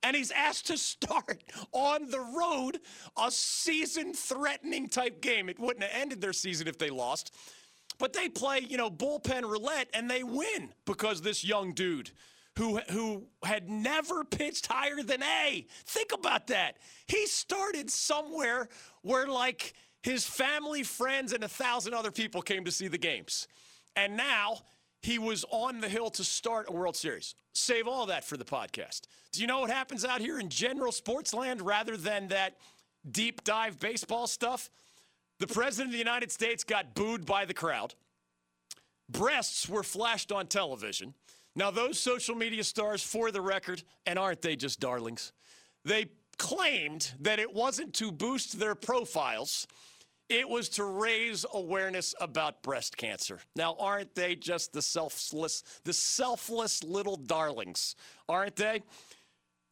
And 0.03 0.15
he's 0.15 0.31
asked 0.31 0.67
to 0.67 0.77
start 0.77 1.43
on 1.71 2.09
the 2.09 2.19
road 2.19 2.79
a 3.17 3.29
season 3.29 4.13
threatening 4.13 4.89
type 4.89 5.21
game. 5.21 5.47
It 5.47 5.59
wouldn't 5.59 5.83
have 5.83 6.01
ended 6.01 6.21
their 6.21 6.33
season 6.33 6.67
if 6.67 6.77
they 6.77 6.89
lost. 6.89 7.33
But 7.99 8.13
they 8.13 8.29
play, 8.29 8.59
you 8.67 8.77
know, 8.77 8.89
bullpen 8.89 9.43
roulette 9.43 9.89
and 9.93 10.09
they 10.09 10.23
win 10.23 10.73
because 10.85 11.21
this 11.21 11.43
young 11.43 11.73
dude 11.73 12.11
who 12.57 12.79
who 12.89 13.27
had 13.43 13.69
never 13.69 14.23
pitched 14.23 14.67
higher 14.67 15.03
than 15.03 15.23
A. 15.23 15.65
Think 15.85 16.11
about 16.11 16.47
that. 16.47 16.77
He 17.07 17.27
started 17.27 17.89
somewhere 17.89 18.67
where 19.03 19.27
like 19.27 19.73
his 20.03 20.25
family, 20.25 20.83
friends, 20.83 21.33
and 21.33 21.43
a 21.43 21.47
thousand 21.47 21.93
other 21.93 22.11
people 22.11 22.41
came 22.41 22.65
to 22.65 22.71
see 22.71 22.87
the 22.87 22.97
games. 22.97 23.47
And 23.95 24.17
now 24.17 24.61
he 25.01 25.19
was 25.19 25.45
on 25.49 25.79
the 25.79 25.89
hill 25.89 26.09
to 26.11 26.23
start 26.23 26.67
a 26.69 26.71
World 26.71 26.95
Series. 26.95 27.35
Save 27.53 27.87
all 27.87 28.05
that 28.07 28.23
for 28.23 28.37
the 28.37 28.45
podcast. 28.45 29.01
Do 29.31 29.41
you 29.41 29.47
know 29.47 29.61
what 29.61 29.69
happens 29.69 30.05
out 30.05 30.21
here 30.21 30.39
in 30.39 30.49
general 30.49 30.91
sports 30.91 31.33
land 31.33 31.61
rather 31.61 31.97
than 31.97 32.27
that 32.29 32.57
deep 33.09 33.43
dive 33.43 33.79
baseball 33.79 34.27
stuff? 34.27 34.69
The 35.39 35.47
President 35.47 35.87
of 35.87 35.93
the 35.93 35.97
United 35.97 36.31
States 36.31 36.63
got 36.63 36.93
booed 36.93 37.25
by 37.25 37.45
the 37.45 37.53
crowd. 37.53 37.95
Breasts 39.09 39.67
were 39.67 39.83
flashed 39.83 40.31
on 40.31 40.47
television. 40.47 41.13
Now, 41.55 41.71
those 41.71 41.99
social 41.99 42.35
media 42.35 42.63
stars, 42.63 43.03
for 43.03 43.31
the 43.31 43.41
record, 43.41 43.83
and 44.05 44.17
aren't 44.17 44.41
they 44.41 44.55
just 44.55 44.79
darlings? 44.79 45.33
They 45.83 46.05
claimed 46.37 47.11
that 47.19 47.39
it 47.39 47.53
wasn't 47.53 47.93
to 47.95 48.11
boost 48.11 48.59
their 48.59 48.75
profiles 48.75 49.67
it 50.31 50.47
was 50.47 50.69
to 50.69 50.85
raise 50.85 51.45
awareness 51.53 52.15
about 52.21 52.63
breast 52.63 52.95
cancer. 52.95 53.39
Now, 53.55 53.75
aren't 53.77 54.15
they 54.15 54.35
just 54.35 54.71
the 54.71 54.81
selfless, 54.81 55.63
the 55.83 55.91
selfless 55.91 56.83
little 56.83 57.17
darlings? 57.17 57.95
Aren't 58.29 58.55
they? 58.55 58.81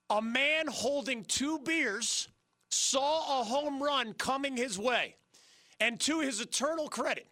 A 0.10 0.22
man 0.22 0.68
holding 0.68 1.24
two 1.24 1.60
beers 1.60 2.28
saw 2.70 3.40
a 3.40 3.44
home 3.44 3.82
run 3.82 4.14
coming 4.14 4.58
his 4.58 4.78
way. 4.78 5.16
And 5.80 5.98
to 6.02 6.20
his 6.20 6.42
eternal 6.42 6.90
credit, 6.90 7.28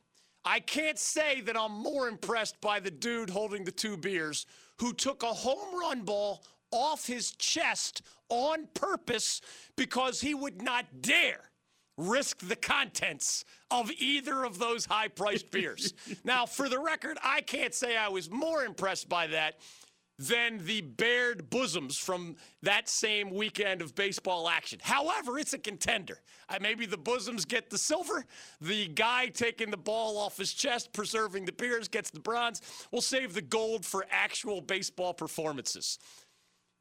I 0.45 0.61
can't 0.61 0.97
say 0.97 1.41
that 1.41 1.57
I'm 1.57 1.73
more 1.73 2.07
impressed 2.07 2.61
by 2.61 2.79
the 2.79 2.91
dude 2.91 3.29
holding 3.29 3.65
the 3.65 3.71
two 3.71 3.97
beers 3.97 4.45
who 4.77 4.93
took 4.93 5.23
a 5.23 5.27
home 5.27 5.77
run 5.77 6.03
ball 6.03 6.45
off 6.71 7.05
his 7.05 7.31
chest 7.31 8.03
on 8.29 8.67
purpose 8.73 9.41
because 9.75 10.21
he 10.21 10.33
would 10.33 10.61
not 10.61 10.85
dare 11.01 11.41
risk 11.97 12.47
the 12.47 12.55
contents 12.55 13.43
of 13.71 13.91
either 13.91 14.43
of 14.43 14.59
those 14.59 14.85
high 14.85 15.07
priced 15.07 15.51
beers. 15.51 15.93
now, 16.23 16.45
for 16.45 16.69
the 16.69 16.79
record, 16.79 17.17
I 17.23 17.41
can't 17.41 17.73
say 17.73 17.97
I 17.97 18.07
was 18.07 18.29
more 18.29 18.63
impressed 18.63 19.09
by 19.09 19.27
that 19.27 19.59
than 20.19 20.65
the 20.65 20.81
bared 20.81 21.49
bosoms 21.49 21.97
from 21.97 22.35
that 22.63 22.89
same 22.89 23.29
weekend 23.29 23.81
of 23.81 23.93
baseball 23.93 24.49
action. 24.49 24.79
However, 24.81 25.37
it's 25.37 25.53
a 25.53 25.59
contender. 25.59 26.19
Uh, 26.49 26.57
maybe 26.59 26.85
the 26.87 26.97
bosoms 26.97 27.45
get 27.45 27.69
the 27.69 27.77
silver. 27.77 28.25
The 28.59 28.87
guy 28.87 29.27
taking 29.27 29.69
the 29.69 29.77
ball 29.77 30.17
off 30.17 30.37
his 30.37 30.53
chest, 30.53 30.91
preserving 30.91 31.45
the 31.45 31.51
beers, 31.51 31.87
gets 31.87 32.09
the 32.09 32.19
bronze. 32.19 32.61
We'll 32.91 33.01
save 33.01 33.35
the 33.35 33.43
gold 33.43 33.85
for 33.85 34.05
actual 34.09 34.59
baseball 34.59 35.13
performances. 35.13 35.99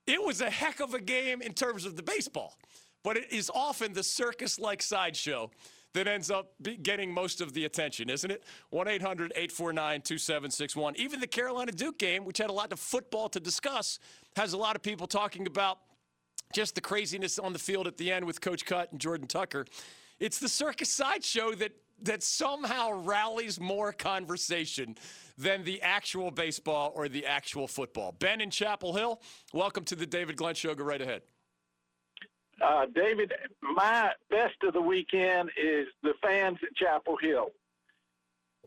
It 0.06 0.22
was 0.22 0.40
a 0.40 0.48
heck 0.48 0.80
of 0.80 0.94
a 0.94 1.00
game 1.00 1.42
in 1.42 1.52
terms 1.52 1.84
of 1.84 1.96
the 1.96 2.02
baseball 2.02 2.56
but 3.06 3.16
it 3.16 3.32
is 3.32 3.52
often 3.54 3.92
the 3.92 4.02
circus 4.02 4.58
like 4.58 4.82
sideshow 4.82 5.48
that 5.92 6.08
ends 6.08 6.28
up 6.28 6.54
getting 6.82 7.08
most 7.08 7.40
of 7.40 7.52
the 7.52 7.64
attention, 7.64 8.10
isn't 8.10 8.32
it? 8.32 8.42
1 8.70 8.88
800 8.88 9.30
849 9.36 10.00
2761. 10.02 10.96
Even 10.96 11.20
the 11.20 11.26
Carolina 11.28 11.70
Duke 11.70 12.00
game, 12.00 12.24
which 12.24 12.38
had 12.38 12.50
a 12.50 12.52
lot 12.52 12.72
of 12.72 12.80
football 12.80 13.28
to 13.28 13.38
discuss, 13.38 14.00
has 14.34 14.54
a 14.54 14.56
lot 14.56 14.74
of 14.74 14.82
people 14.82 15.06
talking 15.06 15.46
about 15.46 15.78
just 16.52 16.74
the 16.74 16.80
craziness 16.80 17.38
on 17.38 17.52
the 17.52 17.60
field 17.60 17.86
at 17.86 17.96
the 17.96 18.10
end 18.10 18.24
with 18.24 18.40
Coach 18.40 18.64
Cut 18.64 18.90
and 18.90 19.00
Jordan 19.00 19.28
Tucker. 19.28 19.66
It's 20.18 20.40
the 20.40 20.48
circus 20.48 20.92
sideshow 20.92 21.54
that 21.54 21.70
that 22.02 22.24
somehow 22.24 22.90
rallies 23.04 23.60
more 23.60 23.92
conversation 23.92 24.96
than 25.38 25.62
the 25.62 25.80
actual 25.80 26.32
baseball 26.32 26.92
or 26.96 27.08
the 27.08 27.24
actual 27.24 27.68
football. 27.68 28.16
Ben 28.18 28.40
in 28.40 28.50
Chapel 28.50 28.94
Hill, 28.94 29.20
welcome 29.54 29.84
to 29.84 29.94
the 29.94 30.06
David 30.06 30.36
Glenn 30.36 30.56
Show. 30.56 30.74
Go 30.74 30.82
right 30.82 31.00
ahead. 31.00 31.22
Uh, 32.62 32.86
David, 32.94 33.32
my 33.60 34.10
best 34.30 34.56
of 34.62 34.72
the 34.72 34.80
weekend 34.80 35.50
is 35.56 35.86
the 36.02 36.14
fans 36.22 36.58
at 36.62 36.74
Chapel 36.76 37.16
Hill. 37.20 37.48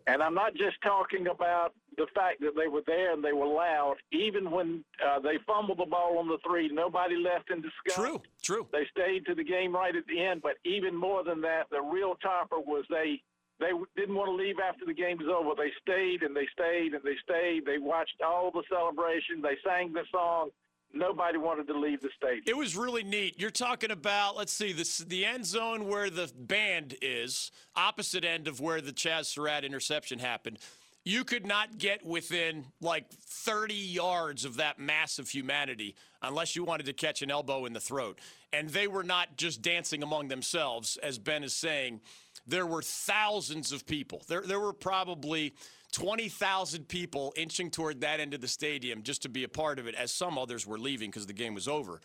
And 0.08 0.24
I'm 0.24 0.34
not 0.34 0.56
just 0.56 0.78
talking 0.82 1.28
about 1.28 1.74
the 1.98 2.08
fact 2.16 2.42
that 2.42 2.56
they 2.56 2.68
were 2.68 2.82
there 2.88 3.14
and 3.14 3.24
they 3.24 3.34
were 3.34 3.46
loud. 3.46 3.96
Even 4.12 4.50
when 4.50 4.84
uh, 5.06 5.20
they 5.20 5.38
fumbled 5.46 5.80
the 5.80 5.86
ball 5.86 6.18
on 6.18 6.28
the 6.28 6.38
three, 6.46 6.70
nobody 6.70 7.16
left 7.16 7.52
in 7.52 7.62
disgust. 7.62 7.96
True, 7.96 8.22
true. 8.42 8.68
They 8.72 8.88
stayed 8.92 9.26
to 9.26 9.36
the 9.36 9.44
game 9.44 9.74
right 9.74 9.96
at 9.96 10.06
the 10.08 10.24
end. 10.24 10.42
But 10.42 10.56
even 10.64 10.96
more 10.96 11.24
than 11.24 11.42
that, 11.42 11.68
the 11.70 11.82
real 11.82 12.16
topper 12.22 12.60
was 12.60 12.86
they 12.90 13.22
they 13.60 13.72
didn't 13.98 14.16
want 14.16 14.30
to 14.30 14.36
leave 14.36 14.56
after 14.60 14.86
the 14.86 14.94
game 14.94 15.18
was 15.18 15.28
over. 15.28 15.52
They 15.54 15.72
stayed 15.82 16.24
and 16.24 16.34
they 16.36 16.48
stayed 16.54 16.94
and 16.94 17.04
they 17.04 17.18
stayed. 17.22 17.66
They 17.66 17.78
watched 17.78 18.22
all 18.26 18.52
the 18.52 18.64
celebration. 18.70 19.42
They 19.42 19.58
sang 19.66 19.92
the 19.92 20.06
song 20.12 20.50
nobody 20.94 21.38
wanted 21.38 21.68
to 21.68 21.78
leave 21.78 22.02
the 22.02 22.10
stadium. 22.18 22.44
It 22.48 22.58
was 22.58 22.76
really 22.76 23.04
neat. 23.04 23.40
You're 23.40 23.50
talking 23.50 23.92
about, 23.92 24.36
let's 24.38 24.54
see, 24.54 24.74
the, 24.74 25.06
the 25.08 25.26
end 25.26 25.46
zone 25.46 25.88
where 25.88 26.10
the 26.10 26.32
band 26.38 26.96
is, 27.02 27.52
opposite 27.76 28.26
end 28.26 28.48
of 28.48 28.60
where 28.60 28.82
the 28.82 28.92
Chazz 28.92 29.26
Surratt 29.26 29.64
interception 29.64 30.20
happened. 30.20 30.60
You 31.06 31.24
could 31.24 31.46
not 31.46 31.78
get 31.78 32.06
within 32.06 32.66
like 32.82 33.10
30 33.10 33.74
yards 33.74 34.46
of 34.46 34.58
that 34.58 34.80
mass 34.80 35.18
of 35.18 35.30
humanity 35.30 35.96
unless 36.22 36.56
you 36.56 36.64
wanted 36.64 36.86
to 36.88 36.94
catch 36.94 37.22
an 37.22 37.32
elbow 37.32 37.66
in 37.66 37.74
the 37.74 37.80
throat. 37.80 38.20
And 38.52 38.70
they 38.70 38.88
were 38.88 39.04
not 39.04 39.38
just 39.38 39.62
dancing 39.62 40.04
among 40.04 40.28
themselves, 40.28 40.98
as 40.98 41.18
Ben 41.18 41.44
is 41.44 41.56
saying. 41.56 42.02
There 42.46 42.66
were 42.66 42.82
thousands 42.82 43.72
of 43.72 43.86
people. 43.86 44.24
There, 44.28 44.42
there 44.42 44.60
were 44.60 44.74
probably 44.74 45.54
20,000 45.92 46.88
people 46.88 47.34
inching 47.36 47.72
toward 47.72 48.02
that 48.02 48.20
end 48.20 48.34
of 48.34 48.42
the 48.42 48.48
stadium 48.48 49.04
just 49.04 49.22
to 49.24 49.30
be 49.30 49.44
a 49.44 49.50
part 49.50 49.80
of 49.80 49.88
it, 49.88 49.96
as 49.96 50.12
some 50.12 50.38
others 50.38 50.68
were 50.68 50.78
leaving 50.78 51.10
because 51.10 51.26
the 51.26 51.34
game 51.34 51.54
was 51.54 51.68
over. 51.68 52.00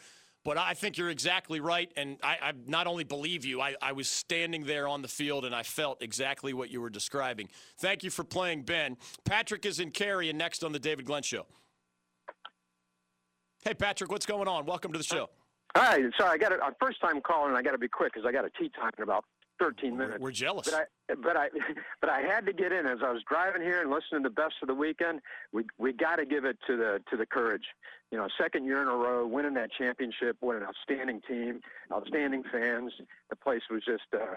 But 0.45 0.59
I 0.59 0.75
think 0.75 0.99
you're 0.99 1.11
exactly 1.11 1.61
right. 1.61 1.91
And 1.97 2.19
I, 2.23 2.37
I 2.43 2.53
not 2.67 2.87
only 2.87 3.05
believe 3.05 3.47
you, 3.47 3.63
I, 3.63 3.77
I, 3.81 3.93
was 3.93 4.09
standing 4.09 4.65
there 4.65 4.87
on 4.87 5.01
the 5.01 5.09
field 5.09 5.47
and 5.47 5.55
I 5.55 5.63
felt 5.63 6.03
exactly 6.03 6.53
what 6.53 6.71
you 6.71 6.83
were 6.83 6.91
describing. 6.91 7.49
Thank 7.79 8.05
you 8.05 8.11
for 8.11 8.25
playing, 8.25 8.63
Ben. 8.63 8.99
Patrick 9.25 9.65
is 9.65 9.81
in 9.81 9.91
Cary 9.91 10.29
and 10.29 10.39
next 10.39 10.63
on 10.63 10.73
the 10.73 10.79
David 10.79 11.07
Glenn 11.07 11.23
Show. 11.23 11.47
Hey, 13.65 13.73
Patrick, 13.73 14.11
what's 14.11 14.27
going 14.27 14.47
on? 14.47 14.67
Welcome 14.67 14.93
to 14.93 14.99
the 14.99 15.05
show. 15.05 15.31
Hi. 15.75 15.97
Sorry, 16.19 16.33
I 16.33 16.37
got 16.37 16.53
a 16.53 16.59
first 16.79 17.01
time 17.01 17.23
calling. 17.23 17.57
I 17.57 17.63
got 17.63 17.73
to 17.73 17.79
be 17.79 17.89
quick 17.89 18.13
because 18.13 18.27
I 18.29 18.33
got 18.33 18.45
a 18.45 18.51
tee 18.51 18.71
time 18.79 18.91
in 18.99 19.03
about 19.03 19.25
13 19.59 19.97
minutes. 19.97 20.19
We're 20.21 20.31
jealous. 20.31 20.69
But 20.71 20.89
I, 21.09 21.15
but 21.15 21.37
I, 21.37 21.49
but 22.01 22.11
I 22.11 22.21
had 22.21 22.47
to 22.47 22.53
get 22.53 22.73
in 22.73 22.87
as 22.87 22.99
I 23.05 23.13
was 23.13 23.23
driving 23.29 23.63
here 23.63 23.81
and 23.81 23.91
listening 23.91 24.23
to 24.23 24.29
the 24.29 24.35
Best 24.35 24.55
of 24.63 24.69
the 24.69 24.75
Weekend. 24.75 25.21
We 25.53 25.65
we 25.79 25.93
got 25.93 26.17
to 26.17 26.27
give 26.27 26.45
it 26.45 26.59
to 26.67 26.77
the 26.77 27.01
to 27.11 27.17
the 27.17 27.27
courage. 27.27 27.65
You 28.11 28.19
know, 28.19 28.29
second 28.41 28.65
year 28.65 28.83
in 28.83 28.89
a 28.89 28.95
row, 28.95 29.27
winning 29.27 29.55
that 29.55 29.71
championship. 29.77 30.37
What 30.41 30.57
an 30.57 30.63
outstanding 30.63 31.21
team, 31.29 31.61
outstanding 31.93 32.45
fans. 32.53 32.93
The 33.31 33.37
place 33.37 33.63
was 33.71 33.83
just 33.85 34.05
uh, 34.13 34.37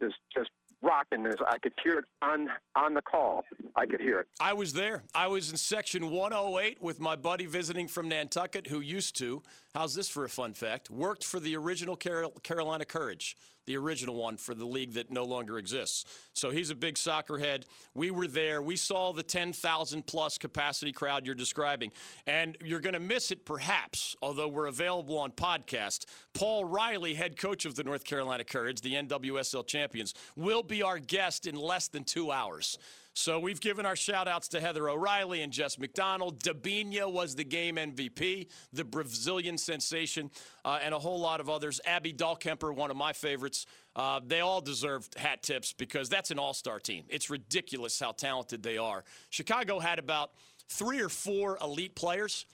just 0.00 0.16
just 0.34 0.50
rocking 0.82 1.22
this. 1.22 1.36
I 1.46 1.58
could 1.58 1.72
hear 1.82 1.98
it 1.98 2.04
on 2.22 2.48
on 2.74 2.94
the 2.94 3.02
call. 3.02 3.44
I 3.74 3.86
could 3.86 4.00
hear 4.00 4.20
it. 4.20 4.28
I 4.40 4.52
was 4.52 4.72
there. 4.72 5.02
I 5.14 5.26
was 5.26 5.50
in 5.50 5.56
section 5.56 6.10
108 6.10 6.82
with 6.82 7.00
my 7.00 7.16
buddy 7.16 7.46
visiting 7.46 7.88
from 7.88 8.08
Nantucket, 8.08 8.66
who 8.66 8.80
used 8.80 9.16
to. 9.18 9.42
How's 9.74 9.94
this 9.94 10.08
for 10.08 10.24
a 10.24 10.28
fun 10.28 10.54
fact? 10.54 10.90
Worked 10.90 11.24
for 11.24 11.40
the 11.40 11.56
original 11.56 11.96
Carol, 11.96 12.30
Carolina 12.42 12.84
Courage 12.84 13.36
the 13.66 13.76
original 13.76 14.14
one 14.14 14.36
for 14.36 14.54
the 14.54 14.64
league 14.64 14.94
that 14.94 15.10
no 15.10 15.24
longer 15.24 15.58
exists. 15.58 16.04
So 16.32 16.50
he's 16.50 16.70
a 16.70 16.74
big 16.74 16.96
soccer 16.96 17.38
head. 17.38 17.66
We 17.94 18.10
were 18.10 18.26
there. 18.26 18.62
We 18.62 18.76
saw 18.76 19.12
the 19.12 19.22
10,000 19.22 20.06
plus 20.06 20.38
capacity 20.38 20.92
crowd 20.92 21.26
you're 21.26 21.34
describing. 21.34 21.92
And 22.26 22.56
you're 22.64 22.80
going 22.80 22.94
to 22.94 23.00
miss 23.00 23.30
it 23.30 23.44
perhaps, 23.44 24.16
although 24.22 24.48
we're 24.48 24.66
available 24.66 25.18
on 25.18 25.32
podcast. 25.32 26.06
Paul 26.32 26.64
Riley, 26.64 27.14
head 27.14 27.36
coach 27.36 27.64
of 27.64 27.74
the 27.74 27.84
North 27.84 28.04
Carolina 28.04 28.44
Courage, 28.44 28.80
the 28.80 28.94
NWSL 28.94 29.66
champions, 29.66 30.14
will 30.36 30.62
be 30.62 30.82
our 30.82 30.98
guest 30.98 31.46
in 31.46 31.56
less 31.56 31.88
than 31.88 32.04
two 32.04 32.30
hours. 32.32 32.78
So 33.18 33.40
we've 33.40 33.62
given 33.62 33.86
our 33.86 33.96
shout 33.96 34.28
outs 34.28 34.46
to 34.48 34.60
Heather 34.60 34.90
O'Reilly 34.90 35.40
and 35.40 35.50
Jess 35.50 35.78
McDonald. 35.78 36.38
Debinha 36.42 37.10
was 37.10 37.34
the 37.34 37.44
game 37.44 37.76
MVP, 37.76 38.48
the 38.74 38.84
Brazilian 38.84 39.56
sensation, 39.56 40.30
uh, 40.66 40.80
and 40.82 40.92
a 40.92 40.98
whole 40.98 41.18
lot 41.18 41.40
of 41.40 41.48
others. 41.48 41.80
Abby 41.86 42.12
Dahlkemper, 42.12 42.74
one 42.74 42.90
of 42.90 42.96
my 42.98 43.14
favorites. 43.14 43.64
Uh, 43.96 44.20
they 44.24 44.40
all 44.40 44.60
deserved 44.60 45.16
hat 45.18 45.42
tips 45.42 45.72
because 45.72 46.10
that's 46.10 46.30
an 46.30 46.38
all 46.38 46.52
star 46.52 46.78
team. 46.78 47.04
It's 47.08 47.30
ridiculous 47.30 47.98
how 47.98 48.12
talented 48.12 48.62
they 48.62 48.76
are. 48.76 49.02
Chicago 49.30 49.78
had 49.78 49.98
about 49.98 50.32
three 50.68 51.00
or 51.00 51.08
four 51.08 51.56
elite 51.62 51.94
players. 51.94 52.44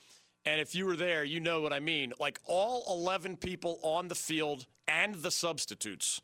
And 0.45 0.61
if 0.61 0.77
you 0.77 0.87
were 0.87 0.97
there, 0.97 1.25
you 1.25 1.41
know 1.41 1.61
what 1.61 1.73
I 1.73 1.81
mean. 1.81 2.13
Like 2.21 2.39
all 2.45 2.85
11 2.89 3.39
people 3.39 3.81
on 3.83 4.07
the 4.07 4.15
field 4.15 4.67
and 4.87 5.17
the 5.17 5.33
substitutes 5.33 6.21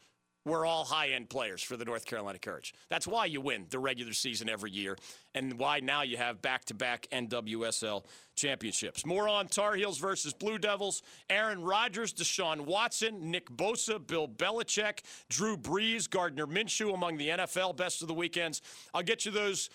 were 0.49 0.67
all 0.67 0.85
high 0.85 1.11
end 1.11 1.31
players 1.31 1.63
for 1.63 1.77
the 1.77 1.85
North 1.85 2.05
Carolina 2.05 2.39
Courage. 2.39 2.75
That's 2.89 3.07
why 3.07 3.27
you 3.27 3.41
win 3.41 3.67
the 3.71 3.79
regular 3.79 4.13
season 4.13 4.49
every 4.49 4.71
year 4.71 4.97
and 5.35 5.59
why 5.59 5.81
now 5.81 6.03
you 6.03 6.17
have 6.17 6.43
back 6.43 6.65
to 6.67 6.75
back 6.75 7.07
NWSL 7.13 8.05
championships. 8.35 9.07
More 9.07 9.29
on 9.29 9.47
Tar 9.49 9.75
Heels 9.75 9.99
versus 9.99 10.33
Blue 10.33 10.59
Devils. 10.59 11.03
Aaron 11.31 11.63
Rodgers, 11.63 12.13
Deshaun 12.13 12.63
Watson, 12.63 13.31
Nick 13.31 13.49
Bosa, 13.51 14.05
Bill 14.05 14.27
Belichick, 14.27 15.01
Drew 15.29 15.57
Brees, 15.57 16.09
Gardner 16.09 16.47
Minshew 16.47 16.95
among 16.95 17.19
the 17.19 17.29
NFL 17.29 17.77
best 17.77 18.03
of 18.03 18.09
the 18.09 18.15
weekends. 18.15 18.63
I'll 18.95 19.03
get 19.03 19.25
you 19.25 19.33
those. 19.33 19.71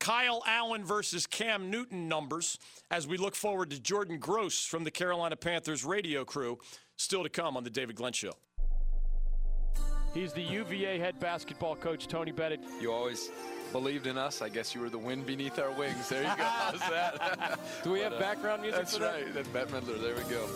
Kyle 0.00 0.42
Allen 0.46 0.84
versus 0.84 1.26
Cam 1.26 1.70
Newton 1.70 2.08
numbers 2.08 2.58
as 2.90 3.06
we 3.08 3.16
look 3.16 3.34
forward 3.34 3.70
to 3.70 3.80
Jordan 3.80 4.18
Gross 4.18 4.64
from 4.64 4.84
the 4.84 4.90
Carolina 4.90 5.36
Panthers 5.36 5.84
radio 5.84 6.24
crew. 6.24 6.58
Still 6.96 7.22
to 7.22 7.28
come 7.28 7.56
on 7.56 7.64
the 7.64 7.70
David 7.70 7.96
Glenn 7.96 8.12
Show. 8.12 8.32
He's 10.14 10.32
the 10.32 10.42
UVA 10.42 10.98
head 10.98 11.18
basketball 11.20 11.76
coach, 11.76 12.08
Tony 12.08 12.32
Bennett. 12.32 12.60
You 12.80 12.92
always 12.92 13.30
believed 13.72 14.06
in 14.06 14.16
us. 14.16 14.40
I 14.42 14.48
guess 14.48 14.74
you 14.74 14.80
were 14.80 14.90
the 14.90 14.98
wind 14.98 15.26
beneath 15.26 15.58
our 15.58 15.70
wings. 15.72 16.08
There 16.08 16.22
you 16.22 16.28
go. 16.28 16.34
How's 16.44 16.80
that? 16.80 17.60
Do 17.84 17.92
we 17.92 18.00
but, 18.00 18.04
have 18.04 18.12
uh, 18.14 18.18
background 18.18 18.62
music 18.62 18.80
that's 18.80 18.94
for 18.94 19.02
that? 19.04 19.14
right. 19.14 19.34
That's 19.34 19.48
Bette 19.48 19.70
Midler. 19.70 20.00
There 20.00 20.16
we 20.16 20.22
go. 20.30 20.48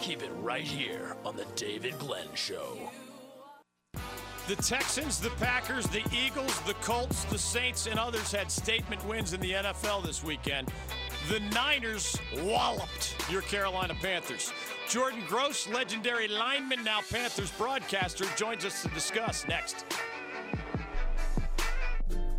Keep 0.00 0.22
it 0.22 0.30
right 0.36 0.62
here 0.62 1.16
on 1.24 1.34
the 1.34 1.46
David 1.56 1.98
Glenn 1.98 2.28
Show. 2.34 2.78
The 4.46 4.54
Texans, 4.54 5.18
the 5.18 5.30
Packers, 5.30 5.88
the 5.88 6.04
Eagles, 6.12 6.60
the 6.60 6.74
Colts, 6.74 7.24
the 7.24 7.38
Saints, 7.38 7.88
and 7.88 7.98
others 7.98 8.30
had 8.30 8.48
statement 8.48 9.04
wins 9.04 9.32
in 9.32 9.40
the 9.40 9.50
NFL 9.50 10.06
this 10.06 10.22
weekend. 10.22 10.72
The 11.28 11.40
Niners 11.52 12.16
walloped 12.36 13.16
your 13.28 13.42
Carolina 13.42 13.96
Panthers. 14.00 14.52
Jordan 14.88 15.24
Gross, 15.26 15.68
legendary 15.68 16.28
lineman, 16.28 16.84
now 16.84 17.00
Panthers 17.10 17.50
broadcaster, 17.50 18.26
joins 18.36 18.64
us 18.64 18.82
to 18.82 18.88
discuss 18.90 19.44
next. 19.48 19.86